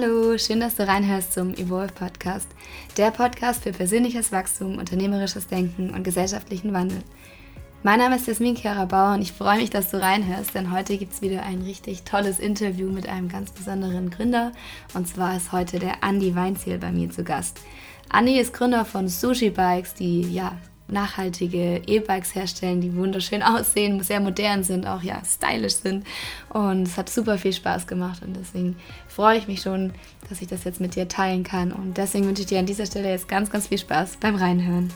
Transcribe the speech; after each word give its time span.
Hallo, 0.00 0.38
schön, 0.38 0.60
dass 0.60 0.76
du 0.76 0.86
reinhörst 0.86 1.34
zum 1.34 1.52
Evolve 1.54 1.92
Podcast, 1.92 2.48
der 2.96 3.10
Podcast 3.10 3.64
für 3.64 3.72
persönliches 3.72 4.32
Wachstum, 4.32 4.78
unternehmerisches 4.78 5.46
Denken 5.46 5.90
und 5.90 6.04
gesellschaftlichen 6.04 6.72
Wandel. 6.72 7.02
Mein 7.82 7.98
Name 7.98 8.16
ist 8.16 8.26
Jasmin 8.26 8.56
Chiara 8.56 8.86
Bauer 8.86 9.14
und 9.14 9.22
ich 9.22 9.32
freue 9.32 9.58
mich, 9.58 9.68
dass 9.68 9.90
du 9.90 10.00
reinhörst, 10.00 10.54
denn 10.54 10.72
heute 10.72 10.96
gibt 10.96 11.12
es 11.12 11.20
wieder 11.20 11.42
ein 11.42 11.60
richtig 11.62 12.04
tolles 12.04 12.38
Interview 12.38 12.90
mit 12.90 13.08
einem 13.08 13.28
ganz 13.28 13.50
besonderen 13.50 14.08
Gründer. 14.08 14.52
Und 14.94 15.06
zwar 15.06 15.36
ist 15.36 15.52
heute 15.52 15.78
der 15.78 16.02
Andi 16.02 16.34
Weinziel 16.34 16.78
bei 16.78 16.92
mir 16.92 17.10
zu 17.10 17.22
Gast. 17.22 17.60
Andi 18.08 18.38
ist 18.38 18.54
Gründer 18.54 18.86
von 18.86 19.06
Sushi 19.06 19.50
Bikes, 19.50 19.92
die 19.92 20.22
ja 20.32 20.56
nachhaltige 20.90 21.82
E-Bikes 21.86 22.34
herstellen, 22.34 22.80
die 22.80 22.94
wunderschön 22.96 23.42
aussehen, 23.42 24.02
sehr 24.02 24.20
modern 24.20 24.62
sind, 24.62 24.86
auch 24.86 25.02
ja 25.02 25.22
stylisch 25.24 25.74
sind. 25.74 26.06
Und 26.48 26.82
es 26.82 26.96
hat 26.96 27.08
super 27.08 27.38
viel 27.38 27.52
Spaß 27.52 27.86
gemacht 27.86 28.22
und 28.22 28.36
deswegen 28.36 28.76
freue 29.08 29.38
ich 29.38 29.48
mich 29.48 29.62
schon, 29.62 29.92
dass 30.28 30.40
ich 30.42 30.48
das 30.48 30.64
jetzt 30.64 30.80
mit 30.80 30.94
dir 30.96 31.08
teilen 31.08 31.44
kann. 31.44 31.72
Und 31.72 31.96
deswegen 31.96 32.26
wünsche 32.26 32.42
ich 32.42 32.48
dir 32.48 32.58
an 32.58 32.66
dieser 32.66 32.86
Stelle 32.86 33.10
jetzt 33.10 33.28
ganz, 33.28 33.50
ganz 33.50 33.68
viel 33.68 33.78
Spaß 33.78 34.16
beim 34.18 34.36
Reinhören. 34.36 34.92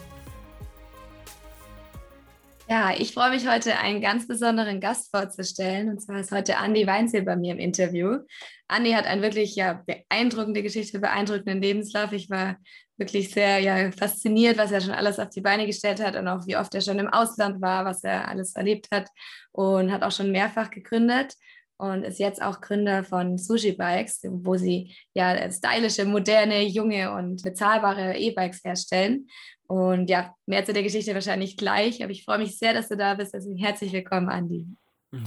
Ja, 2.69 2.93
ich 2.97 3.13
freue 3.13 3.31
mich 3.31 3.47
heute 3.47 3.79
einen 3.79 4.01
ganz 4.01 4.27
besonderen 4.27 4.81
Gast 4.81 5.11
vorzustellen. 5.11 5.91
Und 5.91 6.01
zwar 6.01 6.21
ist 6.21 6.33
heute 6.33 6.57
Andi 6.57 6.87
Weinzel 6.87 7.23
bei 7.23 7.37
mir 7.37 7.53
im 7.53 7.59
Interview. 7.59 8.21
Andi 8.69 8.93
hat 8.93 9.07
eine 9.07 9.23
wirklich 9.23 9.57
ja, 9.57 9.83
beeindruckende 9.87 10.63
Geschichte, 10.63 10.99
beeindruckenden 10.99 11.61
Lebenslauf. 11.61 12.13
Ich 12.13 12.31
war 12.31 12.57
wirklich 12.97 13.31
sehr 13.31 13.59
ja, 13.59 13.91
fasziniert, 13.93 14.57
was 14.57 14.73
er 14.73 14.81
schon 14.81 14.93
alles 14.93 15.19
auf 15.19 15.29
die 15.31 15.41
Beine 15.41 15.67
gestellt 15.67 16.03
hat 16.03 16.17
und 16.17 16.29
auch 16.29 16.47
wie 16.47 16.57
oft 16.57 16.75
er 16.75 16.81
schon 16.81 16.99
im 16.99 17.09
Ausland 17.09 17.61
war, 17.61 17.85
was 17.85 18.05
er 18.05 18.29
alles 18.29 18.55
erlebt 18.55 18.89
hat 18.93 19.09
und 19.53 19.93
hat 19.93 20.03
auch 20.03 20.13
schon 20.13 20.31
mehrfach 20.31 20.71
gegründet 20.71 21.35
und 21.77 22.05
ist 22.05 22.21
jetzt 22.21 22.41
auch 22.41 22.61
Gründer 22.61 23.05
von 23.05 23.37
Sushi 23.37 23.73
Bikes, 23.73 24.21
wo 24.25 24.57
sie 24.57 24.95
ja 25.13 25.51
stylische, 25.51 26.05
moderne, 26.05 26.63
junge 26.63 27.13
und 27.13 27.43
bezahlbare 27.43 28.17
E-Bikes 28.17 28.63
herstellen. 28.65 29.29
Und 29.67 30.09
ja, 30.09 30.35
mehr 30.47 30.65
zu 30.65 30.73
der 30.73 30.83
Geschichte 30.83 31.15
wahrscheinlich 31.15 31.57
gleich, 31.57 32.03
aber 32.03 32.13
ich 32.13 32.25
freue 32.25 32.39
mich 32.39 32.59
sehr, 32.59 32.75
dass 32.75 32.89
du 32.89 32.97
da 32.97 33.15
bist. 33.15 33.35
Deswegen 33.35 33.59
herzlich 33.59 33.93
willkommen, 33.93 34.29
Andi. 34.29 34.67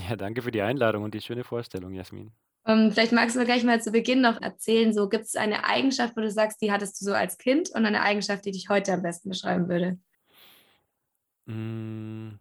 Ja, 0.10 0.16
danke 0.16 0.42
für 0.42 0.52
die 0.52 0.62
Einladung 0.62 1.04
und 1.04 1.14
die 1.14 1.22
schöne 1.22 1.44
Vorstellung, 1.44 1.94
Jasmin. 1.94 2.32
Um, 2.68 2.74
ähm, 2.74 2.92
vielleicht 2.92 3.14
magst 3.14 3.38
du 3.38 3.46
gleich 3.46 3.64
mal 3.64 3.82
zu 3.82 3.92
Beginn 3.92 4.20
noch 4.20 4.42
erzählen, 4.42 4.94
so 4.94 5.08
gibt 5.08 5.24
es 5.24 5.36
eine 5.36 5.64
Eigenschaft, 5.64 6.18
wo 6.18 6.22
du 6.22 6.30
sagst, 6.30 6.62
die 6.62 6.72
hattest 6.72 7.00
du 7.00 7.06
so 7.06 7.14
als 7.14 7.38
Kind 7.38 7.70
und 7.70 7.86
eine 7.86 8.02
Eigenschaft, 8.02 8.44
die 8.46 8.52
dich 8.52 8.68
heute 8.68 8.92
am 8.92 9.02
besten 9.02 9.30
beschreiben 9.30 9.70
würde? 9.70 9.98
Mm, 11.46 12.40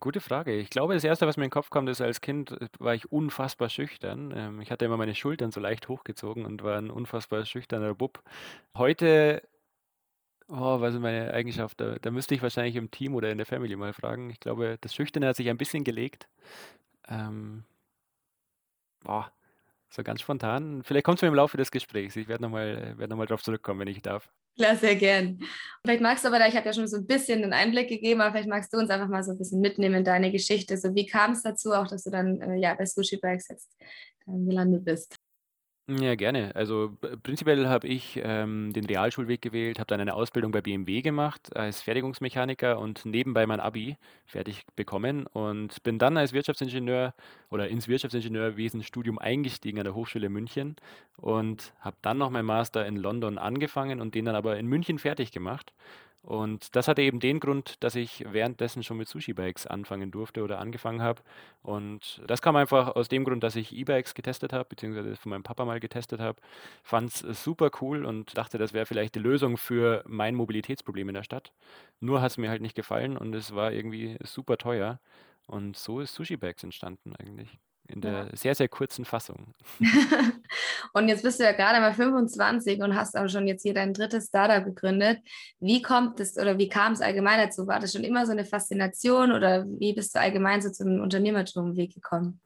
gute 0.00 0.20
Frage. 0.20 0.54
Ich 0.54 0.68
glaube, 0.68 0.92
das 0.92 1.02
Erste, 1.02 1.26
was 1.26 1.38
mir 1.38 1.44
in 1.44 1.48
den 1.48 1.52
Kopf 1.54 1.70
kommt, 1.70 1.88
ist, 1.88 2.02
als 2.02 2.20
Kind 2.20 2.52
äh, 2.52 2.68
war 2.78 2.94
ich 2.94 3.10
unfassbar 3.10 3.70
schüchtern. 3.70 4.34
Ähm, 4.36 4.60
ich 4.60 4.70
hatte 4.70 4.84
immer 4.84 4.98
meine 4.98 5.14
Schultern 5.14 5.50
so 5.50 5.60
leicht 5.60 5.88
hochgezogen 5.88 6.44
und 6.44 6.62
war 6.62 6.76
ein 6.76 6.90
unfassbar 6.90 7.46
schüchterner 7.46 7.94
Bub. 7.94 8.22
Heute, 8.76 9.42
oh, 10.48 10.80
was 10.80 10.92
ist 10.92 11.00
meine 11.00 11.32
Eigenschaft? 11.32 11.80
Da, 11.80 11.96
da 12.02 12.10
müsste 12.10 12.34
ich 12.34 12.42
wahrscheinlich 12.42 12.76
im 12.76 12.90
Team 12.90 13.14
oder 13.14 13.30
in 13.30 13.38
der 13.38 13.46
Family 13.46 13.76
mal 13.76 13.94
fragen. 13.94 14.28
Ich 14.28 14.40
glaube, 14.40 14.76
das 14.82 14.94
Schüchterne 14.94 15.28
hat 15.28 15.36
sich 15.36 15.48
ein 15.48 15.56
bisschen 15.56 15.84
gelegt. 15.84 16.28
Ähm, 17.08 17.64
boah, 19.02 19.32
so 19.94 20.02
ganz 20.02 20.20
spontan. 20.20 20.82
Vielleicht 20.82 21.04
kommt 21.04 21.18
es 21.18 21.22
mir 21.22 21.28
im 21.28 21.34
Laufe 21.34 21.56
des 21.56 21.70
Gesprächs. 21.70 22.16
Ich 22.16 22.28
werde 22.28 22.42
nochmal 22.42 22.94
werd 22.98 23.10
noch 23.10 23.24
darauf 23.24 23.42
zurückkommen, 23.42 23.80
wenn 23.80 23.88
ich 23.88 24.02
darf. 24.02 24.28
Klar, 24.56 24.76
sehr 24.76 24.94
gern. 24.94 25.40
Vielleicht 25.82 26.00
magst 26.00 26.24
du 26.24 26.28
aber 26.28 26.38
da, 26.38 26.46
ich 26.46 26.54
habe 26.54 26.66
ja 26.66 26.72
schon 26.72 26.86
so 26.86 26.96
ein 26.98 27.06
bisschen 27.06 27.42
den 27.42 27.52
Einblick 27.52 27.88
gegeben, 27.88 28.20
aber 28.20 28.32
vielleicht 28.32 28.48
magst 28.48 28.72
du 28.72 28.78
uns 28.78 28.90
einfach 28.90 29.08
mal 29.08 29.24
so 29.24 29.32
ein 29.32 29.38
bisschen 29.38 29.60
mitnehmen 29.60 29.96
in 29.96 30.04
deine 30.04 30.30
Geschichte. 30.30 30.76
So, 30.76 30.94
wie 30.94 31.06
kam 31.06 31.32
es 31.32 31.42
dazu, 31.42 31.72
auch 31.72 31.88
dass 31.88 32.04
du 32.04 32.10
dann 32.10 32.40
äh, 32.40 32.56
ja, 32.56 32.74
bei 32.74 32.86
Sushi 32.86 33.16
Bikes 33.16 33.48
jetzt 33.48 33.76
äh, 34.26 34.46
gelandet 34.46 34.84
bist? 34.84 35.16
Ja, 35.86 36.14
gerne. 36.14 36.56
Also 36.56 36.96
prinzipiell 37.22 37.68
habe 37.68 37.86
ich 37.88 38.18
ähm, 38.24 38.72
den 38.72 38.86
Realschulweg 38.86 39.42
gewählt, 39.42 39.78
habe 39.78 39.86
dann 39.88 40.00
eine 40.00 40.14
Ausbildung 40.14 40.50
bei 40.50 40.62
BMW 40.62 41.02
gemacht 41.02 41.54
als 41.54 41.82
Fertigungsmechaniker 41.82 42.78
und 42.78 43.04
nebenbei 43.04 43.46
mein 43.46 43.60
Abi 43.60 43.98
fertig 44.24 44.64
bekommen 44.76 45.26
und 45.26 45.82
bin 45.82 45.98
dann 45.98 46.16
als 46.16 46.32
Wirtschaftsingenieur 46.32 47.12
oder 47.50 47.68
ins 47.68 47.86
Wirtschaftsingenieurwesenstudium 47.86 49.18
eingestiegen 49.18 49.78
an 49.78 49.84
der 49.84 49.94
Hochschule 49.94 50.30
München 50.30 50.76
und 51.18 51.74
habe 51.80 51.96
dann 52.00 52.16
noch 52.16 52.30
meinen 52.30 52.46
Master 52.46 52.86
in 52.86 52.96
London 52.96 53.36
angefangen 53.36 54.00
und 54.00 54.14
den 54.14 54.24
dann 54.24 54.36
aber 54.36 54.56
in 54.56 54.66
München 54.66 54.98
fertig 54.98 55.32
gemacht 55.32 55.74
und 56.24 56.74
das 56.74 56.88
hatte 56.88 57.02
eben 57.02 57.20
den 57.20 57.38
Grund, 57.38 57.82
dass 57.84 57.94
ich 57.94 58.24
währenddessen 58.26 58.82
schon 58.82 58.96
mit 58.96 59.08
Sushi-Bikes 59.08 59.66
anfangen 59.66 60.10
durfte 60.10 60.42
oder 60.42 60.58
angefangen 60.58 61.02
habe. 61.02 61.22
Und 61.62 62.22
das 62.26 62.40
kam 62.40 62.56
einfach 62.56 62.96
aus 62.96 63.08
dem 63.08 63.24
Grund, 63.24 63.44
dass 63.44 63.56
ich 63.56 63.76
E-Bikes 63.76 64.14
getestet 64.14 64.54
habe, 64.54 64.64
beziehungsweise 64.64 65.16
von 65.16 65.30
meinem 65.30 65.42
Papa 65.42 65.66
mal 65.66 65.80
getestet 65.80 66.20
habe. 66.20 66.40
Fand 66.82 67.10
es 67.10 67.44
super 67.44 67.70
cool 67.82 68.06
und 68.06 68.38
dachte, 68.38 68.56
das 68.56 68.72
wäre 68.72 68.86
vielleicht 68.86 69.14
die 69.16 69.20
Lösung 69.20 69.58
für 69.58 70.02
mein 70.06 70.34
Mobilitätsproblem 70.34 71.10
in 71.10 71.14
der 71.14 71.24
Stadt. 71.24 71.52
Nur 72.00 72.22
hat 72.22 72.30
es 72.30 72.38
mir 72.38 72.48
halt 72.48 72.62
nicht 72.62 72.74
gefallen 72.74 73.18
und 73.18 73.34
es 73.34 73.54
war 73.54 73.72
irgendwie 73.72 74.16
super 74.22 74.56
teuer. 74.56 75.00
Und 75.46 75.76
so 75.76 76.00
ist 76.00 76.14
Sushi-Bikes 76.14 76.64
entstanden 76.64 77.14
eigentlich. 77.16 77.58
In 77.86 78.00
der 78.00 78.12
ja. 78.12 78.36
sehr, 78.36 78.54
sehr 78.54 78.68
kurzen 78.68 79.04
Fassung. 79.04 79.54
und 80.94 81.08
jetzt 81.08 81.22
bist 81.22 81.38
du 81.38 81.44
ja 81.44 81.52
gerade 81.52 81.80
mal 81.80 81.92
25 81.92 82.80
und 82.80 82.94
hast 82.94 83.16
auch 83.16 83.28
schon 83.28 83.46
jetzt 83.46 83.62
hier 83.62 83.74
dein 83.74 83.92
drittes 83.92 84.28
Startup 84.28 84.64
gegründet. 84.64 85.18
Wie 85.60 85.82
kommt 85.82 86.18
es 86.18 86.38
oder 86.38 86.58
wie 86.58 86.68
kam 86.68 86.94
es 86.94 87.02
allgemein 87.02 87.38
dazu? 87.38 87.66
War 87.66 87.80
das 87.80 87.92
schon 87.92 88.04
immer 88.04 88.24
so 88.24 88.32
eine 88.32 88.46
Faszination 88.46 89.32
oder 89.32 89.66
wie 89.66 89.92
bist 89.92 90.14
du 90.14 90.20
allgemein 90.20 90.62
so 90.62 90.70
zum 90.70 91.00
Unternehmertum-Weg 91.00 91.92
gekommen? 91.92 92.40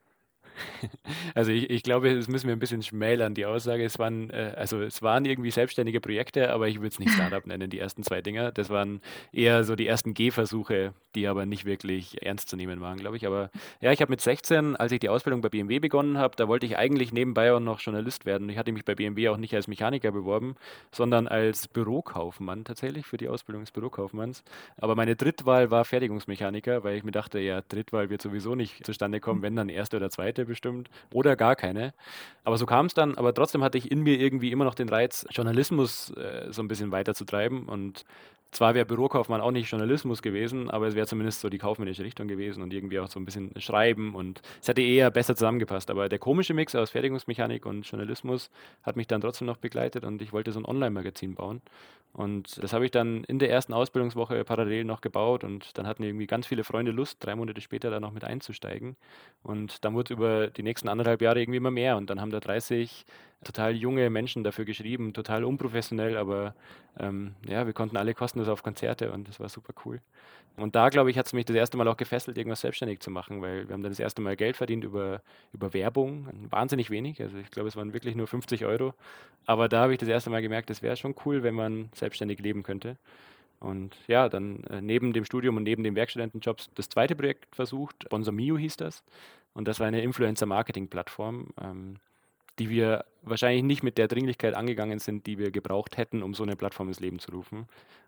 Also 1.34 1.52
ich, 1.52 1.70
ich 1.70 1.82
glaube, 1.82 2.14
das 2.14 2.28
müssen 2.28 2.48
wir 2.48 2.56
ein 2.56 2.58
bisschen 2.58 2.82
schmälern, 2.82 3.34
die 3.34 3.46
Aussage. 3.46 3.84
Es 3.84 3.98
waren, 3.98 4.30
äh, 4.30 4.54
also 4.56 4.80
es 4.80 5.02
waren 5.02 5.24
irgendwie 5.24 5.50
selbstständige 5.50 6.00
Projekte, 6.00 6.50
aber 6.52 6.69
ich 6.69 6.76
würde 6.76 6.88
es 6.88 6.98
nicht 6.98 7.12
Startup 7.12 7.44
nennen, 7.46 7.70
die 7.70 7.78
ersten 7.78 8.02
zwei 8.02 8.22
Dinger. 8.22 8.52
Das 8.52 8.70
waren 8.70 9.00
eher 9.32 9.64
so 9.64 9.76
die 9.76 9.86
ersten 9.86 10.14
Gehversuche, 10.14 10.92
die 11.14 11.26
aber 11.26 11.47
nicht 11.47 11.64
wirklich 11.64 12.22
ernst 12.22 12.48
zu 12.48 12.56
nehmen 12.56 12.80
waren, 12.80 12.98
glaube 12.98 13.16
ich. 13.16 13.26
Aber 13.26 13.50
ja, 13.80 13.92
ich 13.92 14.00
habe 14.00 14.10
mit 14.10 14.20
16, 14.20 14.76
als 14.76 14.92
ich 14.92 15.00
die 15.00 15.08
Ausbildung 15.08 15.41
bei 15.41 15.48
BMW 15.48 15.78
begonnen 15.78 16.18
habe, 16.18 16.36
da 16.36 16.48
wollte 16.48 16.66
ich 16.66 16.76
eigentlich 16.76 17.12
nebenbei 17.12 17.52
auch 17.52 17.60
noch 17.60 17.80
Journalist 17.80 18.26
werden. 18.26 18.48
Ich 18.48 18.58
hatte 18.58 18.72
mich 18.72 18.84
bei 18.84 18.94
BMW 18.94 19.28
auch 19.28 19.36
nicht 19.36 19.54
als 19.54 19.68
Mechaniker 19.68 20.12
beworben, 20.12 20.56
sondern 20.92 21.28
als 21.28 21.68
Bürokaufmann 21.68 22.64
tatsächlich 22.64 23.06
für 23.06 23.16
die 23.16 23.28
Ausbildung 23.28 23.62
des 23.62 23.70
Bürokaufmanns. 23.72 24.42
Aber 24.76 24.94
meine 24.94 25.16
Drittwahl 25.16 25.70
war 25.70 25.84
Fertigungsmechaniker, 25.84 26.84
weil 26.84 26.97
ich 26.97 27.04
mir 27.04 27.12
dachte, 27.12 27.38
ja, 27.38 27.62
Drittwahl 27.62 28.10
wird 28.10 28.22
sowieso 28.22 28.54
nicht 28.54 28.84
zustande 28.84 29.20
kommen, 29.20 29.42
wenn 29.42 29.56
dann 29.56 29.68
erste 29.68 29.97
oder 29.97 30.10
zweite 30.10 30.47
bestimmt 30.48 30.91
oder 31.12 31.36
gar 31.36 31.54
keine. 31.54 31.94
Aber 32.44 32.59
so 32.59 32.66
kam 32.66 32.86
es 32.86 32.94
dann, 32.94 33.16
aber 33.16 33.32
trotzdem 33.32 33.62
hatte 33.62 33.78
ich 33.78 33.91
in 33.91 34.03
mir 34.03 34.19
irgendwie 34.19 34.50
immer 34.50 34.64
noch 34.64 34.75
den 34.75 34.88
Reiz, 34.88 35.26
Journalismus 35.31 36.10
äh, 36.16 36.48
so 36.50 36.62
ein 36.62 36.69
bisschen 36.69 36.91
weiterzutreiben 36.91 37.66
und 37.66 38.04
zwar 38.50 38.75
wäre 38.75 38.86
Bürokaufmann 38.86 39.41
auch 39.41 39.50
nicht 39.50 39.70
Journalismus 39.70 40.22
gewesen, 40.22 40.70
aber 40.70 40.86
es 40.86 40.94
wäre 40.94 41.06
zumindest 41.06 41.41
so 41.41 41.48
die 41.48 41.59
kaufmännische 41.59 42.04
Richtung 42.04 42.28
gewesen 42.28 42.62
und 42.62 42.72
irgendwie 42.72 42.98
auch 42.98 43.09
so 43.09 43.20
ein 43.20 43.25
bisschen 43.25 43.53
Schreiben 43.60 44.14
und 44.14 44.41
es 44.60 44.69
hätte 44.69 44.82
eher 44.82 45.10
besser 45.10 45.36
zusammengepasst. 45.36 45.91
Aber 45.91 46.09
der 46.09 46.19
komische 46.19 46.54
Mix 46.54 46.75
aus 46.75 46.91
Fertigungsmechanik 46.91 47.66
und 47.66 47.86
Journalismus 47.86 48.50
hat 48.82 48.97
mich 48.97 49.06
dann 49.06 49.20
trotzdem 49.20 49.47
noch 49.47 49.59
begleitet 49.59 50.04
und 50.04 50.22
ich 50.22 50.32
wollte 50.32 50.53
so 50.53 50.60
ein 50.60 50.64
Online-Magazin 50.64 51.34
bauen. 51.34 51.60
Und 52.14 52.62
das 52.62 52.72
habe 52.72 52.84
ich 52.84 52.91
dann 52.91 53.22
in 53.25 53.38
der 53.38 53.50
ersten 53.50 53.72
Ausbildungswoche 53.72 54.42
parallel 54.44 54.84
noch 54.84 55.03
gebaut 55.03 55.44
und 55.44 55.76
dann 55.76 55.86
hatten 55.86 56.03
irgendwie 56.03 56.26
ganz 56.26 56.47
viele 56.47 56.65
Freunde 56.65 56.91
Lust, 56.91 57.19
drei 57.20 57.36
Monate 57.36 57.60
später 57.60 57.91
da 57.91 58.00
noch 58.00 58.12
mit 58.12 58.25
einzusteigen. 58.25 58.97
Und 59.42 59.84
dann 59.84 59.94
wurde 59.94 60.15
es 60.15 60.19
über 60.19 60.48
die 60.48 60.62
nächsten 60.62 60.88
anderthalb 60.88 61.20
Jahre 61.20 61.41
irgendwie 61.41 61.59
immer 61.59 61.70
mehr 61.70 61.97
und 61.97 62.10
dann 62.10 62.20
haben 62.20 62.30
da 62.30 62.41
30 62.41 63.04
total 63.44 63.76
junge 63.76 64.10
Menschen 64.10 64.43
dafür 64.44 64.65
geschrieben, 64.65 65.12
total 65.12 65.44
unprofessionell, 65.44 66.16
aber 66.16 66.54
ähm, 66.99 67.34
ja, 67.47 67.66
wir 67.66 67.72
konnten 67.72 67.97
alle 67.97 68.15
kostenlos 68.15 68.49
auf 68.49 68.62
Konzerte 68.62 69.12
und 69.12 69.28
das 69.28 69.39
war 69.39 69.48
super 69.48 69.72
cool. 69.84 70.01
Und 70.57 70.74
da, 70.74 70.89
glaube 70.89 71.10
ich, 71.10 71.16
hat 71.16 71.27
es 71.27 71.33
mich 71.33 71.45
das 71.45 71.54
erste 71.54 71.77
Mal 71.77 71.86
auch 71.86 71.97
gefesselt, 71.97 72.36
irgendwas 72.36 72.62
selbstständig 72.62 72.98
zu 72.98 73.12
machen, 73.12 73.41
weil 73.41 73.68
wir 73.68 73.74
haben 73.74 73.83
dann 73.83 73.92
das 73.92 74.01
erste 74.01 74.21
Mal 74.21 74.34
Geld 74.34 74.57
verdient 74.57 74.83
über, 74.83 75.22
über 75.53 75.72
Werbung, 75.72 76.28
wahnsinnig 76.51 76.91
wenig, 76.91 77.22
also 77.22 77.39
ich 77.39 77.51
glaube, 77.51 77.68
es 77.68 77.77
waren 77.77 77.92
wirklich 77.92 78.16
nur 78.16 78.27
50 78.27 78.65
Euro, 78.65 78.92
aber 79.47 79.68
da 79.68 79.83
habe 79.83 79.92
ich 79.92 79.98
das 79.98 80.09
erste 80.09 80.30
Mal 80.30 80.42
gemerkt, 80.42 80.71
es 80.71 80.83
wäre 80.83 80.97
schon 80.97 81.15
cool, 81.24 81.45
wenn 81.45 81.54
man 81.54 81.91
selbstständig 81.95 82.41
leben 82.41 82.65
könnte. 82.65 82.97
Und 83.60 83.97
ja, 84.07 84.28
dann 84.28 84.62
äh, 84.65 84.80
neben 84.80 85.12
dem 85.12 85.24
Studium 85.24 85.57
und 85.57 85.65
neben 85.65 85.83
den 85.83 85.97
Werkstudentenjobs 85.97 86.71
das 86.74 86.89
zweite 86.89 87.16
Projekt 87.16 87.54
versucht, 87.54 88.04
Sponsor 88.04 88.33
Mio 88.33 88.57
hieß 88.57 88.77
das. 88.77 89.03
Und 89.53 89.66
das 89.66 89.80
war 89.80 89.89
eine 89.89 90.01
Influencer-Marketing-Plattform. 90.03 91.48
Ähm, 91.60 91.97
die 92.59 92.71
wir 92.71 93.05
wahrscheinlich 93.22 93.63
nicht 93.63 93.83
mit 93.83 93.99
der 93.99 94.09
Dringlichkeit 94.09 94.55
angegangen 94.55 94.99
sind, 94.99 95.27
die 95.27 95.39
wir 95.39 95.51
gebraucht 95.51 95.97
hätten, 95.97 96.22
um 96.22 96.34
so 96.34 96.43
eine 96.43 96.57
Plattform 96.57 96.89
ins 96.89 97.01
Leben 97.01 97.19
zu 97.19 97.31
rufen. 97.31 97.66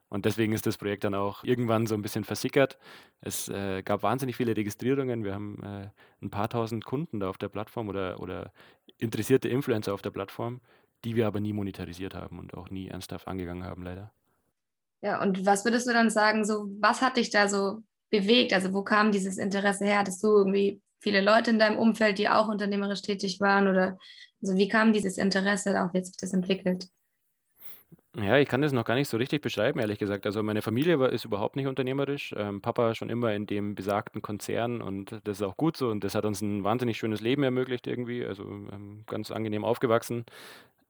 Und 0.09 0.25
deswegen 0.25 0.53
ist 0.53 0.67
das 0.67 0.77
Projekt 0.77 1.05
dann 1.05 1.15
auch 1.15 1.45
irgendwann 1.45 1.87
so 1.87 1.95
ein 1.95 2.03
bisschen 2.03 2.25
versickert. 2.25 2.79
Es 3.21 3.49
äh, 3.49 3.83
gab 3.83 4.03
wahnsinnig 4.03 4.37
viele 4.37 4.57
Registrierungen. 4.57 5.25
Wir 5.25 5.35
haben 5.35 5.63
äh, 5.63 5.89
ein 6.21 6.31
paar 6.31 6.49
tausend 6.49 6.85
Kunden 6.85 7.21
da 7.21 7.31
auf 7.31 7.39
der 7.39 7.49
Plattform 7.49 7.89
oder, 7.89 8.21
oder 8.21 8.53
interessierte 8.99 9.49
Influencer 9.49 9.95
auf 9.95 10.03
der 10.03 10.11
Plattform, 10.11 10.61
die 11.05 11.15
wir 11.15 11.29
aber 11.29 11.39
nie 11.39 11.53
monetarisiert 11.53 12.15
haben 12.15 12.41
und 12.41 12.55
auch 12.55 12.71
nie 12.71 12.89
ernsthaft 12.89 13.29
angegangen 13.29 13.65
haben, 13.65 13.85
leider. 13.85 14.13
Ja, 15.01 15.23
und 15.23 15.47
was 15.47 15.65
würdest 15.65 15.87
du 15.89 15.93
dann 15.93 16.11
sagen, 16.11 16.45
so 16.45 16.69
was 16.81 17.01
hat 17.03 17.17
dich 17.17 17.31
da 17.31 17.49
so 17.49 17.79
bewegt? 18.11 18.53
Also 18.53 18.75
wo 18.75 18.83
kam 18.83 19.13
dieses 19.13 19.39
Interesse 19.39 19.85
her? 19.85 20.01
Hattest 20.01 20.23
du 20.25 20.29
irgendwie 20.29 20.83
viele 20.99 21.21
Leute 21.21 21.51
in 21.51 21.59
deinem 21.59 21.79
Umfeld, 21.79 22.19
die 22.19 22.29
auch 22.29 22.49
unternehmerisch 22.49 23.03
tätig 23.03 23.41
waren 23.41 23.69
oder 23.69 23.99
Also 24.43 24.57
wie 24.57 24.69
kam 24.69 24.93
dieses 24.93 25.19
Interesse 25.19 25.83
auch, 25.83 25.93
sich 25.93 26.17
das 26.17 26.33
entwickelt? 26.33 26.89
Ja, 28.17 28.39
ich 28.39 28.49
kann 28.49 28.61
das 28.61 28.73
noch 28.73 28.85
gar 28.85 28.97
nicht 28.97 29.09
so 29.09 29.17
richtig 29.17 29.41
beschreiben, 29.41 29.79
ehrlich 29.79 29.99
gesagt. 30.01 30.27
Also 30.27 30.43
meine 30.43 30.63
Familie 30.63 30.99
war, 30.99 31.11
ist 31.11 31.25
überhaupt 31.25 31.55
nicht 31.55 31.69
unternehmerisch. 31.69 32.35
Ähm, 32.37 32.61
Papa 32.61 32.95
schon 32.97 33.09
immer 33.09 33.33
in 33.35 33.47
dem 33.47 33.77
besagten 33.77 34.21
Konzern 34.21 34.83
und 34.83 35.13
das 35.25 35.39
ist 35.39 35.43
auch 35.43 35.57
gut 35.57 35.77
so 35.77 35.91
und 35.91 36.03
das 36.03 36.17
hat 36.17 36.25
uns 36.25 36.41
ein 36.41 36.65
wahnsinnig 36.65 36.99
schönes 36.99 37.21
Leben 37.21 37.45
ermöglicht 37.45 37.87
irgendwie. 37.87 38.27
Also 38.27 38.43
ähm, 38.43 39.05
ganz 39.07 39.31
angenehm 39.31 39.65
aufgewachsen. 39.65 40.25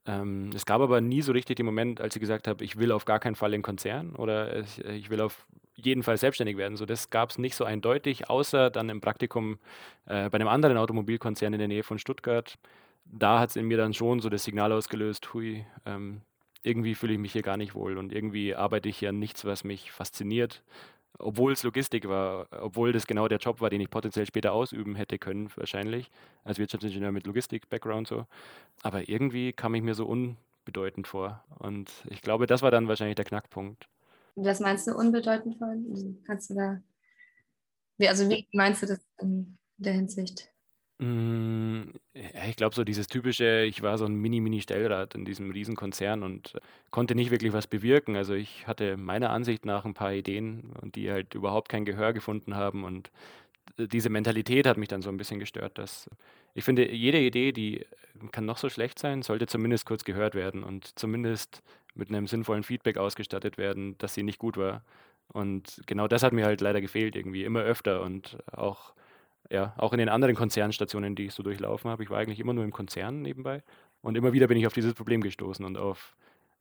Ähm, 0.07 0.51
es 0.55 0.67
gab 0.67 0.81
aber 0.81 1.01
nie 1.03 1.23
so 1.23 1.33
richtig 1.33 1.57
den 1.57 1.67
Moment, 1.67 2.01
als 2.01 2.17
ich 2.17 2.21
gesagt 2.21 2.49
habe, 2.49 2.65
ich 2.65 2.79
will 2.79 2.93
auf 2.93 3.05
gar 3.05 3.21
keinen 3.21 3.37
Fall 3.37 3.55
in 3.55 3.63
Konzern 3.63 4.17
oder 4.17 4.59
ich, 4.61 4.85
ich 4.85 5.11
will 5.11 5.21
auf 5.21 5.47
jeden 5.77 6.03
Fall 6.03 6.17
selbstständig 6.17 6.57
werden. 6.57 6.77
So, 6.77 6.87
das 6.87 7.11
gab 7.11 7.31
es 7.31 7.39
nicht 7.39 7.55
so 7.55 7.65
eindeutig, 7.65 8.31
außer 8.31 8.71
dann 8.71 8.89
im 8.89 9.01
Praktikum 9.03 9.59
äh, 10.07 10.31
bei 10.31 10.37
einem 10.37 10.49
anderen 10.49 10.79
Automobilkonzern 10.79 11.53
in 11.53 11.59
der 11.59 11.69
Nähe 11.69 11.83
von 11.83 11.99
Stuttgart. 11.99 12.59
Da 13.05 13.41
hat 13.41 13.51
es 13.51 13.57
in 13.57 13.67
mir 13.67 13.77
dann 13.77 13.95
schon 13.95 14.21
so 14.21 14.29
das 14.29 14.45
Signal 14.45 14.73
ausgelöst, 14.73 15.35
hui, 15.35 15.67
ähm, 15.85 16.23
irgendwie 16.63 16.95
fühle 16.95 17.15
ich 17.15 17.19
mich 17.19 17.33
hier 17.33 17.43
gar 17.43 17.57
nicht 17.57 17.75
wohl 17.75 17.99
und 17.99 18.13
irgendwie 18.13 18.55
arbeite 18.55 18.89
ich 18.89 18.99
hier 18.99 19.09
an 19.11 19.19
nichts, 19.19 19.45
was 19.45 19.65
mich 19.65 19.93
fasziniert, 19.93 20.63
obwohl 21.19 21.53
es 21.53 21.63
Logistik 21.63 22.09
war, 22.09 22.49
obwohl 22.51 22.93
das 22.93 23.07
genau 23.07 23.29
der 23.29 23.39
Job 23.39 23.61
war, 23.61 23.71
den 23.71 23.81
ich 23.81 23.91
potenziell 23.91 24.27
später 24.27 24.53
ausüben 24.53 24.95
hätte 24.95 25.19
können, 25.19 25.51
wahrscheinlich, 25.57 26.11
als 26.45 26.59
Wirtschaftsingenieur 26.59 27.13
mit 27.13 27.27
Logistik-Background 27.27 28.09
so. 28.09 28.27
Aber 28.83 29.09
irgendwie 29.09 29.53
kam 29.53 29.75
ich 29.75 29.83
mir 29.83 29.95
so 29.95 30.07
unbedeutend 30.07 31.07
vor. 31.07 31.45
Und 31.59 31.91
ich 32.09 32.23
glaube, 32.23 32.47
das 32.47 32.63
war 32.63 32.71
dann 32.71 32.89
wahrscheinlich 32.89 33.17
der 33.17 33.25
Knackpunkt. 33.25 33.89
Was 34.37 34.61
meinst 34.61 34.87
du 34.87 34.95
unbedeutend 34.95 35.59
vor? 35.59 35.75
Kannst 36.27 36.51
du 36.51 36.55
da. 36.55 36.81
Also, 38.07 38.29
wie 38.31 38.47
meinst 38.53 38.83
du 38.83 38.87
das 38.87 39.01
in 39.19 39.59
der 39.77 39.93
Hinsicht? 39.93 40.51
Hm, 41.01 41.95
ich 42.13 42.57
glaube, 42.57 42.75
so 42.75 42.85
dieses 42.85 43.07
typische, 43.07 43.63
ich 43.63 43.81
war 43.81 43.97
so 43.97 44.05
ein 44.05 44.17
Mini-Mini-Stellrad 44.17 45.15
in 45.15 45.25
diesem 45.25 45.51
Riesenkonzern 45.51 46.23
und 46.23 46.61
konnte 46.91 47.15
nicht 47.15 47.31
wirklich 47.31 47.55
was 47.55 47.67
bewirken. 47.67 48.17
Also 48.17 48.35
ich 48.35 48.67
hatte 48.67 48.99
meiner 48.99 49.31
Ansicht 49.31 49.65
nach 49.65 49.87
ein 49.87 49.95
paar 49.95 50.13
Ideen 50.13 50.75
und 50.83 50.97
die 50.97 51.11
halt 51.11 51.35
überhaupt 51.35 51.71
kein 51.71 51.87
Gehör 51.87 52.13
gefunden 52.13 52.55
haben 52.55 52.85
und 52.85 53.11
diese 53.79 54.11
Mentalität 54.11 54.67
hat 54.67 54.77
mich 54.77 54.89
dann 54.89 55.03
so 55.03 55.09
ein 55.11 55.17
bisschen 55.17 55.39
gestört, 55.41 55.79
dass 55.79 56.11
ich 56.55 56.65
finde, 56.65 56.91
jede 56.93 57.19
Idee, 57.21 57.53
die 57.53 57.87
kann 58.33 58.45
noch 58.45 58.59
so 58.59 58.69
schlecht 58.69 58.99
sein, 58.99 59.23
sollte 59.23 59.47
zumindest 59.47 59.87
kurz 59.87 60.05
gehört 60.05 60.35
werden 60.35 60.65
und 60.65 60.99
zumindest 60.99 61.63
mit 61.95 62.11
einem 62.11 62.27
sinnvollen 62.27 62.65
Feedback 62.65 62.99
ausgestattet 62.99 63.59
werden, 63.59 63.97
dass 63.99 64.15
sie 64.15 64.23
nicht 64.23 64.39
gut 64.39 64.57
war. 64.59 64.85
Und 65.29 65.81
genau 65.87 66.09
das 66.09 66.23
hat 66.23 66.33
mir 66.33 66.45
halt 66.45 66.61
leider 66.61 66.81
gefehlt 66.81 67.17
irgendwie, 67.17 67.45
immer 67.45 67.61
öfter 67.63 68.03
und 68.03 68.39
auch 68.53 68.93
ja, 69.49 69.75
auch 69.79 69.93
in 69.93 69.99
den 69.99 70.09
anderen 70.09 70.35
Konzernstationen, 70.35 71.17
die 71.17 71.27
ich 71.27 71.35
so 71.35 71.43
durchlaufen 71.43 71.91
habe. 71.91 72.03
Ich 72.03 72.11
war 72.11 72.19
eigentlich 72.19 72.41
immer 72.41 72.53
nur 72.53 72.65
im 72.65 72.73
Konzern 72.73 73.23
nebenbei. 73.23 73.63
Und 74.03 74.17
immer 74.17 74.33
wieder 74.33 74.47
bin 74.47 74.57
ich 74.57 74.67
auf 74.67 74.73
dieses 74.73 74.95
Problem 74.95 75.21
gestoßen 75.21 75.65
und 75.65 75.77
auf 75.77 76.17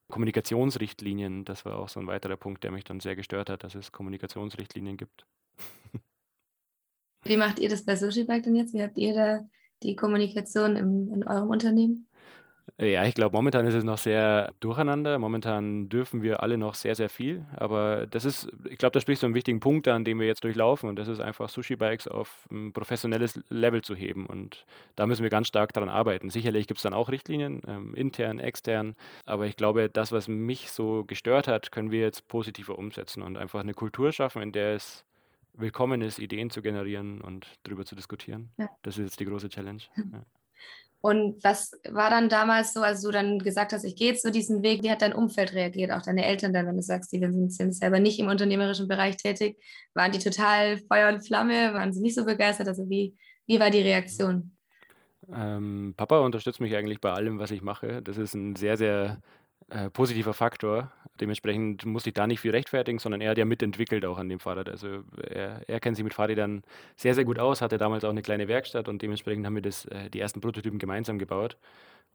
Kommunikationsrichtlinien. 0.09 1.45
Das 1.45 1.65
war 1.65 1.77
auch 1.77 1.89
so 1.89 1.99
ein 1.99 2.07
weiterer 2.07 2.37
Punkt, 2.37 2.63
der 2.63 2.71
mich 2.71 2.83
dann 2.83 2.99
sehr 2.99 3.15
gestört 3.15 3.49
hat, 3.49 3.63
dass 3.63 3.75
es 3.75 3.91
Kommunikationsrichtlinien 3.91 4.97
gibt. 4.97 5.25
Wie 7.23 7.37
macht 7.37 7.59
ihr 7.59 7.69
das 7.69 7.85
bei 7.85 7.95
Sushi 7.95 8.23
Bike 8.23 8.43
denn 8.43 8.55
jetzt? 8.55 8.73
Wie 8.73 8.81
habt 8.81 8.97
ihr 8.97 9.13
da 9.13 9.47
die 9.83 9.95
Kommunikation 9.95 10.75
im, 10.75 11.13
in 11.13 11.27
eurem 11.27 11.49
Unternehmen? 11.49 12.08
Ja, 12.77 13.05
ich 13.05 13.13
glaube, 13.13 13.35
momentan 13.35 13.65
ist 13.65 13.73
es 13.73 13.83
noch 13.83 13.97
sehr 13.97 14.53
durcheinander. 14.59 15.17
Momentan 15.19 15.89
dürfen 15.89 16.21
wir 16.21 16.43
alle 16.43 16.57
noch 16.57 16.75
sehr, 16.75 16.95
sehr 16.95 17.09
viel. 17.09 17.45
Aber 17.55 18.07
das 18.07 18.25
ist, 18.25 18.49
ich 18.69 18.77
glaube, 18.77 18.93
da 18.93 18.99
spricht 18.99 19.21
so 19.21 19.27
einen 19.27 19.35
wichtigen 19.35 19.59
Punkt 19.59 19.87
an, 19.87 20.05
den 20.05 20.19
wir 20.19 20.27
jetzt 20.27 20.43
durchlaufen. 20.43 20.89
Und 20.89 20.97
das 20.97 21.07
ist 21.07 21.19
einfach 21.19 21.49
Sushi-Bikes 21.49 22.07
auf 22.07 22.47
ein 22.51 22.71
professionelles 22.73 23.39
Level 23.49 23.81
zu 23.81 23.95
heben. 23.95 24.25
Und 24.25 24.65
da 24.95 25.07
müssen 25.07 25.23
wir 25.23 25.29
ganz 25.29 25.47
stark 25.47 25.73
daran 25.73 25.89
arbeiten. 25.89 26.29
Sicherlich 26.29 26.67
gibt 26.67 26.77
es 26.79 26.83
dann 26.83 26.93
auch 26.93 27.09
Richtlinien, 27.09 27.61
ähm, 27.67 27.93
intern, 27.95 28.39
extern. 28.39 28.95
Aber 29.25 29.45
ich 29.45 29.55
glaube, 29.55 29.89
das, 29.89 30.11
was 30.11 30.27
mich 30.27 30.71
so 30.71 31.03
gestört 31.05 31.47
hat, 31.47 31.71
können 31.71 31.91
wir 31.91 32.01
jetzt 32.01 32.27
positiver 32.27 32.77
umsetzen 32.77 33.23
und 33.23 33.37
einfach 33.37 33.59
eine 33.59 33.73
Kultur 33.73 34.11
schaffen, 34.11 34.41
in 34.41 34.51
der 34.51 34.75
es 34.75 35.05
willkommen 35.53 36.01
ist, 36.01 36.19
Ideen 36.19 36.49
zu 36.49 36.61
generieren 36.61 37.21
und 37.21 37.47
darüber 37.63 37.85
zu 37.85 37.95
diskutieren. 37.95 38.49
Ja. 38.57 38.69
Das 38.83 38.97
ist 38.97 39.03
jetzt 39.03 39.19
die 39.19 39.25
große 39.25 39.49
Challenge. 39.49 39.81
Ja. 40.11 40.23
Und 41.01 41.41
was 41.43 41.71
war 41.89 42.09
dann 42.09 42.27
damals 42.27 42.73
so, 42.73 42.81
als 42.81 43.01
du 43.01 43.11
dann 43.11 43.39
gesagt 43.39 43.71
hast, 43.71 43.85
ich 43.85 43.95
gehe 43.95 44.11
jetzt 44.11 44.21
so 44.21 44.31
diesen 44.31 44.63
Weg, 44.63 44.83
wie 44.83 44.91
hat 44.91 45.01
dein 45.01 45.13
Umfeld 45.13 45.53
reagiert, 45.53 45.91
auch 45.91 46.01
deine 46.01 46.25
Eltern 46.25 46.51
dann, 46.51 46.67
wenn 46.67 46.75
du 46.75 46.81
sagst, 46.81 47.13
die 47.13 47.19
sind, 47.19 47.73
selber 47.73 47.99
nicht 47.99 48.19
im 48.19 48.27
unternehmerischen 48.27 48.89
Bereich 48.89 49.15
tätig, 49.15 49.57
waren 49.93 50.11
die 50.11 50.19
total 50.19 50.77
Feuer 50.77 51.13
und 51.13 51.25
Flamme, 51.25 51.73
waren 51.73 51.93
sie 51.93 52.01
nicht 52.01 52.15
so 52.15 52.25
begeistert? 52.25 52.67
Also 52.67 52.89
wie, 52.89 53.15
wie 53.47 53.59
war 53.59 53.69
die 53.69 53.81
Reaktion? 53.81 54.51
Ähm, 55.33 55.93
Papa 55.95 56.19
unterstützt 56.19 56.59
mich 56.59 56.75
eigentlich 56.75 56.99
bei 56.99 57.11
allem, 57.11 57.39
was 57.39 57.51
ich 57.51 57.61
mache. 57.61 58.01
Das 58.01 58.17
ist 58.17 58.33
ein 58.33 58.55
sehr, 58.55 58.75
sehr 58.75 59.21
äh, 59.69 59.89
positiver 59.89 60.33
Faktor. 60.33 60.91
Dementsprechend 61.19 61.85
musste 61.85 62.09
ich 62.09 62.13
da 62.13 62.27
nicht 62.27 62.39
viel 62.39 62.51
rechtfertigen, 62.51 62.99
sondern 62.99 63.21
er 63.21 63.31
hat 63.31 63.37
ja 63.37 63.45
mitentwickelt 63.45 64.05
auch 64.05 64.17
an 64.17 64.29
dem 64.29 64.39
Fahrrad. 64.39 64.69
Also 64.69 65.03
er, 65.21 65.61
er 65.67 65.79
kennt 65.79 65.95
sich 65.95 66.03
mit 66.03 66.13
Fahrrädern 66.13 66.63
sehr, 66.95 67.13
sehr 67.13 67.25
gut 67.25 67.39
aus, 67.39 67.61
hatte 67.61 67.77
damals 67.77 68.03
auch 68.03 68.09
eine 68.09 68.21
kleine 68.21 68.47
Werkstatt 68.47 68.87
und 68.87 69.01
dementsprechend 69.01 69.45
haben 69.45 69.55
wir 69.55 69.61
das, 69.61 69.85
äh, 69.85 70.09
die 70.09 70.19
ersten 70.19 70.41
Prototypen 70.41 70.79
gemeinsam 70.79 71.19
gebaut. 71.19 71.57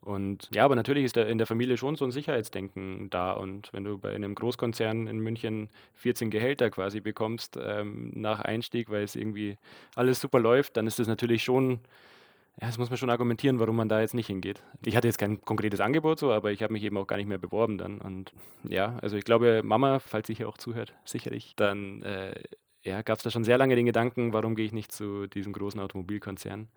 Und 0.01 0.49
ja, 0.53 0.63
aber 0.65 0.75
natürlich 0.75 1.05
ist 1.05 1.17
da 1.17 1.23
in 1.23 1.39
der 1.39 1.47
Familie 1.47 1.77
schon 1.77 1.95
so 1.95 2.05
ein 2.05 2.11
Sicherheitsdenken 2.11 3.09
da. 3.09 3.31
Und 3.31 3.73
wenn 3.73 3.83
du 3.83 3.97
bei 3.97 4.13
einem 4.13 4.35
Großkonzern 4.35 5.07
in 5.07 5.19
München 5.19 5.69
14 5.95 6.29
Gehälter 6.29 6.69
quasi 6.69 6.99
bekommst 6.99 7.57
ähm, 7.59 8.11
nach 8.13 8.39
Einstieg, 8.41 8.89
weil 8.89 9.03
es 9.03 9.15
irgendwie 9.15 9.57
alles 9.95 10.21
super 10.21 10.39
läuft, 10.39 10.77
dann 10.77 10.85
ist 10.85 10.99
das 10.99 11.07
natürlich 11.07 11.43
schon 11.43 11.79
ja, 12.61 12.67
das 12.67 12.77
muss 12.77 12.89
man 12.89 12.97
schon 12.97 13.09
argumentieren, 13.09 13.59
warum 13.59 13.75
man 13.75 13.89
da 13.89 13.99
jetzt 13.99 14.13
nicht 14.13 14.27
hingeht. 14.27 14.63
Ich 14.85 14.95
hatte 14.95 15.07
jetzt 15.07 15.17
kein 15.17 15.41
konkretes 15.41 15.81
Angebot 15.81 16.19
so, 16.19 16.31
aber 16.31 16.51
ich 16.51 16.63
habe 16.63 16.71
mich 16.71 16.83
eben 16.83 16.97
auch 16.97 17.07
gar 17.07 17.17
nicht 17.17 17.27
mehr 17.27 17.37
beworben 17.37 17.77
dann. 17.77 17.99
Und 17.99 18.31
ja, 18.63 18.97
also 19.01 19.17
ich 19.17 19.25
glaube, 19.25 19.61
Mama, 19.63 19.99
falls 19.99 20.27
sie 20.27 20.35
hier 20.35 20.47
auch 20.47 20.57
zuhört, 20.57 20.93
sicherlich, 21.03 21.53
dann 21.57 22.01
äh, 22.03 22.33
ja, 22.81 23.01
gab 23.01 23.17
es 23.17 23.23
da 23.23 23.29
schon 23.29 23.43
sehr 23.43 23.57
lange 23.57 23.75
den 23.75 23.85
Gedanken, 23.85 24.31
warum 24.31 24.55
gehe 24.55 24.65
ich 24.65 24.71
nicht 24.71 24.93
zu 24.93 25.27
diesem 25.27 25.51
großen 25.51 25.81
Automobilkonzern. 25.81 26.69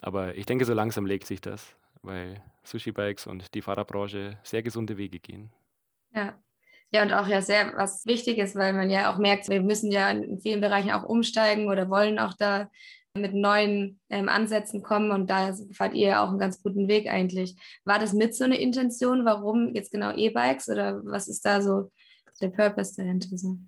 Aber 0.00 0.36
ich 0.36 0.46
denke, 0.46 0.64
so 0.64 0.74
langsam 0.74 1.06
legt 1.06 1.26
sich 1.26 1.40
das, 1.40 1.74
weil 2.02 2.40
Sushi-Bikes 2.62 3.26
und 3.26 3.54
die 3.54 3.62
Fahrerbranche 3.62 4.38
sehr 4.44 4.62
gesunde 4.62 4.96
Wege 4.96 5.18
gehen. 5.18 5.50
Ja. 6.14 6.38
Ja, 6.92 7.02
und 7.02 7.12
auch 7.12 7.28
ja 7.28 7.40
sehr 7.40 7.72
was 7.76 8.04
Wichtiges, 8.06 8.56
weil 8.56 8.72
man 8.72 8.90
ja 8.90 9.12
auch 9.12 9.18
merkt, 9.18 9.48
wir 9.48 9.62
müssen 9.62 9.92
ja 9.92 10.10
in 10.10 10.40
vielen 10.40 10.60
Bereichen 10.60 10.90
auch 10.90 11.04
umsteigen 11.04 11.68
oder 11.68 11.88
wollen 11.88 12.18
auch 12.18 12.34
da 12.34 12.68
mit 13.16 13.34
neuen 13.34 14.00
ähm, 14.08 14.28
Ansätzen 14.28 14.82
kommen 14.82 15.10
und 15.10 15.28
da 15.28 15.52
fahrt 15.72 15.94
ihr 15.94 16.20
auch 16.20 16.28
einen 16.28 16.38
ganz 16.38 16.62
guten 16.62 16.88
Weg 16.88 17.08
eigentlich. 17.08 17.56
War 17.84 17.98
das 17.98 18.12
mit 18.12 18.34
so 18.34 18.44
eine 18.44 18.60
Intention? 18.60 19.24
Warum 19.24 19.74
jetzt 19.74 19.90
genau 19.90 20.12
E-Bikes 20.14 20.68
oder 20.68 21.04
was 21.04 21.28
ist 21.28 21.44
da 21.44 21.60
so 21.60 21.90
der 22.40 22.48
Purpose 22.48 22.94
dahinter? 22.96 23.36
So? 23.36 23.58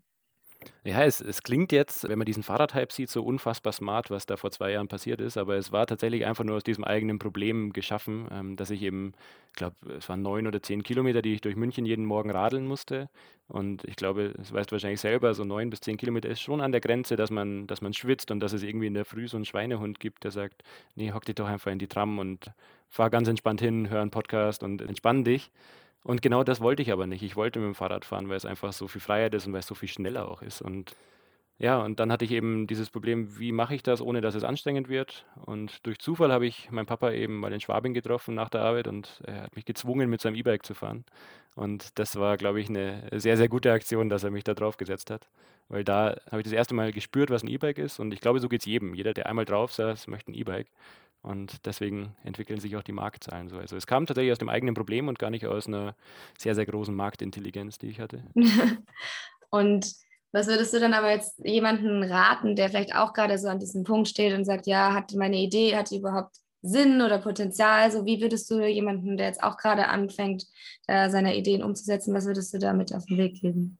Ja, 0.85 1.05
es, 1.05 1.21
es 1.21 1.43
klingt 1.43 1.71
jetzt, 1.71 2.09
wenn 2.09 2.19
man 2.19 2.27
diesen 2.27 2.43
Fahrradhype 2.43 2.93
sieht, 2.93 3.09
so 3.09 3.23
unfassbar 3.23 3.73
smart, 3.73 4.11
was 4.11 4.27
da 4.27 4.37
vor 4.37 4.51
zwei 4.51 4.73
Jahren 4.73 4.89
passiert 4.89 5.21
ist, 5.21 5.37
aber 5.37 5.57
es 5.57 5.71
war 5.71 5.87
tatsächlich 5.87 6.27
einfach 6.27 6.43
nur 6.43 6.57
aus 6.57 6.65
diesem 6.65 6.83
eigenen 6.83 7.21
Problem 7.21 7.73
geschaffen, 7.73 8.27
ähm, 8.33 8.57
dass 8.57 8.71
ich 8.71 8.83
eben, 8.83 9.13
ich 9.51 9.57
glaube, 9.57 9.77
es 9.97 10.09
waren 10.09 10.23
neun 10.23 10.47
oder 10.49 10.61
zehn 10.61 10.83
Kilometer, 10.83 11.23
die 11.23 11.35
ich 11.35 11.41
durch 11.41 11.55
München 11.55 11.87
jeden 11.87 12.05
Morgen 12.05 12.31
radeln 12.31 12.67
musste. 12.67 13.09
Und 13.47 13.85
ich 13.85 13.97
glaube, 13.97 14.35
das 14.37 14.53
weißt 14.53 14.71
du 14.71 14.73
wahrscheinlich 14.73 15.01
selber, 15.01 15.35
so 15.35 15.45
neun 15.45 15.71
bis 15.71 15.81
zehn 15.81 15.97
Kilometer 15.97 16.29
ist 16.29 16.41
schon 16.41 16.61
an 16.61 16.73
der 16.73 16.81
Grenze, 16.81 17.17
dass 17.17 17.31
man, 17.31 17.67
dass 17.69 17.81
man 17.81 17.93
schwitzt 17.93 18.31
und 18.31 18.41
dass 18.41 18.53
es 18.53 18.63
irgendwie 18.63 18.87
in 18.87 18.95
der 18.95 19.05
Früh 19.05 19.29
so 19.29 19.37
einen 19.37 19.45
Schweinehund 19.45 20.01
gibt, 20.01 20.25
der 20.25 20.33
sagt, 20.33 20.63
nee, 20.97 21.13
hock 21.13 21.25
dich 21.25 21.37
doch 21.37 21.47
einfach 21.47 21.71
in 21.71 21.79
die 21.79 21.87
Tram 21.89 22.19
und 22.19 22.51
fahr 22.89 23.11
ganz 23.11 23.29
entspannt 23.29 23.61
hin, 23.61 23.89
hör 23.89 24.01
einen 24.01 24.11
Podcast 24.11 24.63
und 24.63 24.83
entspann 24.83 25.23
dich. 25.23 25.51
Und 26.05 26.23
genau 26.23 26.43
das 26.45 26.61
wollte 26.61 26.83
ich 26.83 26.93
aber 26.93 27.07
nicht. 27.07 27.23
Ich 27.23 27.37
wollte 27.37 27.61
mit 27.61 27.67
dem 27.69 27.75
Fahrrad 27.75 28.05
fahren, 28.05 28.29
weil 28.29 28.37
es 28.37 28.45
einfach 28.45 28.73
so 28.73 28.89
viel 28.89 29.01
Freiheit 29.01 29.35
ist 29.35 29.47
und 29.47 29.53
weil 29.53 29.61
es 29.61 29.67
so 29.67 29.75
viel 29.75 29.89
schneller 29.89 30.29
auch 30.29 30.43
ist. 30.43 30.61
Und 30.63 30.97
ja, 31.59 31.81
und 31.81 32.01
dann 32.01 32.11
hatte 32.11 32.25
ich 32.25 32.33
eben 32.33 32.67
dieses 32.67 32.91
Problem, 32.91 33.39
wie 33.39 33.53
mache 33.53 33.75
ich 33.77 33.85
das, 33.85 34.01
ohne 34.01 34.21
dass 34.21 34.35
es 34.35 34.43
anstrengend 34.43 34.89
wird? 34.89 35.27
Und 35.47 35.87
durch 35.87 36.01
Zufall 36.01 36.33
habe 36.33 36.47
ich 36.47 36.71
meinen 36.73 36.87
Papa 36.87 37.13
eben 37.13 37.39
mal 37.39 37.53
in 37.53 37.61
Schwabing 37.61 37.95
getroffen 37.95 38.35
nach 38.35 38.49
der 38.49 38.63
Arbeit 38.63 38.89
und 38.89 39.23
er 39.27 39.43
hat 39.43 39.55
mich 39.55 39.65
gezwungen, 39.65 40.11
mit 40.11 40.21
seinem 40.21 40.35
E-Bike 40.35 40.67
zu 40.67 40.75
fahren. 40.75 41.05
Und 41.55 41.99
das 42.01 42.17
war, 42.17 42.37
glaube 42.37 42.61
ich, 42.61 42.69
eine 42.69 43.09
sehr, 43.13 43.37
sehr 43.37 43.49
gute 43.49 43.73
Aktion, 43.73 44.09
dass 44.09 44.25
er 44.25 44.31
mich 44.33 44.45
da 44.45 44.55
drauf 44.55 44.77
gesetzt 44.77 45.11
hat. 45.11 45.29
Weil 45.69 45.85
da 45.85 46.17
habe 46.31 46.41
ich 46.41 46.45
das 46.45 46.53
erste 46.53 46.75
Mal 46.75 46.93
gespürt, 46.93 47.31
was 47.31 47.45
ein 47.45 47.49
E-Bike 47.49 47.79
ist. 47.79 48.01
Und 48.01 48.13
ich 48.13 48.21
glaube, 48.21 48.41
so 48.41 48.49
geht 48.49 48.63
es 48.63 48.67
jedem. 48.67 48.95
Jeder, 48.95 49.15
der 49.15 49.27
einmal 49.27 49.45
drauf 49.45 49.73
saß, 49.73 50.09
möchte 50.09 50.33
ein 50.33 50.35
E-Bike. 50.35 50.67
Und 51.23 51.67
deswegen 51.67 52.17
entwickeln 52.25 52.59
sich 52.59 52.77
auch 52.77 52.83
die 52.83 52.93
Marktzahlen 52.93 53.49
so. 53.49 53.57
Also 53.59 53.77
es 53.77 53.87
kam 53.87 54.07
tatsächlich 54.07 54.33
aus 54.33 54.39
dem 54.39 54.49
eigenen 54.49 54.75
Problem 54.75 55.07
und 55.07 55.21
gar 55.21 55.31
nicht 55.31 55.47
aus 55.47 55.69
einer 55.69 55.95
sehr, 56.37 56.57
sehr 56.57 56.67
großen 56.67 56.95
Marktintelligenz, 56.95 57.79
die 57.79 57.89
ich 57.89 58.01
hatte. 58.01 58.25
und 59.51 59.93
was 60.33 60.49
würdest 60.49 60.75
du 60.75 60.81
dann 60.81 60.95
aber 60.95 61.11
jetzt 61.11 61.39
jemanden 61.45 62.03
raten, 62.03 62.57
der 62.57 62.71
vielleicht 62.71 62.97
auch 62.97 63.13
gerade 63.13 63.39
so 63.39 63.49
an 63.49 63.61
diesem 63.61 63.85
Punkt 63.85 64.09
steht 64.09 64.35
und 64.35 64.45
sagt, 64.45 64.67
ja, 64.67 64.95
hat 64.95 65.13
meine 65.13 65.37
Idee, 65.37 65.77
hat 65.77 65.91
die 65.91 65.99
überhaupt 65.99 66.37
Sinn 66.63 67.03
oder 67.03 67.19
Potenzial? 67.19 67.83
Also 67.83 68.05
wie 68.05 68.21
würdest 68.21 68.51
du 68.51 68.61
jemanden, 68.67 69.17
der 69.17 69.27
jetzt 69.27 69.43
auch 69.43 69.57
gerade 69.57 69.89
anfängt, 69.89 70.47
äh, 70.89 71.09
seine 71.11 71.37
Ideen 71.37 71.63
umzusetzen, 71.63 72.15
was 72.15 72.27
würdest 72.27 72.53
du 72.53 72.59
damit 72.59 72.95
auf 72.95 73.05
den 73.07 73.19
Weg 73.19 73.41
geben? 73.41 73.79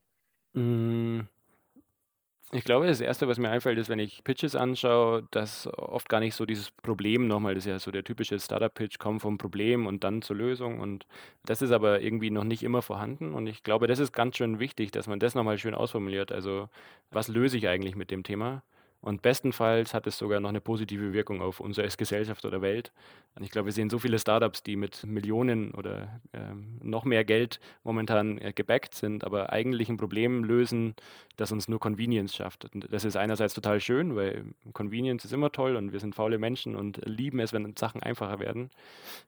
Ich 2.55 2.63
glaube, 2.65 2.85
das 2.85 3.01
Erste, 3.01 3.27
was 3.27 3.39
mir 3.39 3.49
einfällt, 3.49 3.79
ist, 3.79 3.89
wenn 3.89 3.97
ich 3.97 4.23
Pitches 4.23 4.55
anschaue, 4.55 5.27
dass 5.31 5.65
oft 5.75 6.07
gar 6.07 6.19
nicht 6.19 6.35
so 6.35 6.45
dieses 6.45 6.69
Problem 6.69 7.27
nochmal, 7.27 7.55
das 7.55 7.65
ist 7.65 7.69
ja 7.69 7.79
so 7.79 7.89
der 7.89 8.03
typische 8.03 8.39
Startup-Pitch, 8.39 8.99
kommt 8.99 9.23
vom 9.23 9.39
Problem 9.39 9.87
und 9.87 10.03
dann 10.03 10.21
zur 10.21 10.35
Lösung. 10.35 10.79
Und 10.79 11.07
das 11.45 11.63
ist 11.63 11.71
aber 11.71 12.01
irgendwie 12.01 12.29
noch 12.29 12.43
nicht 12.43 12.61
immer 12.61 12.83
vorhanden. 12.83 13.33
Und 13.33 13.47
ich 13.47 13.63
glaube, 13.63 13.87
das 13.87 13.97
ist 13.97 14.11
ganz 14.13 14.37
schön 14.37 14.59
wichtig, 14.59 14.91
dass 14.91 15.07
man 15.07 15.19
das 15.19 15.33
nochmal 15.33 15.57
schön 15.57 15.73
ausformuliert. 15.73 16.31
Also, 16.31 16.69
was 17.09 17.27
löse 17.27 17.57
ich 17.57 17.67
eigentlich 17.67 17.95
mit 17.95 18.11
dem 18.11 18.21
Thema? 18.23 18.61
Und 19.03 19.21
bestenfalls 19.21 19.93
hat 19.93 20.07
es 20.07 20.17
sogar 20.17 20.39
noch 20.39 20.47
eine 20.47 20.61
positive 20.61 21.11
Wirkung 21.11 21.41
auf 21.41 21.59
unsere 21.59 21.85
Gesellschaft 21.89 22.45
oder 22.45 22.61
Welt. 22.61 22.93
Und 23.35 23.43
ich 23.43 23.51
glaube, 23.51 23.65
wir 23.65 23.73
sehen 23.73 23.89
so 23.89 23.99
viele 23.99 24.17
Startups, 24.17 24.63
die 24.63 24.77
mit 24.77 25.05
Millionen 25.05 25.71
oder 25.71 26.21
ähm, 26.31 26.79
noch 26.81 27.03
mehr 27.03 27.25
Geld 27.25 27.59
momentan 27.83 28.37
äh, 28.37 28.53
gebackt 28.53 28.95
sind, 28.95 29.25
aber 29.25 29.51
eigentlich 29.51 29.89
ein 29.89 29.97
Problem 29.97 30.45
lösen, 30.45 30.95
das 31.35 31.51
uns 31.51 31.67
nur 31.67 31.81
Convenience 31.81 32.33
schafft. 32.33 32.63
Und 32.73 32.87
das 32.93 33.03
ist 33.03 33.17
einerseits 33.17 33.53
total 33.53 33.81
schön, 33.81 34.15
weil 34.15 34.45
Convenience 34.71 35.25
ist 35.25 35.33
immer 35.33 35.51
toll 35.51 35.75
und 35.75 35.91
wir 35.91 35.99
sind 35.99 36.15
faule 36.15 36.37
Menschen 36.37 36.73
und 36.77 37.01
lieben 37.03 37.41
es, 37.41 37.51
wenn 37.51 37.75
Sachen 37.75 38.01
einfacher 38.01 38.39
werden. 38.39 38.69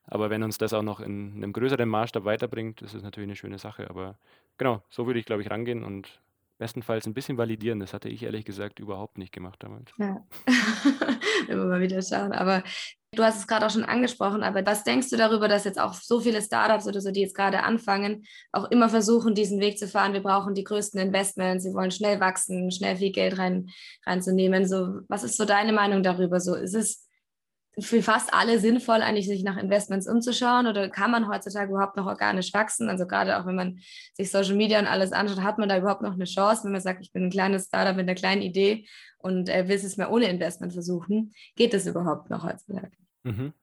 Aber 0.07 0.29
wenn 0.29 0.41
uns 0.41 0.57
das 0.57 0.71
auch 0.71 0.83
noch 0.83 1.01
in 1.01 1.33
einem 1.35 1.51
größeren 1.51 1.89
Maßstab 1.89 2.23
weiterbringt, 2.23 2.81
ist 2.81 2.93
es 2.93 3.03
natürlich 3.03 3.27
eine 3.27 3.35
schöne 3.35 3.59
Sache. 3.59 3.89
Aber 3.89 4.15
genau, 4.57 4.81
so 4.89 5.05
würde 5.05 5.19
ich, 5.19 5.25
glaube 5.25 5.41
ich, 5.41 5.51
rangehen 5.51 5.83
und 5.83 6.21
bestenfalls 6.57 7.05
ein 7.05 7.13
bisschen 7.13 7.37
validieren. 7.37 7.79
Das 7.79 7.93
hatte 7.93 8.09
ich 8.09 8.23
ehrlich 8.23 8.45
gesagt 8.45 8.79
überhaupt 8.79 9.17
nicht 9.17 9.33
gemacht 9.33 9.61
damals. 9.63 9.91
Ja, 9.97 10.25
immer 11.47 11.65
mal 11.65 11.81
wieder 11.81 12.01
schauen. 12.01 12.31
Aber 12.31 12.63
du 13.11 13.23
hast 13.23 13.39
es 13.39 13.47
gerade 13.47 13.65
auch 13.65 13.69
schon 13.69 13.83
angesprochen, 13.83 14.43
aber 14.43 14.65
was 14.65 14.83
denkst 14.83 15.09
du 15.09 15.17
darüber, 15.17 15.47
dass 15.47 15.63
jetzt 15.63 15.79
auch 15.79 15.93
so 15.93 16.19
viele 16.19 16.41
Startups 16.41 16.87
oder 16.87 17.01
so, 17.01 17.11
die 17.11 17.21
jetzt 17.21 17.35
gerade 17.35 17.63
anfangen, 17.63 18.25
auch 18.51 18.69
immer 18.71 18.89
versuchen, 18.89 19.35
diesen 19.35 19.59
Weg 19.59 19.77
zu 19.77 19.87
fahren? 19.87 20.13
Wir 20.13 20.23
brauchen 20.23 20.53
die 20.53 20.63
größten 20.63 20.99
Investments, 20.99 21.63
sie 21.63 21.73
wollen 21.73 21.91
schnell 21.91 22.19
wachsen, 22.19 22.71
schnell 22.71 22.97
viel 22.97 23.11
Geld 23.11 23.37
rein, 23.37 23.67
reinzunehmen. 24.05 24.67
So, 24.67 24.99
was 25.07 25.23
ist 25.23 25.37
so 25.37 25.45
deine 25.45 25.73
Meinung 25.73 26.03
darüber? 26.03 26.39
So, 26.39 26.55
ist 26.55 26.75
es 26.75 27.04
für 27.79 28.01
fast 28.01 28.33
alle 28.33 28.59
sinnvoll, 28.59 29.01
eigentlich 29.01 29.27
sich 29.27 29.43
nach 29.43 29.57
Investments 29.57 30.07
umzuschauen 30.07 30.67
oder 30.67 30.89
kann 30.89 31.11
man 31.11 31.27
heutzutage 31.27 31.71
überhaupt 31.71 31.97
noch 31.97 32.05
organisch 32.05 32.53
wachsen? 32.53 32.89
Also 32.89 33.05
gerade 33.05 33.37
auch 33.37 33.45
wenn 33.45 33.55
man 33.55 33.79
sich 34.13 34.31
Social 34.31 34.55
Media 34.55 34.79
und 34.79 34.87
alles 34.87 35.11
anschaut, 35.11 35.41
hat 35.41 35.57
man 35.57 35.67
da 35.67 35.77
überhaupt 35.77 36.01
noch 36.01 36.13
eine 36.13 36.25
Chance, 36.25 36.63
wenn 36.63 36.71
man 36.71 36.81
sagt, 36.81 37.01
ich 37.01 37.11
bin 37.11 37.25
ein 37.25 37.29
kleines 37.29 37.65
Startup 37.65 37.95
mit 37.95 38.07
einer 38.07 38.15
kleinen 38.15 38.41
Idee 38.41 38.87
und 39.17 39.49
äh, 39.49 39.67
will 39.67 39.75
es 39.75 39.97
mehr 39.97 40.11
ohne 40.11 40.29
Investment 40.29 40.73
versuchen. 40.73 41.33
Geht 41.55 41.73
das 41.73 41.85
überhaupt 41.85 42.29
noch 42.29 42.43
heutzutage? 42.43 42.91
Mhm. 43.23 43.53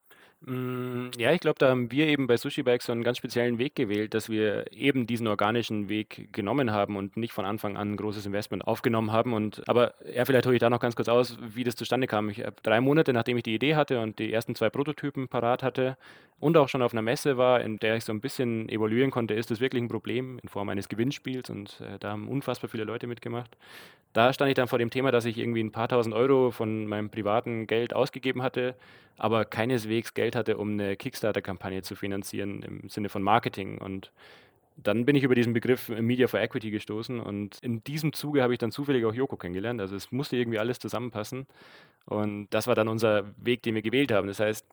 Mm, 0.44 1.10
ja, 1.18 1.32
ich 1.32 1.40
glaube, 1.40 1.58
da 1.60 1.70
haben 1.70 1.92
wir 1.92 2.08
eben 2.08 2.26
bei 2.26 2.36
Sushi 2.36 2.64
Bike 2.64 2.82
so 2.82 2.90
einen 2.90 3.04
ganz 3.04 3.18
speziellen 3.18 3.58
Weg 3.58 3.76
gewählt, 3.76 4.12
dass 4.12 4.28
wir 4.28 4.64
eben 4.72 5.06
diesen 5.06 5.28
organischen 5.28 5.88
Weg 5.88 6.32
genommen 6.32 6.72
haben 6.72 6.96
und 6.96 7.16
nicht 7.16 7.32
von 7.32 7.44
Anfang 7.44 7.76
an 7.76 7.92
ein 7.92 7.96
großes 7.96 8.26
Investment 8.26 8.66
aufgenommen 8.66 9.12
haben. 9.12 9.34
Und 9.34 9.62
aber 9.68 9.94
ja, 10.12 10.24
vielleicht 10.24 10.46
hole 10.46 10.56
ich 10.56 10.60
da 10.60 10.68
noch 10.68 10.80
ganz 10.80 10.96
kurz 10.96 11.08
aus, 11.08 11.38
wie 11.40 11.62
das 11.62 11.76
zustande 11.76 12.08
kam. 12.08 12.28
Ich 12.28 12.40
habe 12.40 12.56
drei 12.64 12.80
Monate, 12.80 13.12
nachdem 13.12 13.36
ich 13.36 13.44
die 13.44 13.54
Idee 13.54 13.76
hatte 13.76 14.00
und 14.00 14.18
die 14.18 14.32
ersten 14.32 14.56
zwei 14.56 14.68
Prototypen 14.68 15.28
parat 15.28 15.62
hatte 15.62 15.96
und 16.40 16.56
auch 16.56 16.68
schon 16.68 16.82
auf 16.82 16.92
einer 16.92 17.02
Messe 17.02 17.36
war, 17.36 17.60
in 17.60 17.78
der 17.78 17.96
ich 17.96 18.04
so 18.04 18.12
ein 18.12 18.20
bisschen 18.20 18.68
evaluieren 18.68 19.12
konnte, 19.12 19.34
ist 19.34 19.52
das 19.52 19.60
wirklich 19.60 19.80
ein 19.80 19.88
Problem 19.88 20.40
in 20.42 20.48
Form 20.48 20.68
eines 20.70 20.88
Gewinnspiels 20.88 21.50
und 21.50 21.80
äh, 21.80 22.00
da 22.00 22.10
haben 22.10 22.26
unfassbar 22.26 22.68
viele 22.68 22.82
Leute 22.82 23.06
mitgemacht. 23.06 23.56
Da 24.12 24.32
stand 24.32 24.50
ich 24.50 24.54
dann 24.54 24.68
vor 24.68 24.78
dem 24.78 24.90
Thema, 24.90 25.10
dass 25.10 25.24
ich 25.24 25.38
irgendwie 25.38 25.62
ein 25.62 25.72
paar 25.72 25.88
tausend 25.88 26.14
Euro 26.14 26.50
von 26.50 26.86
meinem 26.86 27.10
privaten 27.10 27.66
Geld 27.66 27.94
ausgegeben 27.94 28.42
hatte, 28.42 28.74
aber 29.16 29.44
keineswegs 29.44 30.14
Geld 30.14 30.31
hatte, 30.36 30.56
um 30.56 30.72
eine 30.72 30.96
Kickstarter-Kampagne 30.96 31.82
zu 31.82 31.94
finanzieren 31.94 32.62
im 32.62 32.88
Sinne 32.88 33.08
von 33.08 33.22
Marketing. 33.22 33.78
Und 33.78 34.12
dann 34.76 35.04
bin 35.04 35.16
ich 35.16 35.22
über 35.22 35.34
diesen 35.34 35.52
Begriff 35.52 35.88
Media 35.88 36.28
for 36.28 36.40
Equity 36.40 36.70
gestoßen 36.70 37.20
und 37.20 37.58
in 37.62 37.84
diesem 37.84 38.12
Zuge 38.12 38.42
habe 38.42 38.54
ich 38.54 38.58
dann 38.58 38.72
zufällig 38.72 39.04
auch 39.04 39.14
Joko 39.14 39.36
kennengelernt. 39.36 39.80
Also 39.80 39.96
es 39.96 40.10
musste 40.12 40.36
irgendwie 40.36 40.58
alles 40.58 40.78
zusammenpassen 40.78 41.46
und 42.06 42.48
das 42.50 42.66
war 42.66 42.74
dann 42.74 42.88
unser 42.88 43.24
Weg, 43.36 43.62
den 43.62 43.74
wir 43.74 43.82
gewählt 43.82 44.12
haben. 44.12 44.28
Das 44.28 44.40
heißt, 44.40 44.66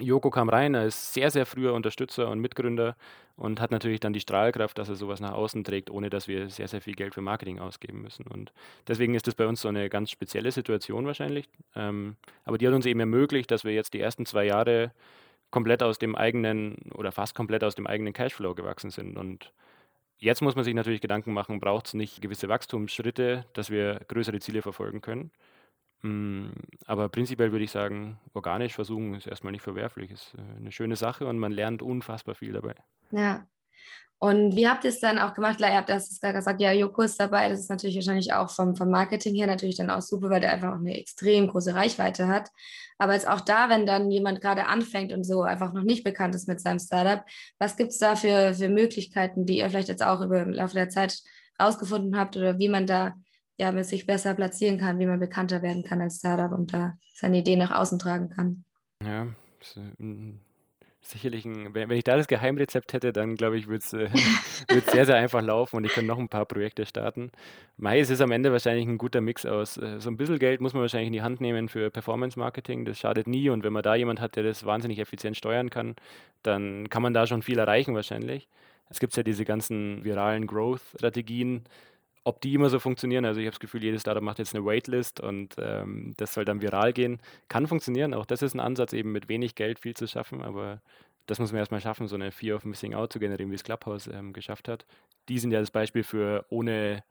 Joko 0.00 0.30
kam 0.30 0.48
rein, 0.48 0.74
er 0.74 0.86
ist 0.86 1.14
sehr, 1.14 1.30
sehr 1.30 1.46
früher 1.46 1.72
Unterstützer 1.72 2.28
und 2.30 2.40
Mitgründer 2.40 2.96
und 3.36 3.60
hat 3.60 3.70
natürlich 3.70 4.00
dann 4.00 4.12
die 4.12 4.20
Strahlkraft, 4.20 4.76
dass 4.78 4.88
er 4.88 4.96
sowas 4.96 5.20
nach 5.20 5.32
außen 5.32 5.64
trägt, 5.64 5.90
ohne 5.90 6.10
dass 6.10 6.28
wir 6.28 6.50
sehr, 6.50 6.68
sehr 6.68 6.80
viel 6.80 6.94
Geld 6.94 7.14
für 7.14 7.20
Marketing 7.22 7.58
ausgeben 7.58 8.02
müssen. 8.02 8.26
Und 8.26 8.52
deswegen 8.88 9.14
ist 9.14 9.26
das 9.26 9.34
bei 9.34 9.46
uns 9.46 9.60
so 9.60 9.68
eine 9.68 9.88
ganz 9.88 10.10
spezielle 10.10 10.52
Situation 10.52 11.06
wahrscheinlich. 11.06 11.48
Ähm, 11.74 12.16
aber 12.44 12.58
die 12.58 12.66
hat 12.66 12.74
uns 12.74 12.86
eben 12.86 13.00
ermöglicht, 13.00 13.50
dass 13.50 13.64
wir 13.64 13.72
jetzt 13.72 13.94
die 13.94 14.00
ersten 14.00 14.26
zwei 14.26 14.44
Jahre 14.44 14.92
komplett 15.50 15.82
aus 15.82 15.98
dem 15.98 16.14
eigenen 16.14 16.76
oder 16.94 17.12
fast 17.12 17.34
komplett 17.34 17.64
aus 17.64 17.74
dem 17.74 17.86
eigenen 17.86 18.12
Cashflow 18.12 18.54
gewachsen 18.54 18.90
sind. 18.90 19.16
Und 19.16 19.52
jetzt 20.18 20.42
muss 20.42 20.56
man 20.56 20.64
sich 20.64 20.74
natürlich 20.74 21.00
Gedanken 21.00 21.32
machen, 21.32 21.60
braucht 21.60 21.86
es 21.86 21.94
nicht 21.94 22.20
gewisse 22.20 22.48
Wachstumsschritte, 22.48 23.46
dass 23.52 23.70
wir 23.70 24.00
größere 24.08 24.40
Ziele 24.40 24.62
verfolgen 24.62 25.00
können. 25.00 25.30
Hm, 26.02 26.52
aber 26.84 27.08
prinzipiell 27.08 27.52
würde 27.52 27.64
ich 27.64 27.70
sagen, 27.70 28.18
organisch 28.34 28.74
versuchen 28.74 29.14
ist 29.14 29.26
erstmal 29.26 29.52
nicht 29.52 29.62
verwerflich. 29.62 30.10
Ist 30.10 30.34
äh, 30.34 30.56
eine 30.56 30.72
schöne 30.72 30.96
Sache 30.96 31.26
und 31.26 31.38
man 31.38 31.52
lernt 31.52 31.82
unfassbar 31.82 32.34
viel 32.34 32.52
dabei. 32.52 32.74
Ja. 33.10 33.46
Und 34.18 34.56
wie 34.56 34.66
habt 34.66 34.84
ihr 34.84 34.90
es 34.90 35.00
dann 35.00 35.18
auch 35.18 35.34
gemacht? 35.34 35.60
Ihr 35.60 35.74
habt 35.74 35.88
gerade 35.88 36.32
gesagt, 36.32 36.60
ja, 36.60 36.72
Joko 36.72 37.02
ist 37.02 37.20
dabei. 37.20 37.50
Das 37.50 37.60
ist 37.60 37.68
natürlich 37.68 37.96
wahrscheinlich 37.96 38.32
auch 38.32 38.48
vom, 38.48 38.74
vom 38.74 38.90
Marketing 38.90 39.34
her 39.34 39.46
natürlich 39.46 39.76
dann 39.76 39.90
auch 39.90 40.00
super, 40.00 40.30
weil 40.30 40.40
der 40.40 40.52
einfach 40.52 40.72
auch 40.72 40.78
eine 40.78 40.98
extrem 40.98 41.48
große 41.48 41.74
Reichweite 41.74 42.26
hat. 42.26 42.48
Aber 42.96 43.12
jetzt 43.12 43.28
auch 43.28 43.42
da, 43.42 43.68
wenn 43.68 43.84
dann 43.84 44.10
jemand 44.10 44.40
gerade 44.40 44.66
anfängt 44.66 45.12
und 45.12 45.24
so 45.24 45.42
einfach 45.42 45.74
noch 45.74 45.82
nicht 45.82 46.02
bekannt 46.02 46.34
ist 46.34 46.48
mit 46.48 46.62
seinem 46.62 46.78
Startup, 46.78 47.26
was 47.58 47.76
gibt 47.76 47.90
es 47.90 47.98
da 47.98 48.16
für, 48.16 48.54
für 48.54 48.70
Möglichkeiten, 48.70 49.44
die 49.44 49.58
ihr 49.58 49.68
vielleicht 49.68 49.88
jetzt 49.88 50.02
auch 50.02 50.22
über 50.22 50.40
im 50.40 50.52
Laufe 50.52 50.74
der 50.74 50.88
Zeit 50.88 51.18
rausgefunden 51.60 52.18
habt 52.18 52.38
oder 52.38 52.58
wie 52.58 52.70
man 52.70 52.86
da 52.86 53.14
ja, 53.58 53.82
sich 53.82 54.06
besser 54.06 54.34
platzieren 54.34 54.78
kann, 54.78 54.98
wie 54.98 55.06
man 55.06 55.20
bekannter 55.20 55.62
werden 55.62 55.82
kann 55.82 56.00
als 56.00 56.18
Startup 56.18 56.52
und 56.52 56.72
da 56.72 56.98
seine 57.14 57.38
Idee 57.38 57.56
nach 57.56 57.70
außen 57.70 57.98
tragen 57.98 58.28
kann. 58.28 58.64
Ja, 59.02 59.28
sicherlich 61.08 61.44
ein, 61.44 61.74
wenn, 61.74 61.90
ich 61.90 62.04
da 62.04 62.16
das 62.16 62.26
Geheimrezept 62.26 62.92
hätte, 62.92 63.12
dann 63.12 63.36
glaube 63.36 63.56
ich, 63.56 63.68
würde 63.68 63.78
es 63.78 63.92
äh, 63.92 64.08
sehr, 64.90 65.06
sehr 65.06 65.16
einfach 65.16 65.42
laufen 65.42 65.76
und 65.76 65.84
ich 65.84 65.92
könnte 65.92 66.08
noch 66.08 66.18
ein 66.18 66.28
paar 66.28 66.46
Projekte 66.46 66.84
starten. 66.86 67.30
Mai 67.76 68.00
ist 68.00 68.10
es 68.10 68.20
am 68.20 68.32
Ende 68.32 68.52
wahrscheinlich 68.52 68.86
ein 68.86 68.98
guter 68.98 69.20
Mix 69.20 69.46
aus. 69.46 69.76
Äh, 69.76 70.00
so 70.00 70.10
ein 70.10 70.16
bisschen 70.16 70.38
Geld 70.38 70.60
muss 70.60 70.74
man 70.74 70.82
wahrscheinlich 70.82 71.08
in 71.08 71.12
die 71.12 71.22
Hand 71.22 71.40
nehmen 71.40 71.68
für 71.68 71.90
Performance 71.90 72.38
Marketing, 72.38 72.84
das 72.84 72.98
schadet 72.98 73.26
nie 73.26 73.48
und 73.50 73.64
wenn 73.64 73.72
man 73.72 73.82
da 73.82 73.94
jemand 73.94 74.20
hat, 74.20 74.36
der 74.36 74.42
das 74.42 74.64
wahnsinnig 74.64 74.98
effizient 74.98 75.36
steuern 75.36 75.70
kann, 75.70 75.96
dann 76.42 76.88
kann 76.90 77.02
man 77.02 77.14
da 77.14 77.26
schon 77.26 77.42
viel 77.42 77.58
erreichen 77.58 77.94
wahrscheinlich. 77.94 78.48
Es 78.88 79.00
gibt 79.00 79.16
ja 79.16 79.22
diese 79.22 79.44
ganzen 79.44 80.04
viralen 80.04 80.46
Growth-Strategien, 80.46 81.64
ob 82.26 82.40
die 82.40 82.54
immer 82.54 82.70
so 82.70 82.80
funktionieren, 82.80 83.24
also 83.24 83.38
ich 83.38 83.46
habe 83.46 83.52
das 83.52 83.60
Gefühl, 83.60 83.84
jedes 83.84 84.00
Startup 84.00 84.22
macht 84.22 84.40
jetzt 84.40 84.52
eine 84.52 84.64
Waitlist 84.64 85.20
und 85.20 85.54
ähm, 85.58 86.12
das 86.16 86.34
soll 86.34 86.44
dann 86.44 86.60
viral 86.60 86.92
gehen. 86.92 87.20
Kann 87.46 87.68
funktionieren, 87.68 88.14
auch 88.14 88.26
das 88.26 88.42
ist 88.42 88.52
ein 88.52 88.58
Ansatz, 88.58 88.92
eben 88.94 89.12
mit 89.12 89.28
wenig 89.28 89.54
Geld 89.54 89.78
viel 89.78 89.94
zu 89.94 90.08
schaffen, 90.08 90.42
aber 90.42 90.82
das 91.26 91.38
muss 91.38 91.52
man 91.52 91.60
erstmal 91.60 91.80
schaffen, 91.80 92.08
so 92.08 92.16
eine 92.16 92.32
Fear 92.32 92.56
of 92.56 92.64
Missing 92.64 92.94
Out 92.94 93.12
zu 93.12 93.20
generieren, 93.20 93.52
wie 93.52 93.54
es 93.54 93.62
Clubhouse 93.62 94.08
ähm, 94.08 94.32
geschafft 94.32 94.66
hat. 94.66 94.86
Die 95.28 95.38
sind 95.38 95.52
ja 95.52 95.60
das 95.60 95.70
Beispiel 95.70 96.02
für 96.02 96.44
ohne 96.48 97.04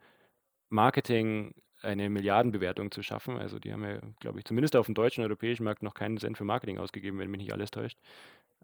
Marketing 0.68 1.54
eine 1.80 2.10
Milliardenbewertung 2.10 2.90
zu 2.90 3.02
schaffen. 3.02 3.38
Also 3.38 3.58
die 3.58 3.72
haben 3.72 3.84
ja, 3.84 3.98
glaube 4.20 4.38
ich, 4.38 4.44
zumindest 4.44 4.76
auf 4.76 4.84
dem 4.84 4.94
deutschen 4.94 5.24
europäischen 5.24 5.64
Markt 5.64 5.82
noch 5.82 5.94
keinen 5.94 6.18
Cent 6.18 6.36
für 6.36 6.44
Marketing 6.44 6.76
ausgegeben, 6.76 7.18
wenn 7.18 7.30
mich 7.30 7.40
nicht 7.40 7.54
alles 7.54 7.70
täuscht. 7.70 7.98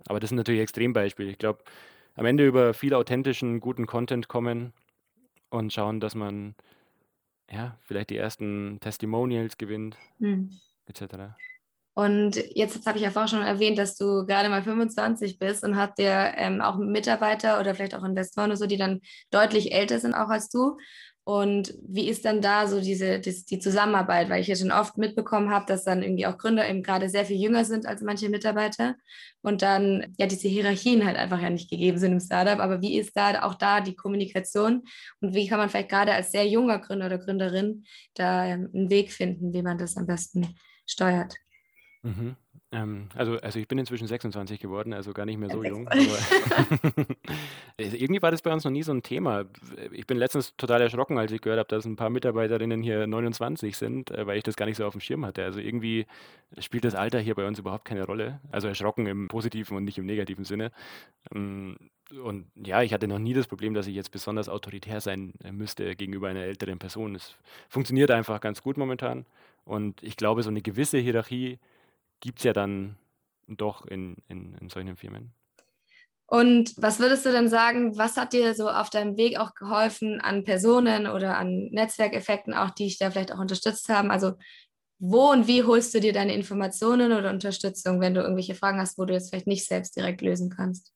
Aber 0.06 0.20
das 0.20 0.28
sind 0.28 0.36
natürlich 0.36 0.60
Extrembeispiele. 0.60 1.30
Ich 1.30 1.38
glaube, 1.38 1.64
am 2.14 2.26
Ende 2.26 2.46
über 2.46 2.74
viel 2.74 2.92
authentischen, 2.92 3.60
guten 3.60 3.86
Content 3.86 4.28
kommen 4.28 4.74
und 5.52 5.72
schauen, 5.72 6.00
dass 6.00 6.14
man 6.14 6.54
ja 7.50 7.76
vielleicht 7.82 8.10
die 8.10 8.16
ersten 8.16 8.78
Testimonials 8.80 9.58
gewinnt, 9.58 9.96
mhm. 10.18 10.58
etc. 10.86 11.34
Und 11.94 12.36
jetzt, 12.36 12.74
jetzt 12.74 12.86
habe 12.86 12.96
ich 12.96 13.04
ja 13.04 13.10
vorhin 13.10 13.28
schon 13.28 13.42
erwähnt, 13.42 13.76
dass 13.76 13.96
du 13.96 14.24
gerade 14.24 14.48
mal 14.48 14.62
25 14.62 15.38
bist 15.38 15.62
und 15.62 15.76
habt 15.76 15.98
ihr 15.98 16.32
ähm, 16.36 16.62
auch 16.62 16.78
Mitarbeiter 16.78 17.60
oder 17.60 17.74
vielleicht 17.74 17.94
auch 17.94 18.02
Investoren 18.02 18.46
oder 18.46 18.56
so, 18.56 18.66
die 18.66 18.78
dann 18.78 19.00
deutlich 19.30 19.74
älter 19.74 19.98
sind 19.98 20.14
auch 20.14 20.30
als 20.30 20.48
du. 20.48 20.78
Und 21.24 21.74
wie 21.86 22.08
ist 22.08 22.24
dann 22.24 22.40
da 22.40 22.66
so 22.66 22.80
diese 22.80 23.20
die, 23.20 23.44
die 23.44 23.60
Zusammenarbeit? 23.60 24.28
Weil 24.28 24.40
ich 24.40 24.48
ja 24.48 24.56
schon 24.56 24.72
oft 24.72 24.98
mitbekommen 24.98 25.50
habe, 25.50 25.66
dass 25.66 25.84
dann 25.84 26.02
irgendwie 26.02 26.26
auch 26.26 26.36
Gründer 26.36 26.68
eben 26.68 26.82
gerade 26.82 27.08
sehr 27.08 27.24
viel 27.24 27.40
jünger 27.40 27.64
sind 27.64 27.86
als 27.86 28.02
manche 28.02 28.28
Mitarbeiter 28.28 28.96
und 29.40 29.62
dann 29.62 30.14
ja 30.18 30.26
diese 30.26 30.48
Hierarchien 30.48 31.04
halt 31.04 31.16
einfach 31.16 31.40
ja 31.40 31.50
nicht 31.50 31.70
gegeben 31.70 31.98
sind 31.98 32.12
im 32.12 32.20
Startup. 32.20 32.58
Aber 32.58 32.82
wie 32.82 32.98
ist 32.98 33.16
da 33.16 33.42
auch 33.44 33.54
da 33.54 33.80
die 33.80 33.94
Kommunikation 33.94 34.82
und 35.20 35.32
wie 35.32 35.46
kann 35.46 35.58
man 35.58 35.68
vielleicht 35.68 35.90
gerade 35.90 36.12
als 36.12 36.32
sehr 36.32 36.48
junger 36.48 36.80
Gründer 36.80 37.06
oder 37.06 37.18
Gründerin 37.18 37.84
da 38.14 38.44
ähm, 38.46 38.68
einen 38.74 38.90
Weg 38.90 39.12
finden, 39.12 39.52
wie 39.52 39.62
man 39.62 39.78
das 39.78 39.96
am 39.96 40.06
besten 40.06 40.56
steuert? 40.86 41.36
Mhm. 42.02 42.36
Ähm, 42.72 43.08
also, 43.14 43.36
also 43.36 43.58
ich 43.58 43.68
bin 43.68 43.78
inzwischen 43.78 44.06
26 44.06 44.58
geworden, 44.58 44.94
also 44.94 45.12
gar 45.12 45.26
nicht 45.26 45.38
mehr 45.38 45.50
so 45.50 45.62
jung. 45.62 45.86
Aber 45.88 46.00
irgendwie 47.76 48.22
war 48.22 48.30
das 48.30 48.40
bei 48.40 48.52
uns 48.52 48.64
noch 48.64 48.70
nie 48.70 48.82
so 48.82 48.92
ein 48.92 49.02
Thema. 49.02 49.44
Ich 49.92 50.06
bin 50.06 50.16
letztens 50.16 50.56
total 50.56 50.80
erschrocken, 50.80 51.18
als 51.18 51.30
ich 51.32 51.42
gehört 51.42 51.58
habe, 51.58 51.68
dass 51.68 51.84
ein 51.84 51.96
paar 51.96 52.08
Mitarbeiterinnen 52.08 52.82
hier 52.82 53.06
29 53.06 53.76
sind, 53.76 54.10
äh, 54.10 54.26
weil 54.26 54.38
ich 54.38 54.42
das 54.42 54.56
gar 54.56 54.64
nicht 54.64 54.78
so 54.78 54.86
auf 54.86 54.92
dem 54.92 55.02
Schirm 55.02 55.26
hatte. 55.26 55.44
Also 55.44 55.60
irgendwie 55.60 56.06
spielt 56.58 56.84
das 56.84 56.94
Alter 56.94 57.20
hier 57.20 57.34
bei 57.34 57.46
uns 57.46 57.58
überhaupt 57.58 57.84
keine 57.84 58.06
Rolle. 58.06 58.40
Also 58.50 58.68
erschrocken 58.68 59.06
im 59.06 59.28
positiven 59.28 59.76
und 59.76 59.84
nicht 59.84 59.98
im 59.98 60.06
negativen 60.06 60.46
Sinne. 60.46 60.72
Ähm, 61.34 61.76
und 62.24 62.46
ja, 62.56 62.82
ich 62.82 62.94
hatte 62.94 63.06
noch 63.06 63.18
nie 63.18 63.34
das 63.34 63.48
Problem, 63.48 63.74
dass 63.74 63.86
ich 63.86 63.94
jetzt 63.94 64.10
besonders 64.10 64.48
autoritär 64.48 65.02
sein 65.02 65.34
äh, 65.44 65.52
müsste 65.52 65.94
gegenüber 65.94 66.28
einer 66.28 66.40
älteren 66.40 66.78
Person. 66.78 67.14
Es 67.14 67.36
funktioniert 67.68 68.10
einfach 68.10 68.40
ganz 68.40 68.62
gut 68.62 68.78
momentan. 68.78 69.26
Und 69.64 70.02
ich 70.02 70.16
glaube, 70.16 70.42
so 70.42 70.50
eine 70.50 70.62
gewisse 70.62 70.98
Hierarchie 70.98 71.58
gibt 72.22 72.38
es 72.38 72.44
ja 72.44 72.54
dann 72.54 72.96
doch 73.48 73.84
in, 73.84 74.16
in, 74.28 74.54
in 74.54 74.70
solchen 74.70 74.96
Firmen. 74.96 75.34
Und 76.26 76.72
was 76.78 76.98
würdest 76.98 77.26
du 77.26 77.32
denn 77.32 77.48
sagen, 77.48 77.98
was 77.98 78.16
hat 78.16 78.32
dir 78.32 78.54
so 78.54 78.70
auf 78.70 78.88
deinem 78.88 79.18
Weg 79.18 79.38
auch 79.38 79.54
geholfen 79.54 80.18
an 80.22 80.44
Personen 80.44 81.06
oder 81.06 81.36
an 81.36 81.68
Netzwerkeffekten 81.72 82.54
auch, 82.54 82.70
die 82.70 82.84
dich 82.84 82.98
da 82.98 83.10
vielleicht 83.10 83.32
auch 83.32 83.38
unterstützt 83.38 83.90
haben? 83.90 84.10
Also 84.10 84.32
wo 84.98 85.30
und 85.32 85.46
wie 85.46 85.64
holst 85.64 85.92
du 85.92 86.00
dir 86.00 86.14
deine 86.14 86.32
Informationen 86.34 87.12
oder 87.12 87.28
Unterstützung, 87.28 88.00
wenn 88.00 88.14
du 88.14 88.22
irgendwelche 88.22 88.54
Fragen 88.54 88.80
hast, 88.80 88.96
wo 88.96 89.04
du 89.04 89.12
jetzt 89.12 89.28
vielleicht 89.28 89.48
nicht 89.48 89.66
selbst 89.66 89.94
direkt 89.94 90.22
lösen 90.22 90.48
kannst? 90.48 90.94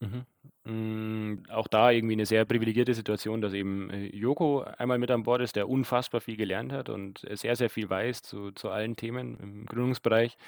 Mhm. 0.00 0.24
Mm, 0.66 1.42
auch 1.50 1.68
da 1.68 1.90
irgendwie 1.90 2.14
eine 2.14 2.24
sehr 2.24 2.46
privilegierte 2.46 2.94
Situation, 2.94 3.42
dass 3.42 3.52
eben 3.52 3.90
äh, 3.90 4.06
Joko 4.16 4.62
einmal 4.78 4.98
mit 4.98 5.10
an 5.10 5.22
Bord 5.24 5.42
ist, 5.42 5.56
der 5.56 5.68
unfassbar 5.68 6.22
viel 6.22 6.36
gelernt 6.36 6.72
hat 6.72 6.88
und 6.88 7.22
sehr, 7.32 7.54
sehr 7.56 7.68
viel 7.68 7.90
weiß 7.90 8.22
zu, 8.22 8.50
zu 8.52 8.70
allen 8.70 8.96
Themen 8.96 9.36
im 9.42 9.66
Gründungsbereich 9.66 10.38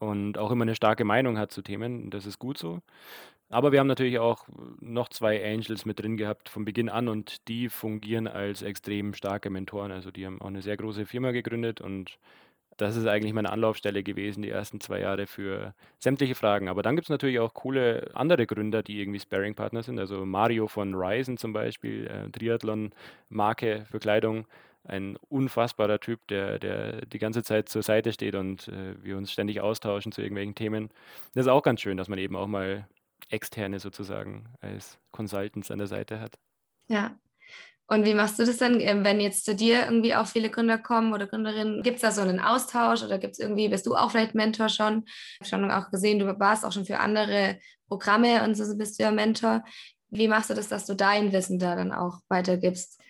und 0.00 0.38
auch 0.38 0.50
immer 0.50 0.62
eine 0.62 0.74
starke 0.74 1.04
Meinung 1.04 1.38
hat 1.38 1.52
zu 1.52 1.62
Themen. 1.62 2.10
Das 2.10 2.26
ist 2.26 2.38
gut 2.38 2.58
so. 2.58 2.80
Aber 3.50 3.72
wir 3.72 3.80
haben 3.80 3.86
natürlich 3.86 4.18
auch 4.18 4.48
noch 4.80 5.08
zwei 5.10 5.44
Angels 5.44 5.84
mit 5.86 6.00
drin 6.00 6.16
gehabt 6.16 6.48
von 6.48 6.64
Beginn 6.64 6.88
an 6.88 7.08
und 7.08 7.46
die 7.48 7.68
fungieren 7.68 8.26
als 8.26 8.62
extrem 8.62 9.14
starke 9.14 9.50
Mentoren. 9.50 9.92
Also 9.92 10.10
die 10.10 10.26
haben 10.26 10.40
auch 10.42 10.48
eine 10.48 10.62
sehr 10.62 10.76
große 10.76 11.06
Firma 11.06 11.30
gegründet 11.32 11.80
und 11.80 12.18
das 12.76 12.96
ist 12.96 13.06
eigentlich 13.06 13.32
meine 13.32 13.50
Anlaufstelle 13.50 14.02
gewesen, 14.02 14.42
die 14.42 14.50
ersten 14.50 14.80
zwei 14.80 15.00
Jahre 15.00 15.26
für 15.26 15.74
sämtliche 15.98 16.34
Fragen. 16.34 16.68
Aber 16.68 16.82
dann 16.82 16.96
gibt 16.96 17.06
es 17.06 17.10
natürlich 17.10 17.38
auch 17.38 17.54
coole 17.54 18.10
andere 18.14 18.46
Gründer, 18.46 18.82
die 18.82 19.00
irgendwie 19.00 19.20
Sparing-Partner 19.20 19.82
sind. 19.82 19.98
Also 19.98 20.24
Mario 20.24 20.66
von 20.66 20.94
Ryzen 20.94 21.36
zum 21.36 21.52
Beispiel, 21.52 22.06
äh, 22.06 22.30
Triathlon-Marke 22.30 23.86
für 23.90 23.98
Kleidung. 23.98 24.46
Ein 24.86 25.16
unfassbarer 25.28 25.98
Typ, 25.98 26.26
der, 26.28 26.58
der 26.58 27.06
die 27.06 27.18
ganze 27.18 27.42
Zeit 27.42 27.68
zur 27.68 27.82
Seite 27.82 28.12
steht 28.12 28.34
und 28.34 28.68
äh, 28.68 29.02
wir 29.02 29.16
uns 29.16 29.32
ständig 29.32 29.60
austauschen 29.60 30.12
zu 30.12 30.20
irgendwelchen 30.20 30.54
Themen. 30.54 30.90
Das 31.34 31.46
ist 31.46 31.50
auch 31.50 31.62
ganz 31.62 31.80
schön, 31.80 31.96
dass 31.96 32.08
man 32.08 32.18
eben 32.18 32.36
auch 32.36 32.46
mal 32.46 32.86
externe 33.30 33.78
sozusagen 33.80 34.44
als 34.60 34.98
Consultants 35.10 35.70
an 35.70 35.78
der 35.78 35.86
Seite 35.86 36.20
hat. 36.20 36.38
Ja, 36.88 37.16
und 37.86 38.06
wie 38.06 38.14
machst 38.14 38.38
du 38.38 38.44
das 38.44 38.56
denn, 38.56 38.80
ähm, 38.80 39.04
wenn 39.04 39.20
jetzt 39.20 39.44
zu 39.44 39.54
dir 39.54 39.84
irgendwie 39.84 40.14
auch 40.14 40.26
viele 40.26 40.48
Gründer 40.48 40.78
kommen 40.78 41.12
oder 41.12 41.26
Gründerinnen? 41.26 41.82
Gibt 41.82 41.96
es 41.96 42.02
da 42.02 42.12
so 42.12 42.22
einen 42.22 42.40
Austausch 42.40 43.02
oder 43.02 43.18
gibt 43.18 43.34
es 43.34 43.38
irgendwie, 43.38 43.68
bist 43.68 43.86
du 43.86 43.94
auch 43.94 44.10
vielleicht 44.10 44.34
Mentor 44.34 44.70
schon? 44.70 45.04
Ich 45.42 45.52
habe 45.52 45.62
schon 45.62 45.70
auch 45.70 45.90
gesehen, 45.90 46.18
du 46.18 46.38
warst 46.38 46.64
auch 46.64 46.72
schon 46.72 46.86
für 46.86 46.98
andere 46.98 47.58
Programme 47.88 48.42
und 48.42 48.54
so 48.54 48.64
bist 48.76 48.98
du 48.98 49.02
ja 49.02 49.10
Mentor. 49.10 49.64
Wie 50.08 50.28
machst 50.28 50.48
du 50.48 50.54
das, 50.54 50.68
dass 50.68 50.86
du 50.86 50.94
dein 50.94 51.32
Wissen 51.32 51.58
da 51.58 51.76
dann 51.76 51.92
auch 51.92 52.20
weitergibst? 52.28 53.00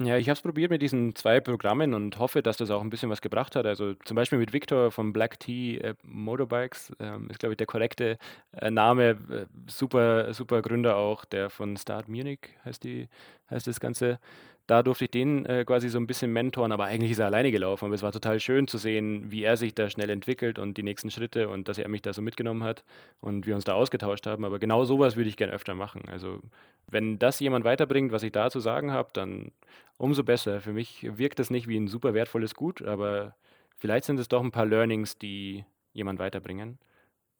Ja, 0.00 0.16
ich 0.16 0.28
habe 0.28 0.34
es 0.34 0.42
probiert 0.42 0.72
mit 0.72 0.82
diesen 0.82 1.14
zwei 1.14 1.38
Programmen 1.38 1.94
und 1.94 2.18
hoffe, 2.18 2.42
dass 2.42 2.56
das 2.56 2.70
auch 2.72 2.80
ein 2.80 2.90
bisschen 2.90 3.10
was 3.10 3.20
gebracht 3.20 3.54
hat. 3.54 3.64
Also 3.64 3.94
zum 4.04 4.16
Beispiel 4.16 4.40
mit 4.40 4.52
Victor 4.52 4.90
von 4.90 5.12
Black 5.12 5.38
Tea 5.38 5.78
äh, 5.78 5.94
Motorbikes 6.02 6.92
ähm, 6.98 7.30
ist, 7.30 7.38
glaube 7.38 7.52
ich, 7.52 7.58
der 7.58 7.68
korrekte 7.68 8.18
äh, 8.56 8.70
Name. 8.72 9.10
Äh, 9.30 9.46
super, 9.68 10.34
super 10.34 10.62
Gründer 10.62 10.96
auch, 10.96 11.24
der 11.24 11.48
von 11.48 11.76
Start 11.76 12.08
Munich 12.08 12.40
heißt 12.64 12.82
die, 12.82 13.08
heißt 13.50 13.68
das 13.68 13.78
Ganze 13.78 14.18
da 14.66 14.82
durfte 14.82 15.04
ich 15.04 15.10
den 15.10 15.44
äh, 15.44 15.64
quasi 15.66 15.88
so 15.88 15.98
ein 15.98 16.06
bisschen 16.06 16.32
mentoren, 16.32 16.72
aber 16.72 16.84
eigentlich 16.84 17.12
ist 17.12 17.18
er 17.18 17.26
alleine 17.26 17.50
gelaufen. 17.52 17.86
Aber 17.86 17.94
es 17.94 18.02
war 18.02 18.12
total 18.12 18.40
schön 18.40 18.66
zu 18.66 18.78
sehen, 18.78 19.30
wie 19.30 19.44
er 19.44 19.56
sich 19.56 19.74
da 19.74 19.90
schnell 19.90 20.08
entwickelt 20.10 20.58
und 20.58 20.78
die 20.78 20.82
nächsten 20.82 21.10
Schritte 21.10 21.48
und 21.48 21.68
dass 21.68 21.78
er 21.78 21.88
mich 21.88 22.02
da 22.02 22.12
so 22.12 22.22
mitgenommen 22.22 22.64
hat 22.64 22.84
und 23.20 23.46
wir 23.46 23.54
uns 23.54 23.64
da 23.64 23.74
ausgetauscht 23.74 24.26
haben. 24.26 24.44
Aber 24.44 24.58
genau 24.58 24.84
sowas 24.84 25.16
würde 25.16 25.28
ich 25.28 25.36
gerne 25.36 25.52
öfter 25.52 25.74
machen. 25.74 26.02
Also 26.08 26.40
wenn 26.86 27.18
das 27.18 27.40
jemand 27.40 27.64
weiterbringt, 27.64 28.12
was 28.12 28.22
ich 28.22 28.32
da 28.32 28.50
zu 28.50 28.60
sagen 28.60 28.90
habe, 28.90 29.10
dann 29.12 29.52
umso 29.98 30.24
besser. 30.24 30.60
Für 30.60 30.72
mich 30.72 31.06
wirkt 31.18 31.38
das 31.38 31.50
nicht 31.50 31.68
wie 31.68 31.76
ein 31.76 31.88
super 31.88 32.14
wertvolles 32.14 32.54
Gut, 32.54 32.82
aber 32.82 33.34
vielleicht 33.76 34.04
sind 34.06 34.18
es 34.18 34.28
doch 34.28 34.42
ein 34.42 34.50
paar 34.50 34.66
Learnings, 34.66 35.18
die 35.18 35.64
jemand 35.92 36.18
weiterbringen. 36.18 36.78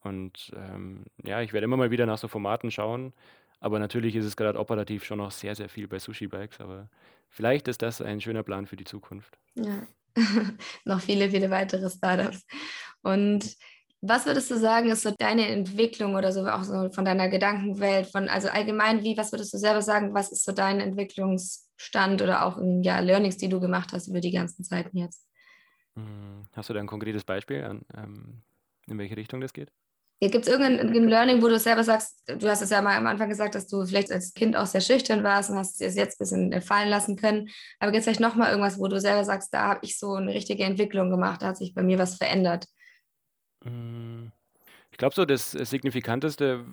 Und 0.02 0.52
ähm, 0.54 1.04
ja, 1.24 1.40
ich 1.40 1.54
werde 1.54 1.64
immer 1.64 1.78
mal 1.78 1.90
wieder 1.90 2.04
nach 2.04 2.18
so 2.18 2.28
Formaten 2.28 2.70
schauen. 2.70 3.14
Aber 3.64 3.79
natürlich 3.79 4.14
ist 4.14 4.27
es 4.27 4.37
gerade 4.37 4.59
operativ 4.59 5.05
schon 5.05 5.16
noch 5.16 5.31
sehr, 5.31 5.55
sehr 5.55 5.70
viel 5.70 5.88
bei 5.88 5.98
Sushi 5.98 6.27
Bikes. 6.27 6.61
Aber 6.61 6.90
vielleicht 7.31 7.66
ist 7.66 7.81
das 7.81 8.03
ein 8.03 8.20
schöner 8.20 8.42
Plan 8.42 8.66
für 8.66 8.77
die 8.77 8.85
Zukunft. 8.85 9.38
Ja, 9.55 9.87
noch 10.85 11.00
viele, 11.00 11.31
viele 11.31 11.48
weitere 11.48 11.88
Startups. 11.88 12.44
Und 13.00 13.57
was 14.03 14.27
würdest 14.27 14.50
du 14.50 14.59
sagen, 14.59 14.90
ist 14.90 15.00
so 15.00 15.14
deine 15.16 15.48
Entwicklung 15.48 16.14
oder 16.14 16.31
so 16.31 16.46
auch 16.46 16.62
so 16.62 16.90
von 16.90 17.07
deiner 17.07 17.31
Gedankenwelt, 17.31 18.09
von 18.09 18.29
also 18.29 18.48
allgemein, 18.48 19.03
wie, 19.03 19.16
was 19.16 19.33
würdest 19.33 19.55
du 19.55 19.57
selber 19.57 19.81
sagen, 19.81 20.12
was 20.12 20.31
ist 20.31 20.44
so 20.44 20.53
dein 20.53 20.81
Entwicklungsstand 20.81 22.20
oder 22.20 22.44
auch 22.44 22.61
ja, 22.83 23.00
Learnings, 23.00 23.38
die 23.38 23.48
du 23.48 23.61
gemacht 23.61 23.94
hast 23.94 24.09
über 24.09 24.20
die 24.20 24.33
ganzen 24.33 24.62
Zeiten 24.62 24.98
jetzt? 24.98 25.27
Hm, 25.96 26.42
hast 26.53 26.68
du 26.68 26.74
da 26.74 26.81
ein 26.81 26.87
konkretes 26.87 27.24
Beispiel, 27.24 27.64
an, 27.64 27.81
ähm, 27.96 28.42
in 28.88 28.98
welche 28.98 29.16
Richtung 29.16 29.40
das 29.40 29.55
geht? 29.55 29.72
Gibt 30.20 30.46
es 30.46 30.48
irgendein 30.48 31.09
Learning, 31.09 31.42
wo 31.42 31.48
du 31.48 31.59
selber 31.59 31.85
sagst, 31.85 32.22
du 32.27 32.48
hast 32.48 32.62
es 32.62 32.70
ja 32.70 32.81
mal 32.81 32.96
am 32.96 33.07
Anfang 33.07 33.29
gesagt, 33.29 33.55
dass 33.55 33.66
du 33.66 33.85
vielleicht 33.85 34.11
als 34.11 34.33
Kind 34.33 34.57
auch 34.57 34.66
sehr 34.66 34.81
schüchtern 34.81 35.22
warst 35.22 35.50
und 35.50 35.57
hast 35.57 35.83
es 35.83 35.96
jetzt 35.96 36.14
ein 36.20 36.50
bisschen 36.50 36.62
fallen 36.62 36.88
lassen 36.88 37.16
können. 37.16 37.48
Aber 37.79 37.90
gibt 37.92 38.00
es 38.00 38.05
vielleicht 38.05 38.20
nochmal 38.20 38.50
irgendwas, 38.50 38.79
wo 38.79 38.88
du 38.88 38.98
selber 39.00 39.24
sagst, 39.24 39.53
da 39.53 39.68
habe 39.68 39.81
ich 39.83 39.98
so 39.98 40.14
eine 40.14 40.33
richtige 40.33 40.64
Entwicklung 40.64 41.11
gemacht, 41.11 41.42
da 41.42 41.48
hat 41.48 41.59
sich 41.59 41.74
bei 41.74 41.83
mir 41.83 41.98
was 41.98 42.14
verändert? 42.14 42.66
Hm. 43.64 44.33
Ich 44.90 44.98
glaube 44.98 45.14
so, 45.14 45.24
das 45.24 45.50
Signifikanteste, 45.50 46.64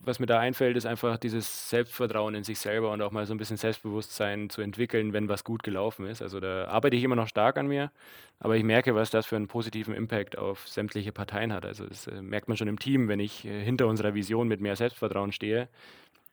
was 0.00 0.18
mir 0.18 0.26
da 0.26 0.38
einfällt, 0.38 0.76
ist 0.76 0.86
einfach 0.86 1.16
dieses 1.16 1.70
Selbstvertrauen 1.70 2.34
in 2.34 2.44
sich 2.44 2.58
selber 2.58 2.90
und 2.92 3.02
auch 3.02 3.10
mal 3.10 3.26
so 3.26 3.34
ein 3.34 3.38
bisschen 3.38 3.56
Selbstbewusstsein 3.56 4.50
zu 4.50 4.60
entwickeln, 4.60 5.12
wenn 5.12 5.28
was 5.28 5.44
gut 5.44 5.62
gelaufen 5.62 6.06
ist. 6.06 6.22
Also 6.22 6.40
da 6.40 6.66
arbeite 6.66 6.96
ich 6.96 7.04
immer 7.04 7.16
noch 7.16 7.28
stark 7.28 7.56
an 7.56 7.66
mir, 7.66 7.90
aber 8.38 8.56
ich 8.56 8.64
merke, 8.64 8.94
was 8.94 9.10
das 9.10 9.26
für 9.26 9.36
einen 9.36 9.48
positiven 9.48 9.94
Impact 9.94 10.38
auf 10.38 10.68
sämtliche 10.68 11.12
Parteien 11.12 11.52
hat. 11.52 11.64
Also 11.64 11.86
das 11.86 12.06
äh, 12.06 12.22
merkt 12.22 12.48
man 12.48 12.56
schon 12.56 12.68
im 12.68 12.78
Team, 12.78 13.08
wenn 13.08 13.20
ich 13.20 13.44
äh, 13.44 13.62
hinter 13.62 13.86
unserer 13.86 14.14
Vision 14.14 14.48
mit 14.48 14.60
mehr 14.60 14.76
Selbstvertrauen 14.76 15.32
stehe, 15.32 15.68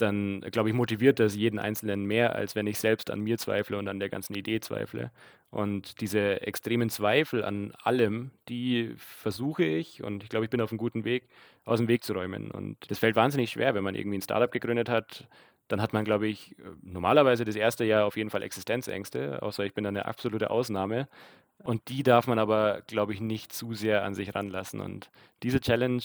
dann 0.01 0.41
glaube 0.41 0.69
ich, 0.69 0.75
motiviert 0.75 1.19
das 1.19 1.35
jeden 1.35 1.59
Einzelnen 1.59 2.05
mehr, 2.05 2.35
als 2.35 2.55
wenn 2.55 2.67
ich 2.67 2.79
selbst 2.79 3.11
an 3.11 3.19
mir 3.19 3.37
zweifle 3.37 3.77
und 3.77 3.87
an 3.87 3.99
der 3.99 4.09
ganzen 4.09 4.35
Idee 4.35 4.59
zweifle. 4.59 5.11
Und 5.51 5.99
diese 6.01 6.41
extremen 6.41 6.89
Zweifel 6.89 7.43
an 7.43 7.73
allem, 7.83 8.31
die 8.49 8.93
versuche 8.97 9.63
ich, 9.63 10.03
und 10.03 10.23
ich 10.23 10.29
glaube, 10.29 10.45
ich 10.45 10.51
bin 10.51 10.61
auf 10.61 10.71
einem 10.71 10.77
guten 10.77 11.05
Weg, 11.05 11.27
aus 11.65 11.79
dem 11.79 11.87
Weg 11.87 12.03
zu 12.03 12.13
räumen. 12.13 12.51
Und 12.51 12.77
das 12.89 12.99
fällt 12.99 13.15
wahnsinnig 13.15 13.51
schwer, 13.51 13.73
wenn 13.73 13.83
man 13.83 13.95
irgendwie 13.95 14.17
ein 14.19 14.21
Startup 14.21 14.51
gegründet 14.51 14.89
hat. 14.89 15.27
Dann 15.67 15.81
hat 15.81 15.93
man, 15.93 16.05
glaube 16.05 16.27
ich, 16.27 16.55
normalerweise 16.81 17.45
das 17.45 17.55
erste 17.55 17.83
Jahr 17.85 18.05
auf 18.05 18.17
jeden 18.17 18.29
Fall 18.29 18.43
Existenzängste, 18.43 19.41
außer 19.41 19.65
ich 19.65 19.73
bin 19.73 19.85
eine 19.85 20.05
absolute 20.05 20.49
Ausnahme. 20.49 21.07
Und 21.63 21.89
die 21.89 22.03
darf 22.03 22.27
man 22.27 22.39
aber, 22.39 22.81
glaube 22.87 23.13
ich, 23.13 23.21
nicht 23.21 23.51
zu 23.51 23.73
sehr 23.73 24.03
an 24.03 24.15
sich 24.15 24.33
ranlassen. 24.35 24.79
Und 24.79 25.09
diese 25.43 25.59
Challenge 25.59 26.01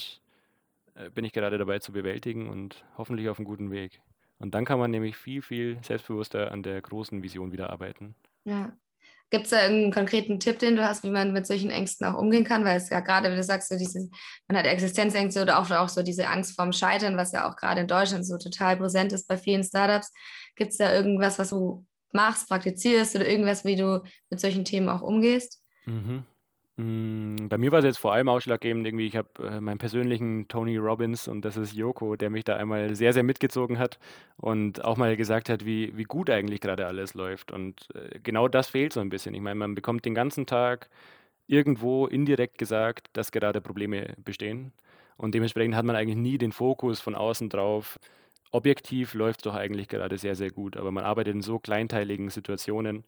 bin 1.14 1.24
ich 1.24 1.32
gerade 1.32 1.58
dabei 1.58 1.78
zu 1.78 1.92
bewältigen 1.92 2.48
und 2.48 2.84
hoffentlich 2.96 3.28
auf 3.28 3.38
einem 3.38 3.46
guten 3.46 3.70
Weg. 3.70 4.00
Und 4.38 4.54
dann 4.54 4.64
kann 4.64 4.78
man 4.78 4.90
nämlich 4.90 5.16
viel, 5.16 5.42
viel 5.42 5.78
selbstbewusster 5.82 6.52
an 6.52 6.62
der 6.62 6.80
großen 6.80 7.22
Vision 7.22 7.52
wieder 7.52 7.70
arbeiten. 7.70 8.14
Ja. 8.44 8.76
Gibt 9.30 9.44
es 9.44 9.50
da 9.50 9.62
irgendeinen 9.62 9.92
konkreten 9.92 10.38
Tipp, 10.38 10.58
den 10.58 10.76
du 10.76 10.86
hast, 10.86 11.02
wie 11.02 11.10
man 11.10 11.32
mit 11.32 11.46
solchen 11.46 11.70
Ängsten 11.70 12.06
auch 12.06 12.16
umgehen 12.16 12.44
kann? 12.44 12.64
Weil 12.64 12.76
es 12.76 12.90
ja 12.90 13.00
gerade, 13.00 13.32
wie 13.32 13.36
du 13.36 13.42
sagst, 13.42 13.68
so 13.68 13.76
diese, 13.76 14.08
man 14.46 14.58
hat 14.58 14.66
Existenzängste 14.66 15.42
oder 15.42 15.58
auch, 15.58 15.68
auch 15.70 15.88
so 15.88 16.02
diese 16.02 16.28
Angst 16.28 16.54
vorm 16.54 16.72
Scheitern, 16.72 17.16
was 17.16 17.32
ja 17.32 17.48
auch 17.48 17.56
gerade 17.56 17.80
in 17.80 17.88
Deutschland 17.88 18.26
so 18.26 18.38
total 18.38 18.76
präsent 18.76 19.12
ist 19.12 19.26
bei 19.26 19.36
vielen 19.36 19.64
Startups. 19.64 20.12
Gibt 20.56 20.72
es 20.72 20.76
da 20.76 20.92
irgendwas, 20.92 21.38
was 21.38 21.50
du 21.50 21.84
machst, 22.12 22.48
praktizierst 22.48 23.16
oder 23.16 23.26
irgendwas, 23.26 23.64
wie 23.64 23.76
du 23.76 24.04
mit 24.30 24.40
solchen 24.40 24.64
Themen 24.64 24.88
auch 24.88 25.02
umgehst? 25.02 25.64
Mhm. 25.86 26.24
Hm, 26.76 27.48
bei 27.48 27.56
mir 27.56 27.70
war 27.70 27.78
es 27.78 27.84
jetzt 27.84 27.98
vor 27.98 28.12
allem 28.12 28.28
ausschlaggebend 28.28 28.84
irgendwie, 28.84 29.06
ich 29.06 29.16
habe 29.16 29.28
äh, 29.46 29.60
meinen 29.60 29.78
persönlichen 29.78 30.48
Tony 30.48 30.76
Robbins 30.76 31.28
und 31.28 31.44
das 31.44 31.56
ist 31.56 31.72
Joko, 31.72 32.16
der 32.16 32.30
mich 32.30 32.42
da 32.44 32.56
einmal 32.56 32.96
sehr, 32.96 33.12
sehr 33.12 33.22
mitgezogen 33.22 33.78
hat 33.78 33.98
und 34.38 34.84
auch 34.84 34.96
mal 34.96 35.16
gesagt 35.16 35.48
hat, 35.48 35.64
wie, 35.64 35.96
wie 35.96 36.02
gut 36.02 36.30
eigentlich 36.30 36.60
gerade 36.60 36.86
alles 36.86 37.14
läuft. 37.14 37.52
Und 37.52 37.88
äh, 37.94 38.18
genau 38.20 38.48
das 38.48 38.68
fehlt 38.68 38.92
so 38.92 38.98
ein 39.00 39.08
bisschen. 39.08 39.34
Ich 39.34 39.40
meine, 39.40 39.54
man 39.54 39.76
bekommt 39.76 40.04
den 40.04 40.14
ganzen 40.16 40.46
Tag 40.46 40.88
irgendwo 41.46 42.06
indirekt 42.06 42.58
gesagt, 42.58 43.08
dass 43.14 43.32
gerade 43.32 43.60
Probleme 43.60 44.14
bestehen. 44.24 44.72
Und 45.16 45.34
dementsprechend 45.34 45.76
hat 45.76 45.84
man 45.84 45.96
eigentlich 45.96 46.16
nie 46.18 46.38
den 46.38 46.52
Fokus 46.52 47.00
von 47.00 47.14
außen 47.14 47.50
drauf. 47.50 47.98
Objektiv 48.52 49.14
läuft 49.14 49.40
es 49.40 49.44
doch 49.44 49.54
eigentlich 49.54 49.88
gerade 49.88 50.18
sehr, 50.18 50.34
sehr 50.36 50.50
gut, 50.50 50.76
aber 50.76 50.90
man 50.92 51.04
arbeitet 51.04 51.34
in 51.34 51.42
so 51.42 51.58
kleinteiligen 51.60 52.30
Situationen, 52.30 53.04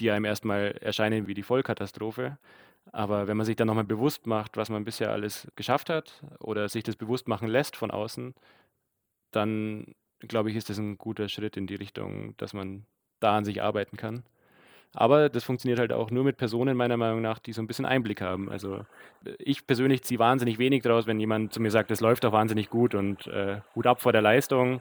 die 0.00 0.10
einem 0.10 0.24
erstmal 0.24 0.72
erscheinen 0.80 1.26
wie 1.28 1.34
die 1.34 1.42
Vollkatastrophe. 1.44 2.38
Aber 2.92 3.26
wenn 3.26 3.36
man 3.36 3.46
sich 3.46 3.56
dann 3.56 3.66
nochmal 3.66 3.84
bewusst 3.84 4.26
macht, 4.26 4.56
was 4.56 4.68
man 4.70 4.84
bisher 4.84 5.10
alles 5.10 5.48
geschafft 5.56 5.90
hat 5.90 6.22
oder 6.38 6.68
sich 6.68 6.84
das 6.84 6.96
bewusst 6.96 7.28
machen 7.28 7.48
lässt 7.48 7.76
von 7.76 7.90
außen, 7.90 8.34
dann 9.32 9.94
glaube 10.20 10.50
ich, 10.50 10.56
ist 10.56 10.70
das 10.70 10.78
ein 10.78 10.96
guter 10.98 11.28
Schritt 11.28 11.56
in 11.56 11.66
die 11.66 11.74
Richtung, 11.74 12.36
dass 12.36 12.52
man 12.54 12.86
da 13.20 13.36
an 13.36 13.44
sich 13.44 13.62
arbeiten 13.62 13.96
kann. 13.96 14.24
Aber 14.94 15.28
das 15.28 15.42
funktioniert 15.42 15.80
halt 15.80 15.92
auch 15.92 16.10
nur 16.12 16.22
mit 16.22 16.36
Personen, 16.36 16.76
meiner 16.76 16.96
Meinung 16.96 17.20
nach, 17.20 17.40
die 17.40 17.52
so 17.52 17.60
ein 17.60 17.66
bisschen 17.66 17.84
Einblick 17.84 18.20
haben. 18.20 18.48
Also 18.48 18.86
ich 19.38 19.66
persönlich 19.66 20.04
ziehe 20.04 20.20
wahnsinnig 20.20 20.58
wenig 20.58 20.82
daraus, 20.82 21.06
wenn 21.08 21.18
jemand 21.18 21.52
zu 21.52 21.60
mir 21.60 21.72
sagt, 21.72 21.90
es 21.90 22.00
läuft 22.00 22.22
doch 22.22 22.32
wahnsinnig 22.32 22.70
gut 22.70 22.94
und 22.94 23.26
äh, 23.26 23.60
Hut 23.74 23.86
ab 23.88 24.00
vor 24.00 24.12
der 24.12 24.22
Leistung. 24.22 24.80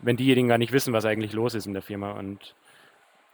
wenn 0.00 0.16
diejenigen 0.16 0.48
gar 0.48 0.58
nicht 0.58 0.72
wissen, 0.72 0.92
was 0.92 1.06
eigentlich 1.06 1.32
los 1.32 1.54
ist 1.54 1.66
in 1.66 1.72
der 1.72 1.82
Firma. 1.82 2.12
Und 2.12 2.54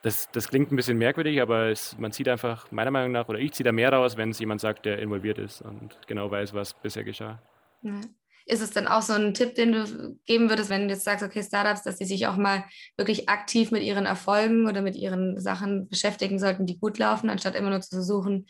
das, 0.03 0.31
das 0.33 0.49
klingt 0.49 0.73
ein 0.73 0.77
bisschen 0.77 0.99
merkwürdig, 0.99 1.41
aber 1.43 1.69
es, 1.69 1.97
man 1.99 2.13
sieht 2.13 2.29
einfach, 2.29 2.71
meiner 2.73 2.91
Meinung 2.91 3.13
nach, 3.13 3.29
oder 3.29 3.39
ich 3.39 3.53
ziehe 3.53 3.65
da 3.65 3.73
mehr 3.73 3.93
raus, 3.93 4.17
wenn 4.17 4.31
es 4.31 4.39
jemand 4.39 4.61
sagt, 4.61 4.87
der 4.87 4.99
involviert 4.99 5.39
ist 5.39 5.63
und 5.63 5.99
genau 6.07 6.31
weiß, 6.31 6.55
was 6.55 6.75
bisher 6.75 7.05
geschah. 7.05 7.41
Ja. 7.83 8.01
Ist 8.47 8.63
es 8.63 8.71
dann 8.71 8.89
auch 8.89 9.03
so 9.03 9.13
ein 9.13 9.35
Tipp, 9.35 9.55
den 9.55 9.73
du 9.73 10.17
geben 10.25 10.49
würdest, 10.49 10.71
wenn 10.71 10.89
du 10.89 10.95
jetzt 10.95 11.05
sagst, 11.05 11.25
okay, 11.25 11.43
Startups, 11.43 11.83
dass 11.83 11.99
sie 11.99 12.07
sich 12.07 12.27
auch 12.27 12.37
mal 12.37 12.65
wirklich 12.97 13.29
aktiv 13.29 13.71
mit 13.71 13.83
ihren 13.83 14.07
Erfolgen 14.07 14.67
oder 14.67 14.83
mit 14.83 14.97
ihren 14.97 15.39
Sachen 15.39 15.89
beschäftigen 15.89 16.39
sollten, 16.39 16.67
die 16.67 16.79
gut 16.79 16.99
laufen, 16.99 17.31
anstatt 17.31 17.55
immer 17.55 17.71
nur 17.71 17.81
zu 17.81 17.91
versuchen, 17.91 18.47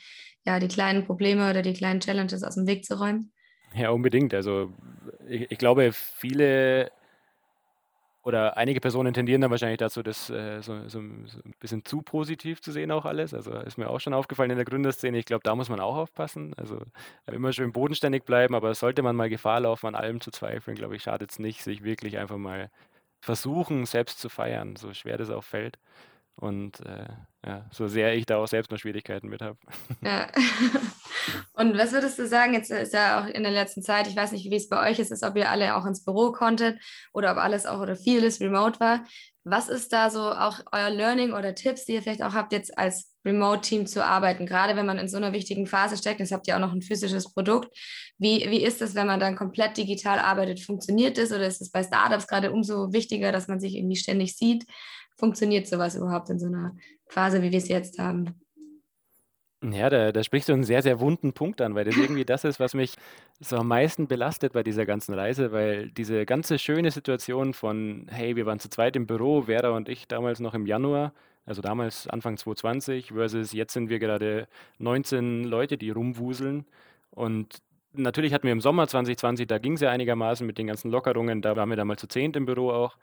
ja, 0.47 0.59
die 0.59 0.69
kleinen 0.69 1.05
Probleme 1.05 1.51
oder 1.51 1.61
die 1.63 1.75
kleinen 1.75 2.01
Challenges 2.01 2.45
aus 2.45 2.55
dem 2.55 2.67
Weg 2.67 2.85
zu 2.85 2.99
räumen? 2.99 3.33
Ja, 3.75 3.91
unbedingt. 3.91 4.33
Also 4.33 4.73
ich, 5.29 5.51
ich 5.51 5.59
glaube, 5.59 5.93
viele 5.93 6.91
oder 8.23 8.57
einige 8.57 8.81
Personen 8.81 9.15
tendieren 9.15 9.41
dann 9.41 9.51
wahrscheinlich 9.51 9.79
dazu, 9.79 10.03
das 10.03 10.29
äh, 10.29 10.61
so, 10.61 10.77
so, 10.89 11.01
so, 11.27 11.39
ein 11.39 11.55
bisschen 11.59 11.85
zu 11.85 12.03
positiv 12.03 12.61
zu 12.61 12.71
sehen, 12.71 12.91
auch 12.91 13.07
alles. 13.07 13.33
Also 13.33 13.53
ist 13.53 13.79
mir 13.79 13.89
auch 13.89 14.01
schon 14.01 14.13
aufgefallen 14.13 14.51
in 14.51 14.57
der 14.57 14.67
Gründerszene. 14.67 15.19
Ich 15.19 15.25
glaube, 15.25 15.43
da 15.43 15.55
muss 15.55 15.71
man 15.71 15.81
auch 15.81 15.97
aufpassen. 15.97 16.53
Also 16.57 16.83
immer 17.27 17.53
schön 17.53 17.73
bodenständig 17.73 18.25
bleiben, 18.25 18.55
aber 18.55 18.75
sollte 18.75 19.03
man 19.03 19.17
mal 19.17 19.31
Gefahr 19.31 19.61
laufen, 19.61 19.87
an 19.87 19.95
allem 19.95 20.21
zu 20.21 20.31
zweifeln, 20.31 20.77
glaube 20.77 20.97
ich, 20.97 21.03
schadet 21.03 21.31
es 21.31 21.39
nicht, 21.39 21.63
sich 21.63 21.83
wirklich 21.83 22.19
einfach 22.19 22.37
mal 22.37 22.71
versuchen, 23.23 23.87
selbst 23.87 24.19
zu 24.19 24.29
feiern, 24.29 24.77
so 24.77 24.93
schwer 24.93 25.17
das 25.17 25.31
auch 25.31 25.45
fällt. 25.45 25.79
Und 26.37 26.81
äh, 26.87 27.09
ja, 27.45 27.67
so 27.71 27.87
sehr 27.87 28.15
ich 28.15 28.27
da 28.27 28.39
auch 28.39 28.47
selbst 28.47 28.71
noch 28.71 28.79
Schwierigkeiten 28.79 29.29
mit 29.29 29.43
habe. 29.43 29.59
Ja. 30.03 30.29
Und 31.53 31.77
was 31.77 31.93
würdest 31.93 32.19
du 32.19 32.27
sagen, 32.27 32.55
jetzt 32.55 32.71
ist 32.71 32.95
ja 32.95 33.21
auch 33.21 33.27
in 33.27 33.43
der 33.43 33.53
letzten 33.53 33.83
Zeit, 33.83 34.07
ich 34.07 34.17
weiß 34.17 34.33
nicht, 34.33 34.51
wie 34.51 34.57
es 34.57 34.69
bei 34.69 34.91
euch 34.91 34.99
ist, 34.99 35.11
ist, 35.11 35.23
ob 35.23 35.37
ihr 35.37 35.51
alle 35.51 35.77
auch 35.77 35.85
ins 35.85 36.03
Büro 36.05 36.33
konntet 36.33 36.81
oder 37.13 37.33
ob 37.33 37.39
alles 37.39 37.67
auch 37.67 37.81
oder 37.81 37.97
vieles 37.97 38.41
remote 38.41 38.81
war. 38.81 39.05
Was 39.45 39.69
ist 39.69 39.93
da 39.93 40.11
so 40.11 40.21
auch 40.33 40.61
euer 40.73 40.91
Learning 40.91 41.33
oder 41.33 41.55
Tipps, 41.55 41.85
die 41.85 41.93
ihr 41.93 42.03
vielleicht 42.03 42.23
auch 42.23 42.35
habt, 42.35 42.53
jetzt 42.53 42.77
als 42.79 43.13
Remote-Team 43.25 43.87
zu 43.87 44.05
arbeiten? 44.05 44.47
Gerade 44.47 44.77
wenn 44.77 44.87
man 44.87 44.99
in 44.99 45.09
so 45.09 45.17
einer 45.17 45.33
wichtigen 45.33 45.67
Phase 45.67 45.97
steckt, 45.97 46.21
jetzt 46.21 46.33
habt 46.33 46.47
ihr 46.47 46.57
auch 46.57 46.61
noch 46.61 46.73
ein 46.73 46.83
physisches 46.83 47.33
Produkt. 47.33 47.77
Wie, 48.19 48.51
wie 48.51 48.63
ist 48.63 48.81
es, 48.83 48.95
wenn 48.95 49.07
man 49.07 49.21
dann 49.21 49.37
komplett 49.37 49.77
digital 49.77 50.19
arbeitet? 50.19 50.61
Funktioniert 50.61 51.19
es 51.19 51.33
oder 51.33 51.47
ist 51.47 51.61
es 51.61 51.71
bei 51.71 51.83
Startups 51.83 52.27
gerade 52.27 52.53
umso 52.53 52.93
wichtiger, 52.93 53.33
dass 53.33 53.49
man 53.49 53.61
sich 53.61 53.75
irgendwie 53.77 53.97
ständig 53.97 54.37
sieht? 54.37 54.67
Funktioniert 55.21 55.69
sowas 55.69 55.95
überhaupt 55.95 56.31
in 56.31 56.39
so 56.39 56.47
einer 56.47 56.75
Phase, 57.07 57.43
wie 57.43 57.53
wir 57.53 57.59
es 57.59 57.69
jetzt 57.69 57.99
haben? 57.99 58.35
Ja, 59.63 59.91
da, 59.91 60.11
da 60.11 60.23
sprichst 60.25 60.49
du 60.49 60.55
einen 60.55 60.65
sehr, 60.65 60.81
sehr 60.81 61.01
wunden 61.01 61.35
Punkt 61.35 61.61
an, 61.61 61.75
weil 61.75 61.85
das 61.85 61.95
irgendwie 61.95 62.25
das 62.25 62.45
ist, 62.45 62.61
was 62.61 62.73
mich 62.73 62.95
so 63.41 63.57
am 63.57 63.69
meisten 63.69 64.09
belastet 64.09 64.55
bei 64.55 64.63
dieser 64.63 64.87
ganzen 64.87 65.13
Reise, 65.13 65.53
weil 65.53 65.91
diese 65.91 66.25
ganze 66.25 66.59
schöne 66.59 66.91
Situation 66.91 67.53
von, 67.53 68.07
hey, 68.11 68.37
wir 68.37 68.47
waren 68.47 68.59
zu 68.59 68.71
zweit 68.71 68.97
im 68.97 69.07
Büro, 69.07 69.43
Vera 69.43 69.69
und 69.71 69.91
ich 69.91 70.09
damals 70.09 70.41
noch 70.41 70.55
im 70.55 70.65
Januar, 70.65 71.13
also 71.45 71.61
damals 71.61 72.09
Anfang 72.09 72.39
2020, 72.39 73.09
versus 73.13 73.53
jetzt 73.53 73.75
sind 73.75 73.91
wir 73.91 73.99
gerade 73.99 74.49
19 74.79 75.45
Leute, 75.45 75.77
die 75.77 75.91
rumwuseln 75.91 76.65
und 77.11 77.61
natürlich 77.93 78.33
hatten 78.33 78.45
wir 78.45 78.53
im 78.53 78.61
Sommer 78.63 78.89
2020, 78.89 79.47
da 79.47 79.59
ging 79.59 79.75
es 79.75 79.81
ja 79.81 79.91
einigermaßen 79.91 80.47
mit 80.47 80.57
den 80.57 80.69
ganzen 80.69 80.91
Lockerungen, 80.91 81.43
da 81.43 81.57
waren 81.57 81.69
wir 81.69 81.77
damals 81.77 82.01
zu 82.01 82.07
zehnt 82.07 82.37
im 82.37 82.47
Büro 82.47 82.71
auch. 82.71 82.97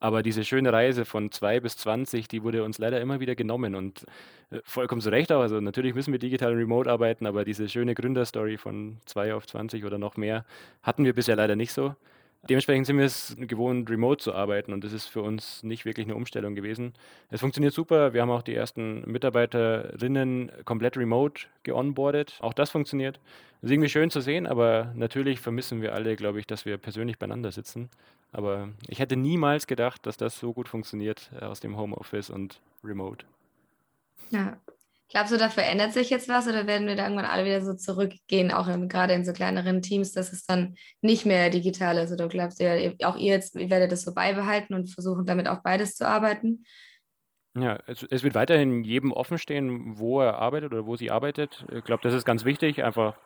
Aber 0.00 0.22
diese 0.22 0.44
schöne 0.44 0.72
Reise 0.72 1.04
von 1.04 1.32
2 1.32 1.60
bis 1.60 1.76
20, 1.76 2.28
die 2.28 2.42
wurde 2.42 2.62
uns 2.62 2.78
leider 2.78 3.00
immer 3.00 3.20
wieder 3.20 3.34
genommen 3.34 3.74
und 3.74 4.04
äh, 4.50 4.60
vollkommen 4.64 5.00
zu 5.00 5.10
Recht 5.10 5.32
auch. 5.32 5.40
Also 5.40 5.60
natürlich 5.60 5.94
müssen 5.94 6.12
wir 6.12 6.18
digital 6.18 6.52
und 6.52 6.58
remote 6.58 6.90
arbeiten, 6.90 7.26
aber 7.26 7.44
diese 7.44 7.68
schöne 7.68 7.94
Gründerstory 7.94 8.58
von 8.58 8.98
2 9.06 9.34
auf 9.34 9.46
20 9.46 9.84
oder 9.84 9.98
noch 9.98 10.16
mehr 10.16 10.44
hatten 10.82 11.04
wir 11.04 11.14
bisher 11.14 11.36
leider 11.36 11.56
nicht 11.56 11.72
so. 11.72 11.94
Dementsprechend 12.48 12.86
sind 12.86 12.98
wir 12.98 13.04
es 13.04 13.36
gewohnt, 13.36 13.90
remote 13.90 14.22
zu 14.22 14.32
arbeiten 14.32 14.72
und 14.72 14.84
das 14.84 14.92
ist 14.92 15.06
für 15.06 15.22
uns 15.22 15.64
nicht 15.64 15.84
wirklich 15.84 16.06
eine 16.06 16.14
Umstellung 16.14 16.54
gewesen. 16.54 16.94
Es 17.30 17.40
funktioniert 17.40 17.74
super. 17.74 18.12
Wir 18.12 18.22
haben 18.22 18.30
auch 18.30 18.42
die 18.42 18.54
ersten 18.54 19.02
Mitarbeiterinnen 19.10 20.52
komplett 20.64 20.96
remote 20.96 21.46
geonboardet. 21.64 22.38
Auch 22.40 22.54
das 22.54 22.70
funktioniert. 22.70 23.18
Das 23.60 23.70
ist 23.70 23.72
irgendwie 23.72 23.88
schön 23.88 24.10
zu 24.10 24.20
sehen, 24.20 24.46
aber 24.46 24.92
natürlich 24.94 25.40
vermissen 25.40 25.82
wir 25.82 25.94
alle, 25.94 26.14
glaube 26.14 26.38
ich, 26.38 26.46
dass 26.46 26.64
wir 26.64 26.78
persönlich 26.78 27.18
beieinander 27.18 27.50
sitzen. 27.50 27.90
Aber 28.32 28.68
ich 28.86 28.98
hätte 28.98 29.16
niemals 29.16 29.66
gedacht, 29.66 30.04
dass 30.06 30.16
das 30.16 30.38
so 30.38 30.52
gut 30.52 30.68
funktioniert 30.68 31.30
äh, 31.40 31.44
aus 31.44 31.60
dem 31.60 31.76
Homeoffice 31.76 32.30
und 32.30 32.60
remote. 32.84 33.24
Ja. 34.30 34.58
Glaubst 35.10 35.32
du, 35.32 35.38
da 35.38 35.48
verändert 35.48 35.94
sich 35.94 36.10
jetzt 36.10 36.28
was 36.28 36.46
oder 36.46 36.66
werden 36.66 36.86
wir 36.86 36.94
da 36.94 37.04
irgendwann 37.04 37.24
alle 37.24 37.46
wieder 37.46 37.62
so 37.62 37.72
zurückgehen, 37.72 38.52
auch 38.52 38.68
in, 38.68 38.90
gerade 38.90 39.14
in 39.14 39.24
so 39.24 39.32
kleineren 39.32 39.80
Teams, 39.80 40.12
dass 40.12 40.34
es 40.34 40.44
dann 40.44 40.76
nicht 41.00 41.24
mehr 41.24 41.48
digital 41.48 41.96
ist? 41.96 42.12
Oder 42.12 42.28
glaubst 42.28 42.60
du, 42.60 42.94
auch 43.04 43.16
ihr 43.16 43.32
jetzt 43.32 43.56
ihr 43.56 43.70
werdet 43.70 43.90
das 43.90 44.02
so 44.02 44.12
beibehalten 44.12 44.74
und 44.74 44.90
versuchen 44.90 45.24
damit 45.24 45.48
auch 45.48 45.62
beides 45.62 45.94
zu 45.94 46.06
arbeiten? 46.06 46.64
Ja, 47.56 47.78
es, 47.86 48.06
es 48.10 48.22
wird 48.22 48.34
weiterhin 48.34 48.84
jedem 48.84 49.12
offen 49.12 49.38
stehen, 49.38 49.98
wo 49.98 50.20
er 50.20 50.36
arbeitet 50.36 50.72
oder 50.74 50.84
wo 50.84 50.96
sie 50.96 51.10
arbeitet. 51.10 51.64
Ich 51.72 51.84
glaube, 51.84 52.02
das 52.02 52.12
ist 52.12 52.26
ganz 52.26 52.44
wichtig, 52.44 52.84
einfach 52.84 53.16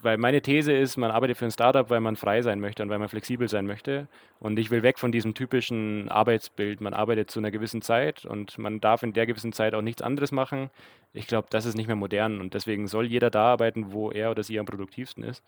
weil 0.00 0.18
meine 0.18 0.42
These 0.42 0.72
ist, 0.72 0.96
man 0.96 1.10
arbeitet 1.10 1.36
für 1.36 1.44
ein 1.44 1.50
Startup, 1.50 1.88
weil 1.90 2.00
man 2.00 2.16
frei 2.16 2.42
sein 2.42 2.60
möchte 2.60 2.82
und 2.82 2.88
weil 2.88 2.98
man 2.98 3.08
flexibel 3.08 3.48
sein 3.48 3.66
möchte. 3.66 4.08
Und 4.38 4.58
ich 4.58 4.70
will 4.70 4.82
weg 4.82 4.98
von 4.98 5.12
diesem 5.12 5.34
typischen 5.34 6.08
Arbeitsbild. 6.08 6.80
Man 6.80 6.94
arbeitet 6.94 7.30
zu 7.30 7.40
einer 7.40 7.50
gewissen 7.50 7.82
Zeit 7.82 8.24
und 8.24 8.58
man 8.58 8.80
darf 8.80 9.02
in 9.02 9.12
der 9.12 9.26
gewissen 9.26 9.52
Zeit 9.52 9.74
auch 9.74 9.82
nichts 9.82 10.02
anderes 10.02 10.32
machen. 10.32 10.70
Ich 11.12 11.26
glaube, 11.26 11.48
das 11.50 11.66
ist 11.66 11.76
nicht 11.76 11.88
mehr 11.88 11.96
modern 11.96 12.40
und 12.40 12.54
deswegen 12.54 12.86
soll 12.86 13.06
jeder 13.06 13.30
da 13.30 13.44
arbeiten, 13.52 13.92
wo 13.92 14.10
er 14.10 14.30
oder 14.30 14.42
sie 14.42 14.58
am 14.58 14.66
produktivsten 14.66 15.24
ist. 15.24 15.42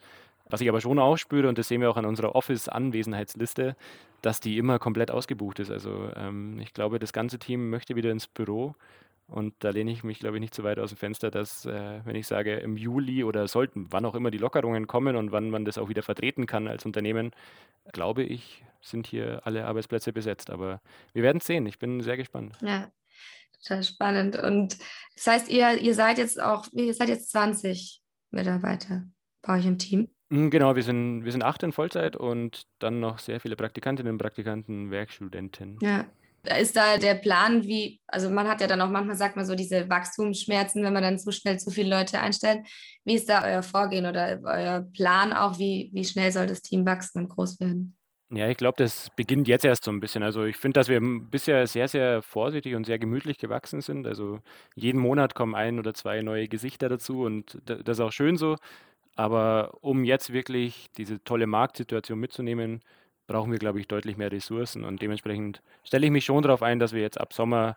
Was 0.49 0.61
ich 0.61 0.69
aber 0.69 0.81
schon 0.81 0.99
auch 0.99 1.17
spüre, 1.17 1.49
und 1.49 1.57
das 1.57 1.69
sehen 1.69 1.81
wir 1.81 1.91
auch 1.91 1.97
an 1.97 2.05
unserer 2.05 2.35
Office-Anwesenheitsliste, 2.35 3.77
dass 4.21 4.41
die 4.41 4.59
immer 4.59 4.79
komplett 4.79 5.11
ausgebucht 5.11 5.61
ist. 5.61 5.71
Also 5.71 6.11
ähm, 6.17 6.59
ich 6.61 6.75
glaube, 6.75 6.99
das 6.99 7.13
ganze 7.13 7.39
Team 7.39 7.71
möchte 7.71 7.97
wieder 7.97 8.11
ins 8.11 8.27
Büro 8.27 8.75
und 9.33 9.55
da 9.61 9.71
lehne 9.71 9.91
ich 9.91 10.05
mich, 10.05 10.19
glaube 10.19 10.37
ich, 10.37 10.41
nicht 10.41 10.55
so 10.55 10.63
weit 10.63 10.79
aus 10.79 10.91
dem 10.91 10.99
Fenster, 10.99 11.31
dass, 11.31 11.65
äh, 11.65 12.01
wenn 12.05 12.17
ich 12.17 12.27
sage, 12.27 12.57
im 12.57 12.77
Juli 12.77 13.25
oder 13.25 13.49
sollten, 13.49 13.87
wann 13.91 14.05
auch 14.05 14.15
immer 14.15 14.31
die 14.31 14.39
Lockerungen 14.39 14.87
kommen 14.87 15.17
und 15.17 15.33
wann 15.33 15.49
man 15.49 15.65
das 15.65 15.79
auch 15.79 15.89
wieder 15.89 16.03
vertreten 16.03 16.47
kann 16.47 16.69
als 16.69 16.85
Unternehmen, 16.85 17.33
glaube 17.93 18.23
ich, 18.25 18.63
sind 18.83 19.07
hier 19.07 19.41
alle 19.45 19.65
Arbeitsplätze 19.65 20.13
besetzt. 20.13 20.51
Aber 20.51 20.83
wir 21.15 21.23
werden 21.23 21.39
es 21.39 21.47
sehen. 21.47 21.65
Ich 21.67 21.79
bin 21.79 22.03
sehr 22.03 22.19
gespannt. 22.19 22.57
Ja, 22.61 22.93
total 23.59 23.83
spannend. 23.83 24.37
Und 24.37 24.77
das 25.15 25.27
heißt, 25.27 25.49
ihr, 25.49 25.79
ihr 25.79 25.95
seid 25.95 26.19
jetzt 26.19 26.41
auch, 26.41 26.67
ihr 26.73 26.93
seid 26.93 27.09
jetzt 27.09 27.31
20 27.31 28.03
Mitarbeiter 28.31 29.05
bei 29.41 29.59
euch 29.59 29.67
im 29.67 29.79
Team. 29.79 30.09
Hm, 30.31 30.51
genau, 30.51 30.77
wir 30.77 30.83
sind, 30.83 31.25
wir 31.25 31.33
sind 31.33 31.43
acht 31.43 31.63
in 31.63 31.73
Vollzeit 31.73 32.17
und 32.17 32.67
dann 32.79 33.01
noch 33.01 33.19
sehr 33.19 33.41
viele 33.41 33.57
Praktikantinnen 33.57 34.13
und 34.13 34.19
Praktikanten, 34.19 34.91
Werkstudenten. 34.91 35.79
Ja, 35.81 36.07
ist 36.59 36.77
da 36.77 36.99
der 36.99 37.15
Plan, 37.15 37.65
wie, 37.65 38.01
also 38.07 38.31
man 38.31 38.49
hat 38.49 38.61
ja 38.61 38.67
dann 38.67 38.81
auch 38.81 38.91
manchmal, 38.91 39.17
sagt 39.17 39.37
man 39.37 39.47
so, 39.47 39.55
diese 39.55 39.89
Wachstumsschmerzen, 39.89 40.83
wenn 40.83 40.93
man 40.93 41.03
dann 41.03 41.19
zu 41.19 41.31
schnell 41.33 41.59
zu 41.59 41.71
viele 41.71 41.97
Leute 41.97 42.21
einstellt. 42.21 42.67
Wie 43.05 43.15
ist 43.15 43.29
da 43.29 43.45
euer 43.45 43.63
Vorgehen 43.63 44.07
oder 44.07 44.41
euer 44.45 44.87
Plan 44.93 45.33
auch? 45.33 45.59
Wie, 45.59 45.91
wie 45.93 46.05
schnell 46.05 46.33
soll 46.33 46.47
das 46.47 46.63
Team 46.63 46.85
wachsen 46.85 47.23
und 47.23 47.29
groß 47.29 47.61
werden? 47.61 47.97
Ja, 48.35 48.49
ich 48.49 48.57
glaube, 48.57 48.77
das 48.79 49.11
beginnt 49.15 49.47
jetzt 49.47 49.65
erst 49.65 49.85
so 49.85 49.91
ein 49.91 50.01
bisschen. 50.01 50.23
Also 50.23 50.45
ich 50.45 50.57
finde, 50.57 50.81
dass 50.81 50.89
wir 50.89 51.01
bisher 51.03 51.67
sehr, 51.67 51.87
sehr 51.87 52.23
vorsichtig 52.23 52.75
und 52.75 52.87
sehr 52.87 52.99
gemütlich 52.99 53.37
gewachsen 53.39 53.83
sind. 53.83 54.07
Also 54.07 54.41
jeden 54.75 55.01
Monat 55.01 55.35
kommen 55.35 55.55
ein 55.55 55.79
oder 55.79 55.93
zwei 55.93 56.23
neue 56.23 56.49
Gesichter 56.49 56.89
dazu 56.89 57.25
und 57.25 57.59
das 57.67 57.99
ist 57.99 58.01
auch 58.01 58.13
schön 58.13 58.39
so. 58.39 58.57
Aber 59.17 59.75
um 59.83 60.05
jetzt 60.05 60.33
wirklich 60.33 60.87
diese 60.97 61.23
tolle 61.25 61.47
Marktsituation 61.47 62.19
mitzunehmen, 62.19 62.81
brauchen 63.27 63.53
wir, 63.53 63.59
glaube 63.59 63.81
ich, 63.81 63.89
deutlich 63.89 64.17
mehr 64.17 64.33
Ressourcen. 64.33 64.85
Und 64.85 65.03
dementsprechend 65.03 65.63
stelle 65.85 66.07
ich 66.07 66.13
mich 66.13 66.25
schon 66.25 66.43
darauf 66.43 66.63
ein, 66.63 66.79
dass 66.79 66.93
wir 66.93 67.01
jetzt 67.01 67.21
ab 67.21 67.33
Sommer 67.33 67.77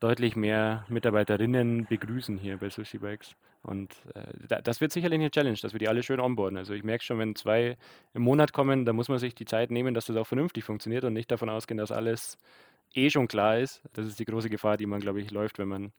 deutlich 0.00 0.36
mehr 0.36 0.84
Mitarbeiterinnen 0.88 1.86
begrüßen 1.86 2.38
hier 2.38 2.56
bei 2.56 2.70
Sushi 2.70 2.98
Bikes. 2.98 3.36
Und 3.62 3.94
äh, 4.14 4.62
das 4.62 4.80
wird 4.80 4.92
sicherlich 4.92 5.20
eine 5.20 5.30
Challenge, 5.30 5.58
dass 5.60 5.72
wir 5.72 5.78
die 5.78 5.88
alle 5.88 6.02
schön 6.02 6.18
onboarden. 6.18 6.58
Also 6.58 6.74
ich 6.74 6.82
merke 6.82 7.04
schon, 7.04 7.18
wenn 7.18 7.36
zwei 7.36 7.76
im 8.12 8.22
Monat 8.22 8.52
kommen, 8.52 8.84
da 8.84 8.92
muss 8.92 9.08
man 9.08 9.18
sich 9.18 9.34
die 9.34 9.44
Zeit 9.44 9.70
nehmen, 9.70 9.94
dass 9.94 10.06
das 10.06 10.16
auch 10.16 10.26
vernünftig 10.26 10.64
funktioniert 10.64 11.04
und 11.04 11.12
nicht 11.12 11.30
davon 11.30 11.48
ausgehen, 11.48 11.78
dass 11.78 11.92
alles 11.92 12.38
eh 12.94 13.08
schon 13.10 13.28
klar 13.28 13.58
ist. 13.58 13.82
Das 13.92 14.06
ist 14.06 14.18
die 14.18 14.24
große 14.24 14.50
Gefahr, 14.50 14.76
die 14.76 14.86
man, 14.86 15.00
glaube 15.00 15.20
ich, 15.20 15.30
läuft, 15.30 15.58
wenn 15.58 15.68
man 15.68 15.92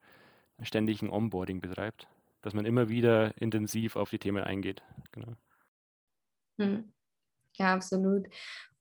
ständig 0.62 1.01
ein 1.01 1.09
Onboarding 1.09 1.62
betreibt. 1.62 2.07
Dass 2.41 2.53
man 2.53 2.65
immer 2.65 2.89
wieder 2.89 3.33
intensiv 3.41 3.95
auf 3.95 4.09
die 4.09 4.19
Themen 4.19 4.43
eingeht. 4.43 4.83
Genau. 5.13 5.33
Hm. 6.57 6.91
Ja, 7.57 7.73
absolut. 7.73 8.27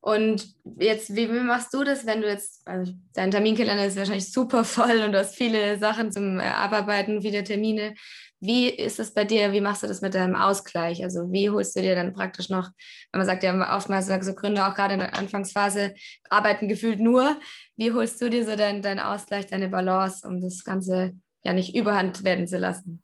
Und 0.00 0.56
jetzt, 0.80 1.14
wie, 1.14 1.32
wie, 1.32 1.40
machst 1.40 1.72
du 1.72 1.84
das, 1.84 2.04
wenn 2.06 2.22
du 2.22 2.28
jetzt, 2.28 2.66
also 2.66 2.92
dein 3.14 3.30
Terminkalender 3.30 3.86
ist 3.86 3.96
wahrscheinlich 3.96 4.32
super 4.32 4.64
voll 4.64 5.00
und 5.04 5.12
du 5.12 5.18
hast 5.18 5.36
viele 5.36 5.78
Sachen 5.78 6.10
zum 6.10 6.40
Abarbeiten, 6.40 7.22
viele 7.22 7.44
Termine. 7.44 7.94
Wie 8.40 8.68
ist 8.68 8.98
es 8.98 9.14
bei 9.14 9.24
dir? 9.24 9.52
Wie 9.52 9.60
machst 9.60 9.84
du 9.84 9.86
das 9.86 10.00
mit 10.00 10.14
deinem 10.14 10.34
Ausgleich? 10.34 11.04
Also 11.04 11.30
wie 11.30 11.50
holst 11.50 11.76
du 11.76 11.82
dir 11.82 11.94
dann 11.94 12.12
praktisch 12.12 12.48
noch, 12.48 12.70
wenn 13.12 13.20
man 13.20 13.26
sagt 13.26 13.44
ja 13.44 13.76
oftmals 13.76 14.08
so 14.08 14.34
Gründer 14.34 14.68
auch 14.68 14.74
gerade 14.74 14.94
in 14.94 15.00
der 15.00 15.16
Anfangsphase 15.16 15.94
arbeiten 16.28 16.66
gefühlt 16.66 16.98
nur. 16.98 17.36
Wie 17.76 17.92
holst 17.92 18.20
du 18.20 18.28
dir 18.28 18.44
so 18.44 18.56
deinen 18.56 18.82
dein 18.82 18.98
Ausgleich, 18.98 19.46
deine 19.46 19.68
Balance, 19.68 20.26
um 20.26 20.40
das 20.40 20.64
Ganze 20.64 21.12
ja 21.44 21.52
nicht 21.52 21.76
überhand 21.76 22.24
werden 22.24 22.48
zu 22.48 22.58
lassen? 22.58 23.00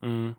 Mhm. 0.00 0.34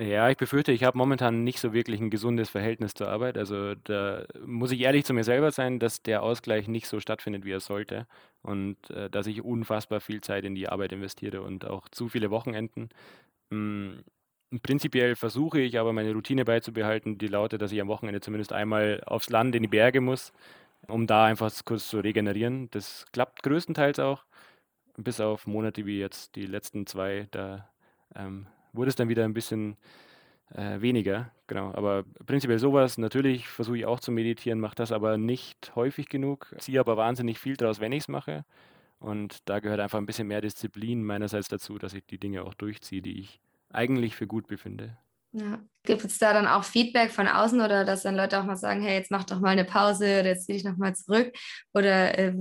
Ja, 0.00 0.30
ich 0.30 0.38
befürchte, 0.38 0.72
ich 0.72 0.82
habe 0.84 0.96
momentan 0.96 1.44
nicht 1.44 1.60
so 1.60 1.74
wirklich 1.74 2.00
ein 2.00 2.08
gesundes 2.08 2.48
Verhältnis 2.48 2.94
zur 2.94 3.08
Arbeit. 3.08 3.36
Also 3.36 3.74
da 3.74 4.24
muss 4.46 4.70
ich 4.72 4.80
ehrlich 4.80 5.04
zu 5.04 5.12
mir 5.12 5.24
selber 5.24 5.50
sein, 5.52 5.78
dass 5.78 6.02
der 6.02 6.22
Ausgleich 6.22 6.68
nicht 6.68 6.86
so 6.86 7.00
stattfindet, 7.00 7.44
wie 7.44 7.52
er 7.52 7.60
sollte. 7.60 8.06
Und 8.40 8.88
äh, 8.90 9.10
dass 9.10 9.26
ich 9.26 9.42
unfassbar 9.42 10.00
viel 10.00 10.22
Zeit 10.22 10.44
in 10.46 10.54
die 10.54 10.70
Arbeit 10.70 10.92
investiere 10.92 11.42
und 11.42 11.66
auch 11.66 11.86
zu 11.90 12.08
viele 12.08 12.30
Wochenenden. 12.30 12.88
Mm, 13.50 14.00
Prinzipiell 14.62 15.16
versuche 15.16 15.60
ich 15.60 15.78
aber 15.78 15.92
meine 15.92 16.12
Routine 16.12 16.44
beizubehalten, 16.44 17.18
die 17.18 17.28
lautet, 17.28 17.62
dass 17.62 17.72
ich 17.72 17.80
am 17.80 17.88
Wochenende 17.88 18.20
zumindest 18.20 18.52
einmal 18.52 19.02
aufs 19.06 19.30
Land 19.30 19.54
in 19.56 19.62
die 19.62 19.68
Berge 19.68 20.00
muss, 20.00 20.32
um 20.88 21.06
da 21.06 21.26
einfach 21.26 21.52
kurz 21.64 21.88
zu 21.88 22.00
regenerieren. 22.00 22.70
Das 22.72 23.06
klappt 23.12 23.42
größtenteils 23.44 24.00
auch, 24.00 24.24
bis 24.96 25.20
auf 25.20 25.46
Monate 25.46 25.86
wie 25.86 26.00
jetzt 26.00 26.36
die 26.36 26.46
letzten 26.46 26.86
zwei. 26.86 27.28
Da 27.32 27.70
ähm, 28.16 28.46
wurde 28.72 28.90
es 28.90 28.96
dann 28.96 29.08
wieder 29.08 29.24
ein 29.24 29.34
bisschen 29.34 29.76
äh, 30.54 30.80
weniger, 30.80 31.30
genau. 31.46 31.72
Aber 31.74 32.04
prinzipiell 32.26 32.58
sowas. 32.58 32.98
Natürlich 32.98 33.48
versuche 33.48 33.78
ich 33.78 33.86
auch 33.86 34.00
zu 34.00 34.12
meditieren, 34.12 34.60
mache 34.60 34.74
das 34.74 34.92
aber 34.92 35.16
nicht 35.16 35.72
häufig 35.76 36.08
genug, 36.08 36.54
ziehe 36.58 36.80
aber 36.80 36.96
wahnsinnig 36.96 37.38
viel 37.38 37.56
draus, 37.56 37.80
wenn 37.80 37.92
ich 37.92 38.04
es 38.04 38.08
mache. 38.08 38.44
Und 38.98 39.48
da 39.48 39.60
gehört 39.60 39.80
einfach 39.80 39.98
ein 39.98 40.06
bisschen 40.06 40.28
mehr 40.28 40.40
Disziplin 40.40 41.02
meinerseits 41.02 41.48
dazu, 41.48 41.78
dass 41.78 41.94
ich 41.94 42.04
die 42.04 42.18
Dinge 42.18 42.44
auch 42.44 42.54
durchziehe, 42.54 43.00
die 43.00 43.18
ich 43.18 43.40
eigentlich 43.70 44.14
für 44.14 44.26
gut 44.26 44.46
befinde. 44.46 44.98
Ja. 45.32 45.60
Gibt 45.84 46.04
es 46.04 46.18
da 46.18 46.32
dann 46.32 46.46
auch 46.46 46.64
Feedback 46.64 47.10
von 47.10 47.28
außen 47.28 47.60
oder 47.60 47.84
dass 47.84 48.02
dann 48.02 48.16
Leute 48.16 48.38
auch 48.40 48.44
mal 48.44 48.56
sagen, 48.56 48.82
hey, 48.82 48.98
jetzt 48.98 49.10
mach 49.10 49.24
doch 49.24 49.40
mal 49.40 49.50
eine 49.50 49.64
Pause 49.64 50.20
oder 50.20 50.26
jetzt 50.26 50.46
zieh 50.46 50.54
dich 50.54 50.64
nochmal 50.64 50.94
zurück? 50.94 51.32
Oder 51.72 52.18
äh, 52.18 52.34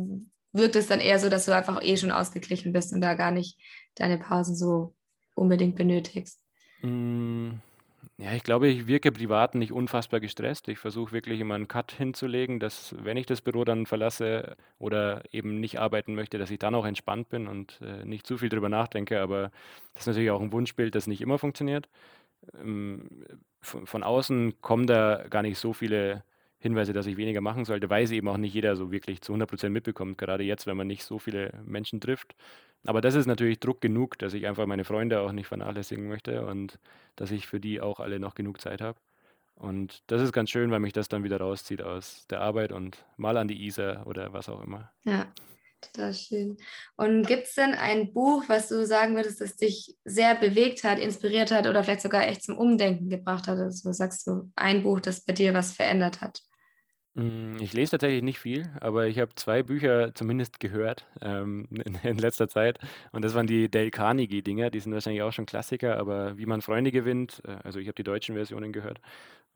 wirkt 0.51 0.75
es 0.75 0.87
dann 0.87 0.99
eher 0.99 1.19
so, 1.19 1.29
dass 1.29 1.45
du 1.45 1.55
einfach 1.55 1.81
eh 1.83 1.95
schon 1.95 2.11
ausgeglichen 2.11 2.73
bist 2.73 2.91
und 2.91 3.01
da 3.01 3.13
gar 3.13 3.31
nicht 3.31 3.57
deine 3.95 4.17
Pause 4.17 4.55
so 4.55 4.95
unbedingt 5.39 5.75
benötigst? 5.75 6.39
Mm, 6.82 7.52
ja, 8.17 8.34
ich 8.34 8.43
glaube, 8.43 8.67
ich 8.67 8.88
wirke 8.88 9.12
privat 9.12 9.56
nicht 9.56 9.71
unfassbar 9.71 10.19
gestresst. 10.19 10.67
Ich 10.67 10.78
versuche 10.78 11.13
wirklich 11.13 11.39
immer 11.39 11.56
einen 11.56 11.67
Cut 11.67 11.91
hinzulegen, 11.91 12.60
dass 12.60 12.95
wenn 13.02 13.17
ich 13.17 13.25
das 13.25 13.41
Büro 13.41 13.63
dann 13.63 13.86
verlasse 13.86 14.58
oder 14.78 15.23
eben 15.32 15.60
nicht 15.60 15.80
arbeiten 15.80 16.15
möchte, 16.15 16.38
dass 16.38 16.52
ich 16.52 16.60
dann 16.60 16.75
auch 16.75 16.86
entspannt 16.86 17.30
bin 17.30 17.47
und 17.47 17.80
äh, 17.82 18.06
nicht 18.06 18.28
zu 18.28 18.38
viel 18.38 18.49
drüber 18.49 18.69
nachdenke. 18.69 19.21
Aber 19.21 19.52
das 19.93 20.04
ist 20.04 20.08
natürlich 20.08 20.32
auch 20.32 20.41
ein 20.41 20.52
Wunschbild, 20.52 20.95
das 20.95 21.08
nicht 21.08 21.21
immer 21.21 21.38
funktioniert. 21.38 21.88
Ähm, 22.60 23.25
von, 23.62 23.86
von 23.88 24.04
außen 24.04 24.62
kommen 24.62 24.88
da 24.88 25.25
gar 25.30 25.41
nicht 25.41 25.58
so 25.58 25.73
viele 25.73 26.23
Hinweise, 26.60 26.93
dass 26.93 27.06
ich 27.08 27.17
weniger 27.17 27.41
machen 27.41 27.65
sollte, 27.65 27.89
weil 27.89 28.06
sie 28.06 28.17
eben 28.17 28.28
auch 28.28 28.38
nicht 28.38 28.54
jeder 28.54 28.76
so 28.76 28.91
wirklich 28.91 29.22
zu 29.22 29.32
100 29.32 29.50
Prozent 29.50 29.74
mitbekommt, 29.74 30.17
gerade 30.17 30.43
jetzt, 30.43 30.67
wenn 30.67 30.78
man 30.78 30.88
nicht 30.88 31.04
so 31.04 31.17
viele 31.17 31.54
Menschen 31.65 32.02
trifft. 32.02 32.36
Aber 32.86 33.02
das 33.02 33.15
ist 33.15 33.26
natürlich 33.26 33.60
Druck 33.60 33.82
genug, 33.82 34.17
dass 34.19 34.34
ich 34.34 34.48
einfach 34.48 34.65
meine 34.65 34.86
Freunde 34.86 35.22
auch 35.22 35.32
nicht 35.32 35.48
vernachlässigen 35.48 36.08
möchte 36.08 36.45
und 36.45 36.80
dass 37.15 37.32
ich 37.32 37.48
für 37.48 37.60
die 37.60 37.82
auch 37.82 38.00
alle 38.00 38.19
noch 38.19 38.36
genug 38.36 38.62
Zeit 38.62 38.82
habe. 38.82 39.00
Und 39.56 40.04
das 40.08 40.22
ist 40.22 40.32
ganz 40.32 40.50
schön, 40.50 40.72
weil 40.72 40.80
mich 40.80 40.93
das 40.93 41.10
dann 41.10 41.24
wieder 41.24 41.38
rauszieht 41.38 41.82
aus 41.82 42.26
der 42.30 42.39
Arbeit 42.39 42.72
und 42.72 43.06
mal 43.17 43.36
an 43.36 43.50
die 43.50 43.65
Isar 43.65 44.08
oder 44.08 44.32
was 44.32 44.48
auch 44.48 44.63
immer. 44.63 44.91
Ja, 45.04 45.28
total 45.82 46.13
schön. 46.13 46.58
Und 46.95 47.28
gibt 47.28 47.43
es 47.43 47.56
denn 47.56 47.74
ein 47.74 48.13
Buch, 48.13 48.45
was 48.48 48.69
du 48.69 48.86
sagen 48.86 49.15
würdest, 49.15 49.41
das 49.41 49.58
dich 49.58 49.98
sehr 50.06 50.36
bewegt 50.36 50.86
hat, 50.86 50.98
inspiriert 50.98 51.52
hat 51.52 51.67
oder 51.67 51.84
vielleicht 51.84 52.02
sogar 52.02 52.26
echt 52.26 52.43
zum 52.43 52.58
Umdenken 52.58 53.10
gebracht 53.10 53.48
hat? 53.48 53.58
Also 53.58 53.91
sagst 53.91 54.26
du 54.28 54.50
ein 54.56 54.84
Buch, 54.84 55.02
das 55.02 55.26
bei 55.26 55.34
dir 55.34 55.54
was 55.54 55.74
verändert 55.74 56.22
hat? 56.22 56.41
Hm, 57.19 57.58
ich 57.60 57.73
lese 57.73 57.91
tatsächlich 57.91 58.23
nicht 58.23 58.39
viel, 58.39 58.69
aber 58.79 59.08
ich 59.08 59.19
habe 59.19 59.34
zwei 59.36 59.63
Bücher 59.63 60.13
zumindest 60.13 60.60
gehört 60.60 61.05
ähm, 61.21 61.67
in, 61.71 61.95
in 62.03 62.17
letzter 62.17 62.47
Zeit. 62.47 62.79
Und 63.12 63.25
das 63.25 63.34
waren 63.34 63.47
die 63.47 63.69
Dale 63.69 63.91
Carnegie-Dinger. 63.91 64.69
Die 64.69 64.79
sind 64.79 64.93
wahrscheinlich 64.93 65.23
auch 65.23 65.34
schon 65.34 65.45
Klassiker, 65.45 65.97
aber 65.97 66.38
wie 66.38 66.45
man 66.45 66.62
Freunde 66.62 66.91
gewinnt, 66.91 67.41
äh, 67.45 67.58
also 67.63 67.79
ich 67.79 67.88
habe 67.88 67.95
die 67.95 68.03
deutschen 68.03 68.36
Versionen 68.36 68.71
gehört. 68.71 69.01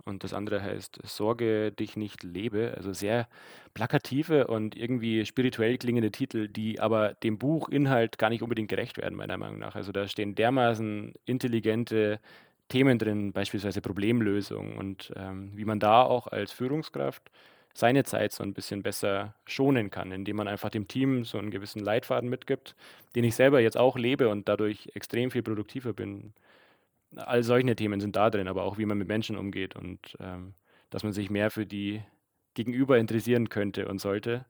Und 0.05 0.23
das 0.23 0.33
andere 0.33 0.61
heißt 0.61 0.99
Sorge 1.05 1.71
dich 1.71 1.95
nicht 1.95 2.23
lebe. 2.23 2.73
Also 2.75 2.91
sehr 2.93 3.27
plakative 3.73 4.47
und 4.47 4.75
irgendwie 4.75 5.25
spirituell 5.25 5.77
klingende 5.77 6.11
Titel, 6.11 6.49
die 6.49 6.79
aber 6.81 7.13
dem 7.23 7.37
Buchinhalt 7.37 8.17
gar 8.17 8.29
nicht 8.29 8.41
unbedingt 8.43 8.69
gerecht 8.69 8.97
werden, 8.97 9.15
meiner 9.15 9.37
Meinung 9.37 9.59
nach. 9.59 9.75
Also 9.75 9.91
da 9.91 10.07
stehen 10.07 10.35
dermaßen 10.35 11.13
intelligente 11.25 12.19
Themen 12.69 12.97
drin, 12.97 13.33
beispielsweise 13.33 13.81
Problemlösung 13.81 14.77
und 14.77 15.13
ähm, 15.15 15.51
wie 15.55 15.65
man 15.65 15.79
da 15.79 16.03
auch 16.03 16.27
als 16.27 16.51
Führungskraft 16.51 17.29
seine 17.73 18.03
Zeit 18.03 18.31
so 18.31 18.43
ein 18.43 18.53
bisschen 18.53 18.83
besser 18.83 19.35
schonen 19.45 19.89
kann, 19.89 20.11
indem 20.11 20.35
man 20.35 20.47
einfach 20.47 20.69
dem 20.69 20.87
Team 20.87 21.25
so 21.25 21.37
einen 21.37 21.51
gewissen 21.51 21.79
Leitfaden 21.83 22.29
mitgibt, 22.29 22.75
den 23.15 23.23
ich 23.23 23.35
selber 23.35 23.59
jetzt 23.59 23.77
auch 23.77 23.97
lebe 23.97 24.29
und 24.29 24.47
dadurch 24.47 24.91
extrem 24.93 25.31
viel 25.31 25.43
produktiver 25.43 25.93
bin. 25.93 26.33
All 27.15 27.43
solche 27.43 27.75
Themen 27.75 27.99
sind 27.99 28.15
da 28.15 28.29
drin, 28.29 28.47
aber 28.47 28.63
auch 28.63 28.77
wie 28.77 28.85
man 28.85 28.97
mit 28.97 29.07
Menschen 29.07 29.37
umgeht 29.37 29.75
und 29.75 29.99
ähm, 30.19 30.53
dass 30.89 31.03
man 31.03 31.13
sich 31.13 31.29
mehr 31.29 31.49
für 31.49 31.65
die 31.65 32.03
Gegenüber 32.53 32.99
interessieren 32.99 33.49
könnte 33.49 33.87
und 33.87 33.99
sollte. 33.99 34.45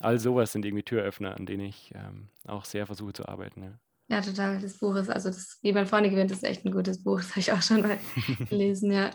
All 0.00 0.18
sowas 0.18 0.52
sind 0.52 0.64
irgendwie 0.64 0.82
Türöffner, 0.82 1.36
an 1.36 1.46
denen 1.46 1.66
ich 1.66 1.92
ähm, 1.94 2.28
auch 2.46 2.64
sehr 2.64 2.86
versuche 2.86 3.12
zu 3.12 3.28
arbeiten. 3.28 3.62
Ja. 3.62 3.78
Ja, 4.08 4.20
total. 4.20 4.60
Das 4.60 4.78
Buch 4.78 4.96
ist, 4.96 5.08
also 5.08 5.30
das, 5.30 5.58
wie 5.62 5.72
man 5.72 5.86
Freunde 5.86 6.10
gewinnt, 6.10 6.30
ist 6.30 6.44
echt 6.44 6.64
ein 6.64 6.72
gutes 6.72 7.02
Buch. 7.02 7.18
Das 7.18 7.30
habe 7.30 7.40
ich 7.40 7.52
auch 7.52 7.62
schon 7.62 7.80
mal 7.80 7.98
gelesen, 8.50 8.92
ja. 8.92 9.10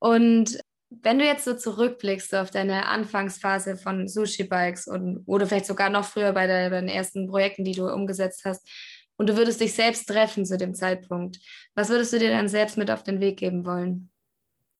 Und 0.00 0.58
wenn 1.02 1.18
du 1.18 1.24
jetzt 1.24 1.44
so 1.44 1.54
zurückblickst 1.54 2.34
auf 2.34 2.50
deine 2.50 2.86
Anfangsphase 2.86 3.76
von 3.76 4.08
Sushi 4.08 4.44
Bikes 4.44 4.86
und 4.86 5.22
oder 5.26 5.46
vielleicht 5.46 5.66
sogar 5.66 5.90
noch 5.90 6.04
früher 6.04 6.32
bei, 6.32 6.46
der, 6.46 6.70
bei 6.70 6.80
den 6.80 6.88
ersten 6.88 7.26
Projekten, 7.28 7.64
die 7.64 7.72
du 7.72 7.86
umgesetzt 7.88 8.42
hast, 8.44 8.68
und 9.16 9.28
du 9.28 9.36
würdest 9.36 9.60
dich 9.60 9.74
selbst 9.74 10.08
treffen 10.08 10.44
zu 10.44 10.58
dem 10.58 10.74
Zeitpunkt, 10.74 11.38
was 11.74 11.88
würdest 11.88 12.12
du 12.12 12.18
dir 12.18 12.30
dann 12.30 12.48
selbst 12.48 12.76
mit 12.76 12.90
auf 12.90 13.02
den 13.02 13.20
Weg 13.20 13.38
geben 13.38 13.64
wollen? 13.64 14.10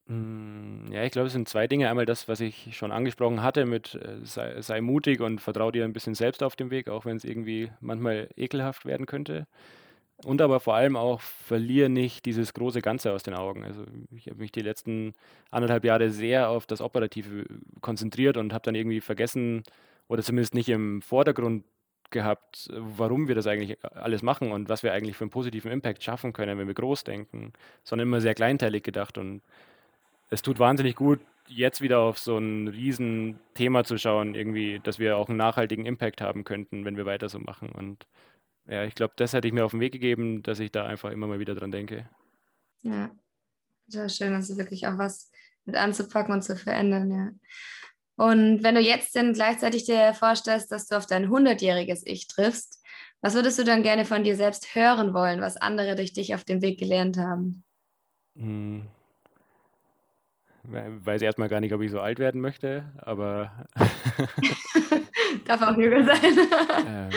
Hm, 0.06 0.90
ja, 0.92 1.02
ich 1.04 1.12
glaube, 1.12 1.28
es 1.28 1.32
sind 1.32 1.48
zwei 1.48 1.66
Dinge. 1.66 1.88
Einmal 1.88 2.04
das, 2.04 2.28
was 2.28 2.40
ich 2.40 2.76
schon 2.76 2.92
angesprochen 2.92 3.42
hatte 3.42 3.64
mit 3.64 3.94
äh, 3.94 4.18
sei, 4.24 4.60
sei 4.60 4.80
mutig 4.80 5.20
und 5.20 5.40
vertrau 5.40 5.70
dir 5.70 5.84
ein 5.84 5.94
bisschen 5.94 6.14
selbst 6.14 6.42
auf 6.42 6.56
dem 6.56 6.70
Weg, 6.70 6.88
auch 6.88 7.06
wenn 7.06 7.16
es 7.16 7.24
irgendwie 7.24 7.70
manchmal 7.80 8.28
ekelhaft 8.36 8.84
werden 8.84 9.06
könnte. 9.06 9.46
Und 10.22 10.40
aber 10.40 10.60
vor 10.60 10.74
allem 10.74 10.96
auch 10.96 11.20
verliere 11.20 11.88
nicht 11.88 12.24
dieses 12.24 12.54
große 12.54 12.80
Ganze 12.80 13.12
aus 13.12 13.22
den 13.22 13.34
Augen. 13.34 13.64
Also 13.64 13.84
ich 14.14 14.28
habe 14.28 14.38
mich 14.38 14.52
die 14.52 14.60
letzten 14.60 15.12
anderthalb 15.50 15.84
Jahre 15.84 16.10
sehr 16.10 16.48
auf 16.48 16.66
das 16.66 16.80
Operative 16.80 17.44
konzentriert 17.80 18.36
und 18.36 18.52
habe 18.52 18.64
dann 18.64 18.74
irgendwie 18.74 19.00
vergessen 19.00 19.64
oder 20.08 20.22
zumindest 20.22 20.54
nicht 20.54 20.68
im 20.68 21.02
Vordergrund 21.02 21.64
gehabt, 22.10 22.68
warum 22.72 23.28
wir 23.28 23.34
das 23.34 23.46
eigentlich 23.46 23.76
alles 23.82 24.22
machen 24.22 24.52
und 24.52 24.68
was 24.68 24.82
wir 24.82 24.92
eigentlich 24.92 25.16
für 25.16 25.24
einen 25.24 25.30
positiven 25.30 25.72
Impact 25.72 26.02
schaffen 26.02 26.32
können, 26.32 26.58
wenn 26.58 26.68
wir 26.68 26.74
groß 26.74 27.04
denken, 27.04 27.52
sondern 27.82 28.08
immer 28.08 28.20
sehr 28.20 28.34
kleinteilig 28.34 28.84
gedacht 28.84 29.18
und 29.18 29.42
es 30.30 30.42
tut 30.42 30.58
wahnsinnig 30.58 30.94
gut, 30.94 31.20
jetzt 31.48 31.80
wieder 31.80 32.00
auf 32.00 32.18
so 32.18 32.38
ein 32.38 32.68
Riesenthema 32.68 33.84
zu 33.84 33.98
schauen, 33.98 34.34
irgendwie, 34.34 34.80
dass 34.82 34.98
wir 34.98 35.16
auch 35.16 35.28
einen 35.28 35.38
nachhaltigen 35.38 35.86
Impact 35.86 36.20
haben 36.20 36.44
könnten, 36.44 36.84
wenn 36.84 36.96
wir 36.96 37.06
weiter 37.06 37.28
so 37.28 37.38
machen. 37.38 37.68
Und 37.68 38.06
ja, 38.66 38.84
ich 38.84 38.94
glaube, 38.94 39.14
das 39.16 39.32
hätte 39.32 39.48
ich 39.48 39.54
mir 39.54 39.64
auf 39.64 39.72
den 39.72 39.80
Weg 39.80 39.92
gegeben, 39.92 40.42
dass 40.42 40.60
ich 40.60 40.72
da 40.72 40.86
einfach 40.86 41.10
immer 41.10 41.26
mal 41.26 41.38
wieder 41.38 41.54
dran 41.54 41.70
denke. 41.70 42.08
Ja, 42.82 43.10
sehr 43.86 44.08
schön, 44.08 44.34
also 44.34 44.56
wirklich 44.56 44.86
auch 44.86 44.98
was 44.98 45.30
mit 45.64 45.76
anzupacken 45.76 46.34
und 46.34 46.42
zu 46.42 46.56
verändern, 46.56 47.10
ja. 47.10 47.30
Und 48.16 48.62
wenn 48.62 48.76
du 48.76 48.80
jetzt 48.80 49.14
denn 49.16 49.32
gleichzeitig 49.32 49.84
dir 49.84 50.14
vorstellst, 50.14 50.70
dass 50.70 50.86
du 50.86 50.96
auf 50.96 51.06
dein 51.06 51.28
100-jähriges 51.28 52.02
Ich 52.04 52.28
triffst, 52.28 52.80
was 53.20 53.34
würdest 53.34 53.58
du 53.58 53.64
dann 53.64 53.82
gerne 53.82 54.04
von 54.04 54.22
dir 54.22 54.36
selbst 54.36 54.74
hören 54.74 55.14
wollen, 55.14 55.40
was 55.40 55.56
andere 55.56 55.96
durch 55.96 56.12
dich 56.12 56.34
auf 56.34 56.44
dem 56.44 56.62
Weg 56.62 56.78
gelernt 56.78 57.16
haben? 57.16 57.64
Hm, 58.36 58.86
weiß 60.64 61.22
erstmal 61.22 61.48
gar 61.48 61.60
nicht, 61.60 61.72
ob 61.72 61.80
ich 61.80 61.90
so 61.90 62.00
alt 62.00 62.18
werden 62.18 62.40
möchte, 62.40 62.92
aber. 62.98 63.66
Darf 65.44 65.62
auch 65.62 65.76
jünger 65.76 66.04
sein. 66.04 66.38
ähm, 66.86 67.10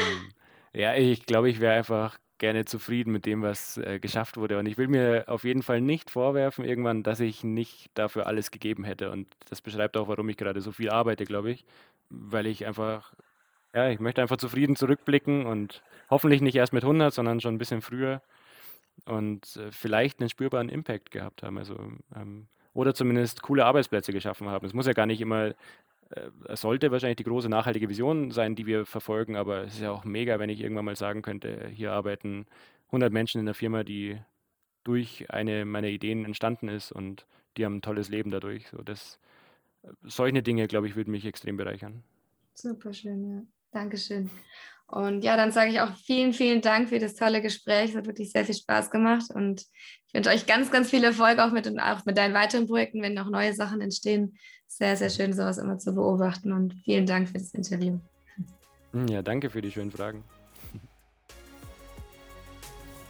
ja, 0.74 0.96
ich 0.96 1.26
glaube, 1.26 1.50
ich 1.50 1.60
wäre 1.60 1.74
einfach 1.74 2.18
gerne 2.38 2.66
zufrieden 2.66 3.12
mit 3.12 3.26
dem, 3.26 3.42
was 3.42 3.78
äh, 3.78 4.00
geschafft 4.00 4.38
wurde. 4.38 4.60
Und 4.60 4.68
ich 4.68 4.78
will 4.78 4.88
mir 4.88 5.26
auf 5.28 5.44
jeden 5.44 5.64
Fall 5.64 5.82
nicht 5.82 6.10
vorwerfen, 6.12 6.66
irgendwann, 6.66 7.04
dass 7.04 7.20
ich 7.20 7.44
nicht 7.44 7.90
dafür 7.96 8.28
alles 8.28 8.52
gegeben 8.52 8.84
hätte. 8.84 9.12
Und 9.12 9.28
das 9.50 9.62
beschreibt 9.62 9.98
auch, 9.98 10.08
warum 10.08 10.30
ich 10.30 10.38
gerade 10.38 10.62
so 10.62 10.72
viel 10.72 10.90
arbeite, 10.90 11.26
glaube 11.26 11.52
ich. 11.52 11.66
Weil 12.10 12.46
ich 12.46 12.66
einfach, 12.66 13.14
ja, 13.74 13.90
ich 13.90 14.00
möchte 14.00 14.22
einfach 14.22 14.38
zufrieden 14.38 14.76
zurückblicken 14.76 15.46
und 15.46 15.82
hoffentlich 16.10 16.42
nicht 16.42 16.56
erst 16.56 16.74
mit 16.74 16.84
100, 16.84 17.14
sondern 17.14 17.42
schon 17.42 17.56
ein 17.56 17.60
bisschen 17.60 17.82
früher 17.82 18.22
und 19.06 19.58
äh, 19.58 19.72
vielleicht 19.72 20.20
einen 20.20 20.30
spürbaren 20.30 20.70
Impact 20.70 21.12
gehabt 21.12 21.44
haben. 21.44 21.58
Also 21.58 21.76
ähm, 22.16 22.48
oder 22.74 22.94
zumindest 22.94 23.42
coole 23.42 23.66
Arbeitsplätze 23.66 24.14
geschaffen 24.14 24.50
haben. 24.50 24.66
Es 24.66 24.74
muss 24.74 24.86
ja 24.86 24.94
gar 24.94 25.08
nicht 25.08 25.20
immer, 25.20 25.56
es 26.48 26.62
sollte 26.62 26.92
wahrscheinlich 26.92 27.18
die 27.18 27.24
große 27.24 27.50
nachhaltige 27.50 27.90
Vision 27.90 28.32
sein, 28.32 28.56
die 28.56 28.66
wir 28.66 28.86
verfolgen, 28.86 29.36
aber 29.36 29.64
es 29.64 29.76
ist 29.76 29.82
ja 29.82 29.92
auch 29.92 30.06
mega, 30.06 30.40
wenn 30.40 30.50
ich 30.50 30.62
irgendwann 30.62 30.86
mal 30.86 30.96
sagen 30.96 31.22
könnte, 31.22 31.68
hier 31.74 31.92
arbeiten 31.92 32.46
100 32.88 33.12
Menschen 33.12 33.40
in 33.40 33.46
der 33.46 33.56
Firma, 33.56 33.84
die 33.84 34.18
durch 34.84 35.30
eine 35.30 35.66
meiner 35.66 35.90
Ideen 35.90 36.24
entstanden 36.24 36.70
ist 36.70 36.92
und 36.92 37.26
die 37.58 37.66
haben 37.66 37.78
ein 37.78 37.82
tolles 37.82 38.10
Leben 38.10 38.32
dadurch. 38.32 38.68
So, 38.70 38.78
das, 38.82 39.20
solche 40.04 40.42
Dinge, 40.42 40.68
glaube 40.68 40.88
ich, 40.88 40.96
würden 40.96 41.12
mich 41.12 41.26
extrem 41.26 41.58
bereichern. 41.58 42.04
Super 42.54 42.94
schön, 42.94 43.30
ja. 43.30 43.42
Dankeschön. 43.72 44.30
Und 44.88 45.24
ja, 45.24 45.36
dann 45.36 45.52
sage 45.52 45.72
ich 45.72 45.82
auch 45.82 45.94
vielen, 45.98 46.32
vielen 46.32 46.62
Dank 46.62 46.88
für 46.88 47.00
das 47.00 47.16
tolle 47.16 47.42
Gespräch. 47.42 47.90
Es 47.90 47.96
hat 47.98 48.06
wirklich 48.06 48.32
sehr 48.32 48.46
viel 48.46 48.56
Spaß 48.56 48.90
gemacht 48.90 49.26
und 49.34 49.66
ich 50.08 50.14
wünsche 50.14 50.30
euch 50.30 50.46
ganz, 50.46 50.72
ganz 50.72 50.90
viel 50.90 51.04
Erfolg 51.04 51.40
auch 51.40 51.52
mit, 51.52 51.68
auch 51.82 52.06
mit 52.06 52.18
deinen 52.18 52.34
weiteren 52.34 52.68
Projekten, 52.68 53.02
wenn 53.02 53.14
noch 53.14 53.30
neue 53.30 53.54
Sachen 53.54 53.82
entstehen. 53.82 54.38
Sehr, 54.68 54.96
sehr 54.96 55.10
schön, 55.10 55.34
sowas 55.34 55.58
immer 55.58 55.80
zu 55.80 55.94
beobachten 55.94 56.52
und 56.52 56.74
vielen 56.84 57.06
Dank 57.06 57.28
für 57.28 57.40
das 57.40 57.54
Interview. 57.54 58.00
Ja, 59.10 59.22
danke 59.22 59.50
für 59.50 59.62
die 59.62 59.72
schönen 59.72 59.92
Fragen. 59.92 60.24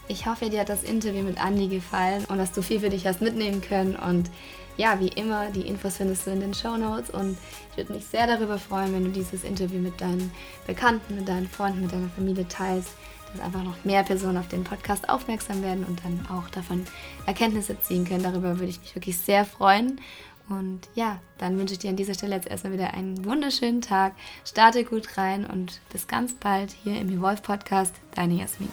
Ich 0.10 0.26
hoffe, 0.26 0.50
dir 0.50 0.62
hat 0.62 0.70
das 0.70 0.84
Interview 0.84 1.22
mit 1.24 1.44
Andi 1.44 1.68
gefallen 1.68 2.24
und 2.30 2.38
dass 2.38 2.54
du 2.54 2.62
viel 2.62 2.80
für 2.80 2.90
dich 2.90 3.06
hast 3.06 3.22
mitnehmen 3.22 3.62
können. 3.62 3.98
Und 3.98 4.30
ja, 4.78 5.00
wie 5.02 5.10
immer, 5.10 5.50
die 5.52 5.68
Infos 5.68 5.98
findest 5.98 6.26
du 6.26 6.32
in 6.32 6.40
den 6.40 6.54
Show 6.54 6.78
Notes. 6.78 7.10
Und 7.10 7.38
ich 7.72 7.78
würde 7.78 7.94
mich 7.94 8.06
sehr 8.06 8.26
darüber 8.26 8.58
freuen, 8.58 8.94
wenn 8.94 9.04
du 9.04 9.12
dieses 9.12 9.44
Interview 9.44 9.80
mit 9.80 10.00
deinen 10.00 10.32
Bekannten, 10.66 11.16
mit 11.16 11.28
deinen 11.28 11.48
Freunden, 11.48 11.82
mit 11.82 11.92
deiner 11.92 12.10
Familie 12.10 12.48
teilst, 12.48 12.92
dass 13.34 13.42
einfach 13.42 13.64
noch 13.64 13.84
mehr 13.84 14.04
Personen 14.04 14.38
auf 14.38 14.48
den 14.48 14.64
Podcast 14.64 15.10
aufmerksam 15.10 15.62
werden 15.62 15.84
und 15.84 16.02
dann 16.06 16.26
auch 16.30 16.50
davon 16.50 16.86
Erkenntnisse 17.26 17.78
ziehen 17.82 18.06
können. 18.06 18.24
Darüber 18.24 18.60
würde 18.60 18.70
ich 18.70 18.80
mich 18.80 18.96
wirklich 18.96 19.18
sehr 19.18 19.44
freuen. 19.44 20.00
Und 20.50 20.82
ja, 20.96 21.20
dann 21.38 21.58
wünsche 21.58 21.74
ich 21.74 21.80
dir 21.80 21.90
an 21.90 21.96
dieser 21.98 22.14
Stelle 22.14 22.36
jetzt 22.36 22.48
erstmal 22.48 22.74
wieder 22.74 22.94
einen 22.94 23.26
wunderschönen 23.26 23.82
Tag. 23.82 24.14
Starte 24.46 24.84
gut 24.84 25.18
rein 25.18 25.46
und 25.46 25.82
bis 25.92 26.08
ganz 26.08 26.34
bald 26.34 26.72
hier 26.72 27.00
im 27.00 27.10
Evolve 27.10 27.42
Podcast. 27.42 27.94
Deine 28.16 28.36
Jasmin. 28.36 28.70